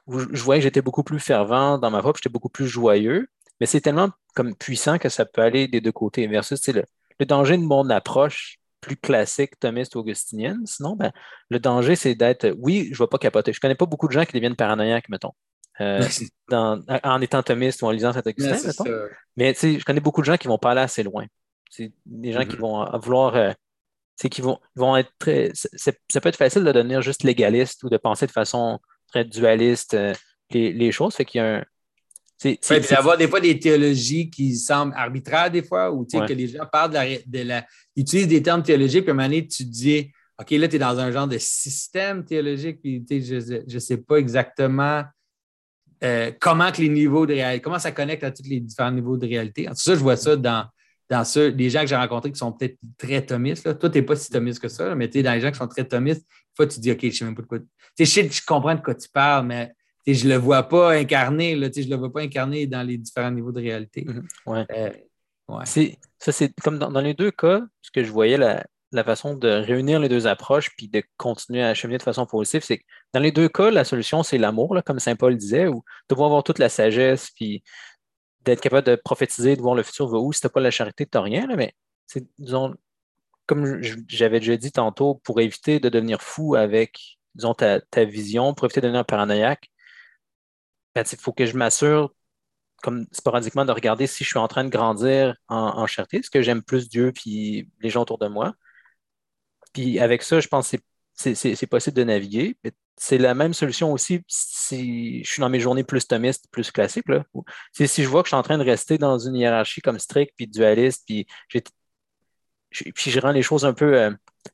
où 0.05 0.19
je 0.19 0.43
voyais 0.43 0.61
que 0.61 0.65
j'étais 0.65 0.83
beaucoup 0.83 1.03
plus 1.03 1.19
fervent 1.19 1.79
dans 1.79 1.89
ma 1.89 2.01
voix, 2.01 2.13
j'étais 2.15 2.29
beaucoup 2.29 2.49
plus 2.49 2.67
joyeux. 2.67 3.27
Mais 3.59 3.65
c'est 3.65 3.81
tellement 3.81 4.11
comme 4.35 4.55
puissant 4.55 4.99
que 4.99 5.09
ça 5.09 5.25
peut 5.25 5.41
aller 5.41 5.67
des 5.67 5.81
deux 5.81 5.91
côtés. 5.91 6.27
Versus, 6.27 6.67
le, 6.67 6.83
le 7.21 7.25
danger 7.27 7.55
de 7.55 7.61
mon 7.61 7.87
approche 7.91 8.57
plus 8.81 8.97
classique 8.97 9.59
thomiste 9.59 9.95
augustinienne, 9.95 10.65
sinon, 10.65 10.95
ben, 10.95 11.11
le 11.49 11.59
danger, 11.59 11.95
c'est 11.95 12.15
d'être, 12.15 12.51
oui, 12.57 12.89
je 12.91 13.01
ne 13.01 13.05
vais 13.05 13.09
pas 13.09 13.19
capoter. 13.19 13.53
Je 13.53 13.57
ne 13.57 13.61
connais 13.61 13.75
pas 13.75 13.85
beaucoup 13.85 14.07
de 14.07 14.13
gens 14.13 14.25
qui 14.25 14.33
deviennent 14.33 14.55
paranoïaques, 14.55 15.07
mettons. 15.07 15.33
Euh, 15.81 16.01
en 16.51 17.21
étant 17.21 17.43
thomiste 17.43 17.83
ou 17.83 17.85
en 17.85 17.91
lisant 17.91 18.11
cet 18.11 18.25
Augustin, 18.25 18.57
mettons. 18.65 19.07
Mais 19.37 19.53
je 19.53 19.83
connais 19.83 19.99
beaucoup 19.99 20.21
de 20.21 20.25
gens 20.25 20.35
qui 20.35 20.47
ne 20.47 20.51
vont 20.51 20.57
pas 20.57 20.71
aller 20.71 20.81
assez 20.81 21.03
loin. 21.03 21.27
C'est 21.69 21.93
des 22.07 22.31
gens 22.31 22.43
qui 22.43 22.55
mm-hmm. 22.55 22.59
vont 22.59 22.97
vouloir. 22.97 23.35
Euh, 23.35 23.51
qui 24.17 24.41
vont, 24.41 24.59
vont 24.75 24.97
être 24.97 25.11
très. 25.19 25.51
Ça 25.53 26.21
peut 26.21 26.29
être 26.29 26.35
facile 26.35 26.63
de 26.63 26.71
devenir 26.71 27.03
juste 27.03 27.23
légaliste 27.23 27.83
ou 27.83 27.89
de 27.89 27.97
penser 27.97 28.25
de 28.25 28.31
façon 28.31 28.79
très 29.07 29.25
dualiste 29.25 29.93
euh, 29.93 30.13
les, 30.49 30.73
les, 30.73 30.91
choses. 30.91 31.15
Fait 31.15 31.25
qu'il 31.25 31.39
y 31.39 31.43
a 31.43 31.57
un, 31.57 31.65
c'est, 32.41 32.89
d'avoir 32.89 33.17
des 33.17 33.27
fois 33.27 33.39
des 33.39 33.59
théologies 33.59 34.31
qui 34.31 34.55
semblent 34.55 34.93
arbitraires 34.95 35.51
des 35.51 35.61
fois, 35.61 35.91
ou 35.91 36.05
que 36.05 36.33
les 36.33 36.47
gens 36.47 36.65
parlent 36.71 36.91
de 36.91 37.41
la, 37.43 37.65
utilisent 37.95 38.27
des 38.27 38.41
termes 38.41 38.63
théologiques, 38.63 39.03
puis 39.03 39.11
à 39.11 39.13
un 39.13 39.17
moment 39.17 39.27
donné, 39.27 39.47
tu 39.47 39.63
dis 39.63 40.11
OK, 40.39 40.49
là, 40.51 40.67
tu 40.67 40.77
es 40.77 40.79
dans 40.79 40.97
un 40.97 41.11
genre 41.11 41.27
de 41.27 41.37
système 41.37 42.25
théologique, 42.25 42.81
puis 42.81 43.05
je 43.07 43.63
ne 43.71 43.79
sais 43.79 43.97
pas 43.97 44.15
exactement 44.15 45.03
euh, 46.03 46.31
comment 46.39 46.71
que 46.71 46.81
les 46.81 46.89
niveaux 46.89 47.27
de 47.27 47.33
réalité, 47.33 47.61
comment 47.61 47.77
ça 47.77 47.91
connecte 47.91 48.23
à 48.23 48.31
tous 48.31 48.47
les 48.47 48.59
différents 48.59 48.91
niveaux 48.91 49.17
de 49.17 49.27
réalité. 49.27 49.69
En 49.69 49.73
tout 49.73 49.81
ça, 49.81 49.93
je 49.93 49.99
vois 49.99 50.15
ça 50.15 50.35
dans, 50.35 50.65
dans 51.11 51.23
ceux, 51.23 51.49
les 51.49 51.69
gens 51.69 51.81
que 51.81 51.87
j'ai 51.87 51.95
rencontrés 51.95 52.31
qui 52.31 52.39
sont 52.39 52.53
peut-être 52.53 52.77
très 52.97 53.23
thomistes. 53.23 53.63
Toi, 53.79 53.89
tu 53.89 53.99
n'es 53.99 54.01
pas 54.01 54.15
si 54.15 54.31
thomiste 54.31 54.59
que 54.59 54.67
ça, 54.67 54.95
mais 54.95 55.07
dans 55.07 55.33
les 55.33 55.41
gens 55.41 55.51
qui 55.51 55.59
sont 55.59 55.67
très 55.67 55.85
thomistes, 55.85 56.21
des 56.21 56.55
fois, 56.55 56.65
tu 56.65 56.79
dis 56.79 56.91
OK, 56.91 57.01
je 57.01 57.07
ne 57.07 57.11
sais 57.11 57.25
même 57.25 57.35
pas 57.35 57.43
de 57.43 57.47
quoi. 57.47 57.59
Je, 57.99 58.05
je 58.05 58.41
comprends 58.47 58.73
de 58.73 58.81
quoi 58.81 58.95
tu 58.95 59.09
parles, 59.09 59.45
mais 59.45 59.71
je 60.07 60.25
ne 60.25 60.33
le 60.33 60.37
vois 60.37 60.63
pas 60.63 60.93
incarné, 60.93 61.55
là, 61.55 61.69
je 61.73 61.81
ne 61.81 61.89
le 61.89 61.95
vois 61.95 62.11
pas 62.11 62.21
incarné 62.21 62.67
dans 62.67 62.83
les 62.83 62.97
différents 62.97 63.31
niveaux 63.31 63.51
de 63.51 63.61
réalité. 63.61 64.05
Mhm. 64.05 64.27
Euh, 64.47 64.89
ouais. 65.49 65.65
Ça, 66.17 66.31
c'est 66.31 66.53
comme 66.61 66.79
dans, 66.79 67.01
les 67.01 67.13
deux 67.13 67.31
cas, 67.31 67.61
ce 67.81 67.91
que 67.91 68.03
je 68.03 68.11
voyais, 68.11 68.37
la, 68.37 69.03
façon 69.03 69.35
de 69.35 69.47
réunir 69.47 69.99
les 69.99 70.09
deux 70.09 70.27
approches 70.27 70.69
puis 70.75 70.87
de 70.87 71.03
continuer 71.17 71.63
à 71.63 71.73
cheminer 71.73 71.97
de 71.97 72.03
façon 72.03 72.25
positive, 72.25 72.61
c'est 72.63 72.79
que 72.79 72.83
dans 73.13 73.19
les 73.19 73.31
deux 73.31 73.47
cas, 73.47 73.71
la 73.71 73.83
solution, 73.83 74.23
c'est 74.23 74.37
l'amour, 74.37 74.77
comme 74.85 74.99
Saint 74.99 75.15
Paul 75.15 75.37
disait, 75.37 75.67
ou 75.67 75.83
de 76.09 76.15
voir 76.15 76.27
avoir 76.27 76.43
toute 76.43 76.59
la 76.59 76.69
sagesse, 76.69 77.29
puis 77.31 77.63
d'être 78.43 78.61
capable 78.61 78.87
de 78.87 78.95
prophétiser, 78.95 79.55
de 79.55 79.61
voir 79.61 79.75
le 79.75 79.83
futur 79.83 80.07
va 80.07 80.17
où. 80.17 80.33
Si 80.33 80.41
tu 80.41 80.47
n'as 80.47 80.51
pas 80.51 80.59
la 80.61 80.71
charité, 80.71 81.05
tu 81.05 81.17
n'as 81.17 81.23
rien, 81.23 81.47
là, 81.47 81.55
mais 81.55 81.73
disons, 82.39 82.75
comme 83.45 83.81
j'avais 84.07 84.39
déjà 84.39 84.57
dit 84.57 84.71
tantôt, 84.71 85.15
pour 85.23 85.39
éviter 85.41 85.79
de 85.79 85.89
devenir 85.89 86.21
fou 86.21 86.55
avec 86.55 87.19
disons, 87.35 87.53
ta, 87.53 87.79
ta 87.79 88.03
vision, 88.03 88.53
pour 88.53 88.65
éviter 88.65 88.81
de 88.81 88.87
devenir 88.87 89.05
paranoïaque, 89.05 89.70
il 90.95 91.17
faut 91.17 91.33
que 91.33 91.45
je 91.45 91.57
m'assure, 91.57 92.13
comme 92.81 93.05
sporadiquement, 93.11 93.65
de 93.65 93.71
regarder 93.71 94.07
si 94.07 94.23
je 94.23 94.29
suis 94.29 94.39
en 94.39 94.47
train 94.47 94.63
de 94.63 94.69
grandir 94.69 95.35
en, 95.47 95.57
en 95.57 95.87
charité, 95.87 96.17
est-ce 96.17 96.29
que 96.31 96.41
j'aime 96.41 96.63
plus 96.63 96.89
Dieu 96.89 97.11
puis 97.13 97.69
les 97.81 97.89
gens 97.89 98.01
autour 98.01 98.17
de 98.17 98.27
moi. 98.27 98.53
Puis 99.73 99.99
avec 99.99 100.21
ça, 100.23 100.39
je 100.39 100.47
pense 100.47 100.71
que 100.71 100.77
c'est 101.13 101.67
possible 101.67 101.95
de 101.95 102.03
naviguer. 102.03 102.57
C'est 102.97 103.17
la 103.17 103.33
même 103.33 103.53
solution 103.53 103.91
aussi 103.93 104.23
si 104.27 105.23
je 105.23 105.29
suis 105.29 105.39
dans 105.41 105.49
mes 105.49 105.59
journées 105.59 105.83
plus 105.83 106.07
thomistes, 106.07 106.47
plus 106.51 106.71
classiques. 106.71 107.07
Là. 107.09 107.23
Si 107.73 108.03
je 108.03 108.07
vois 108.07 108.21
que 108.21 108.27
je 108.27 108.31
suis 108.31 108.37
en 108.37 108.43
train 108.43 108.57
de 108.57 108.63
rester 108.63 108.97
dans 108.97 109.17
une 109.17 109.35
hiérarchie 109.35 109.81
comme 109.81 109.99
stricte, 109.99 110.33
puis 110.35 110.47
dualiste, 110.47 111.03
puis, 111.07 111.25
puis 111.49 113.11
je 113.11 113.19
rends 113.19 113.31
les 113.31 113.41
choses 113.41 113.65
un 113.65 113.73
peu 113.73 113.99
euh, 113.99 114.11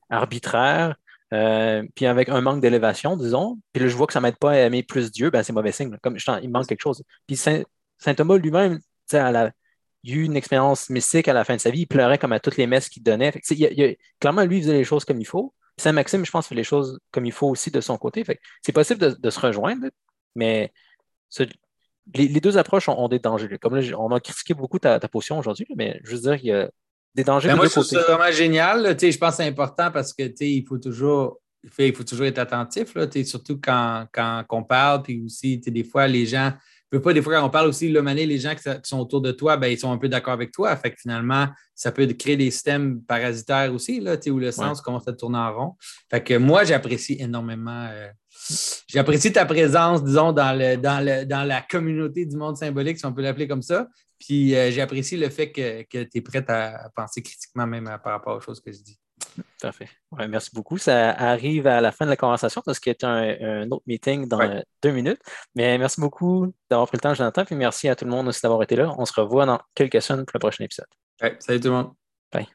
arbitraires, 0.10 0.96
euh, 1.34 1.84
puis 1.96 2.06
avec 2.06 2.30
un 2.30 2.42
manque 2.42 2.62
d'élévation, 2.62 3.18
disons, 3.18 3.60
puis 3.74 3.84
là, 3.84 3.90
je 3.90 3.96
vois 3.96 4.08
que 4.08 4.14
ça 4.14 4.20
ne 4.20 4.24
m'aide 4.24 4.38
pas 4.38 4.52
à 4.52 4.58
aimer 4.58 4.84
plus 4.84 5.12
Dieu, 5.12 5.30
ben, 5.30 5.44
c'est 5.44 5.54
mauvais 5.54 5.72
signe. 5.72 5.96
Comme 6.02 6.18
il 6.42 6.50
manque 6.50 6.68
quelque 6.68 6.82
chose. 6.82 7.04
Puis 7.26 7.36
Saint, 7.36 7.64
Thomas 8.16 8.38
lui-même, 8.38 8.80
il 9.12 9.18
a 9.18 9.52
eu 10.04 10.24
une 10.24 10.38
expérience 10.38 10.90
mystique 10.90 11.28
à 11.28 11.34
la 11.34 11.44
fin 11.44 11.56
de 11.56 11.62
sa 11.62 11.70
vie. 11.70 11.82
Il 11.82 11.88
pleurait 11.88 12.18
comme 12.18 12.34
à 12.34 12.40
toutes 12.40 12.58
les 12.58 12.68
messes 12.68 12.90
qu'il 12.90 13.04
donnait. 13.04 13.34
clairement, 14.20 14.44
lui, 14.46 14.58
il 14.58 14.62
faisait 14.64 14.74
les 14.74 14.84
choses 14.84 15.06
comme 15.06 15.20
il 15.20 15.26
faut. 15.28 15.54
Saint-Maxime, 15.78 16.26
je 16.26 16.32
pense, 16.32 16.48
fait 16.48 16.56
les 16.56 16.64
choses 16.64 17.00
comme 17.12 17.26
il 17.26 17.32
faut 17.32 17.48
aussi 17.50 17.72
de 17.72 17.82
son 17.82 17.98
côté. 17.98 18.24
c'est 18.64 18.72
possible 18.72 19.18
de, 19.20 19.30
se 19.30 19.40
rejoindre, 19.40 19.88
mais 20.36 20.72
les, 22.16 22.40
deux 22.40 22.58
approches 22.58 22.90
ont, 22.90 23.08
des 23.10 23.20
dangers. 23.20 23.58
Comme 23.60 23.76
là, 23.76 23.82
on 24.00 24.12
a 24.12 24.20
critiqué 24.20 24.54
beaucoup 24.54 24.80
ta, 24.80 25.00
ta 25.00 25.08
position 25.08 25.38
aujourd'hui, 25.38 25.68
mais 25.76 26.00
je 26.04 26.16
veux 26.16 26.22
dire 26.22 26.38
qu'il 26.38 26.48
y 26.50 26.54
a 26.54 26.70
des 27.18 27.24
dangers 27.24 27.50
ben, 27.50 27.56
de 27.56 27.58
moi, 27.58 27.66
je 27.66 27.72
trouve 27.72 27.84
ça 27.84 28.02
vraiment 28.02 28.32
génial. 28.32 28.96
je 29.00 29.18
pense 29.18 29.32
que 29.32 29.44
c'est 29.44 29.50
important 29.50 29.92
parce 29.92 30.14
que 30.14 30.24
il 30.44 30.66
faut 30.66 30.78
toujours 30.78 31.42
il 31.78 31.94
faut 31.94 32.04
toujours 32.04 32.28
être 32.28 32.38
attentif, 32.38 32.96
là, 32.96 33.08
surtout 33.26 33.60
quand, 33.62 34.06
quand 34.14 34.46
on 34.52 34.64
parle, 34.64 35.02
puis 35.02 35.22
aussi, 35.26 35.58
des 35.58 35.84
fois, 35.84 36.08
les 36.08 36.26
gens 36.26 36.54
veux 36.92 37.02
pas, 37.02 37.14
des 37.14 37.22
fois, 37.22 37.36
quand 37.36 37.46
on 37.46 37.50
parle 37.50 37.68
aussi 37.68 37.90
de 37.90 37.94
l'humané, 37.94 38.26
les 38.26 38.38
gens 38.38 38.56
qui, 38.56 38.64
sont 38.84 39.00
autour 39.00 39.22
de 39.22 39.32
toi, 39.32 39.58
ben, 39.58 39.68
ils 39.68 39.80
sont 39.80 39.92
un 39.92 39.98
peu 39.98 40.08
d'accord 40.08 40.34
avec 40.34 40.52
toi. 40.52 40.76
Fait 40.76 40.92
que 40.92 40.98
finalement, 41.00 41.48
ça 41.76 41.92
peut 41.92 42.06
créer 42.08 42.38
des 42.38 42.50
systèmes 42.52 43.02
parasitaires 43.02 43.74
aussi, 43.74 44.00
là, 44.00 44.16
où 44.28 44.40
le 44.40 44.52
sens 44.52 44.82
commence 44.82 45.08
à 45.08 45.14
tourner 45.14 45.38
en 45.38 45.54
rond. 45.54 45.74
Fait 46.10 46.24
que 46.24 46.38
moi, 46.38 46.64
j'apprécie 46.64 47.18
énormément. 47.20 47.88
Euh, 47.92 48.08
j'apprécie 48.88 49.34
ta 49.34 49.46
présence, 49.46 50.04
disons, 50.04 50.32
dans, 50.32 50.58
le, 50.58 50.78
dans, 50.78 51.04
le, 51.04 51.26
dans 51.26 51.44
la 51.44 51.62
communauté 51.62 52.26
du 52.26 52.38
monde 52.38 52.56
symbolique, 52.56 53.00
si 53.00 53.06
on 53.06 53.14
peut 53.14 53.22
l'appeler 53.22 53.48
comme 53.48 53.62
ça. 53.62 53.88
Puis 54.20 54.56
euh, 54.56 54.72
j'apprécie 54.72 55.18
le 55.18 55.30
fait 55.30 55.52
que, 55.52 55.84
que 55.84 56.04
tu 56.04 56.18
es 56.18 56.22
prête 56.22 56.50
à 56.50 56.90
penser 56.96 57.22
critiquement 57.22 57.68
même 57.68 57.86
par 58.04 58.14
rapport 58.14 58.38
aux 58.38 58.42
choses 58.42 58.60
que 58.60 58.72
je 58.72 58.80
dis. 58.80 59.00
Parfait. 59.62 59.90
merci 60.30 60.52
beaucoup. 60.54 60.78
Ça 60.78 61.12
arrive 61.12 61.68
à 61.68 61.82
la 61.82 61.92
fin 61.92 62.06
de 62.06 62.10
la 62.10 62.16
conversation 62.16 62.62
parce 62.66 62.80
qu'il 62.80 62.96
y 63.00 63.06
a 63.06 63.10
un, 63.10 63.70
autre 63.72 63.84
meeting 63.88 64.28
dans 64.28 64.62
deux 64.82 64.92
minutes. 64.92 65.20
Mais 65.56 65.78
merci 65.78 66.00
beaucoup 66.00 66.54
d'avoir 66.70 66.88
pris 66.88 66.98
le 66.98 67.02
temps, 67.02 67.14
Jonathan. 67.14 67.46
Puis 67.46 67.56
merci 67.56 67.88
à 67.90 67.96
tout 67.96 68.06
le 68.06 68.12
monde 68.12 68.28
aussi 68.28 68.42
d'avoir 68.42 68.62
été 68.64 68.76
là. 68.76 68.94
On 68.98 69.06
se 69.06 69.20
revoit 69.20 69.46
dans 69.46 69.60
quelques 69.74 70.02
semaines 70.02 70.26
pour 70.26 70.34
le 70.36 70.40
prochain 70.40 70.64
épisode. 70.64 70.88
salut 71.40 71.60
tout 71.60 71.68
le 71.68 71.74
monde. 71.74 71.94
Bye. 72.32 72.48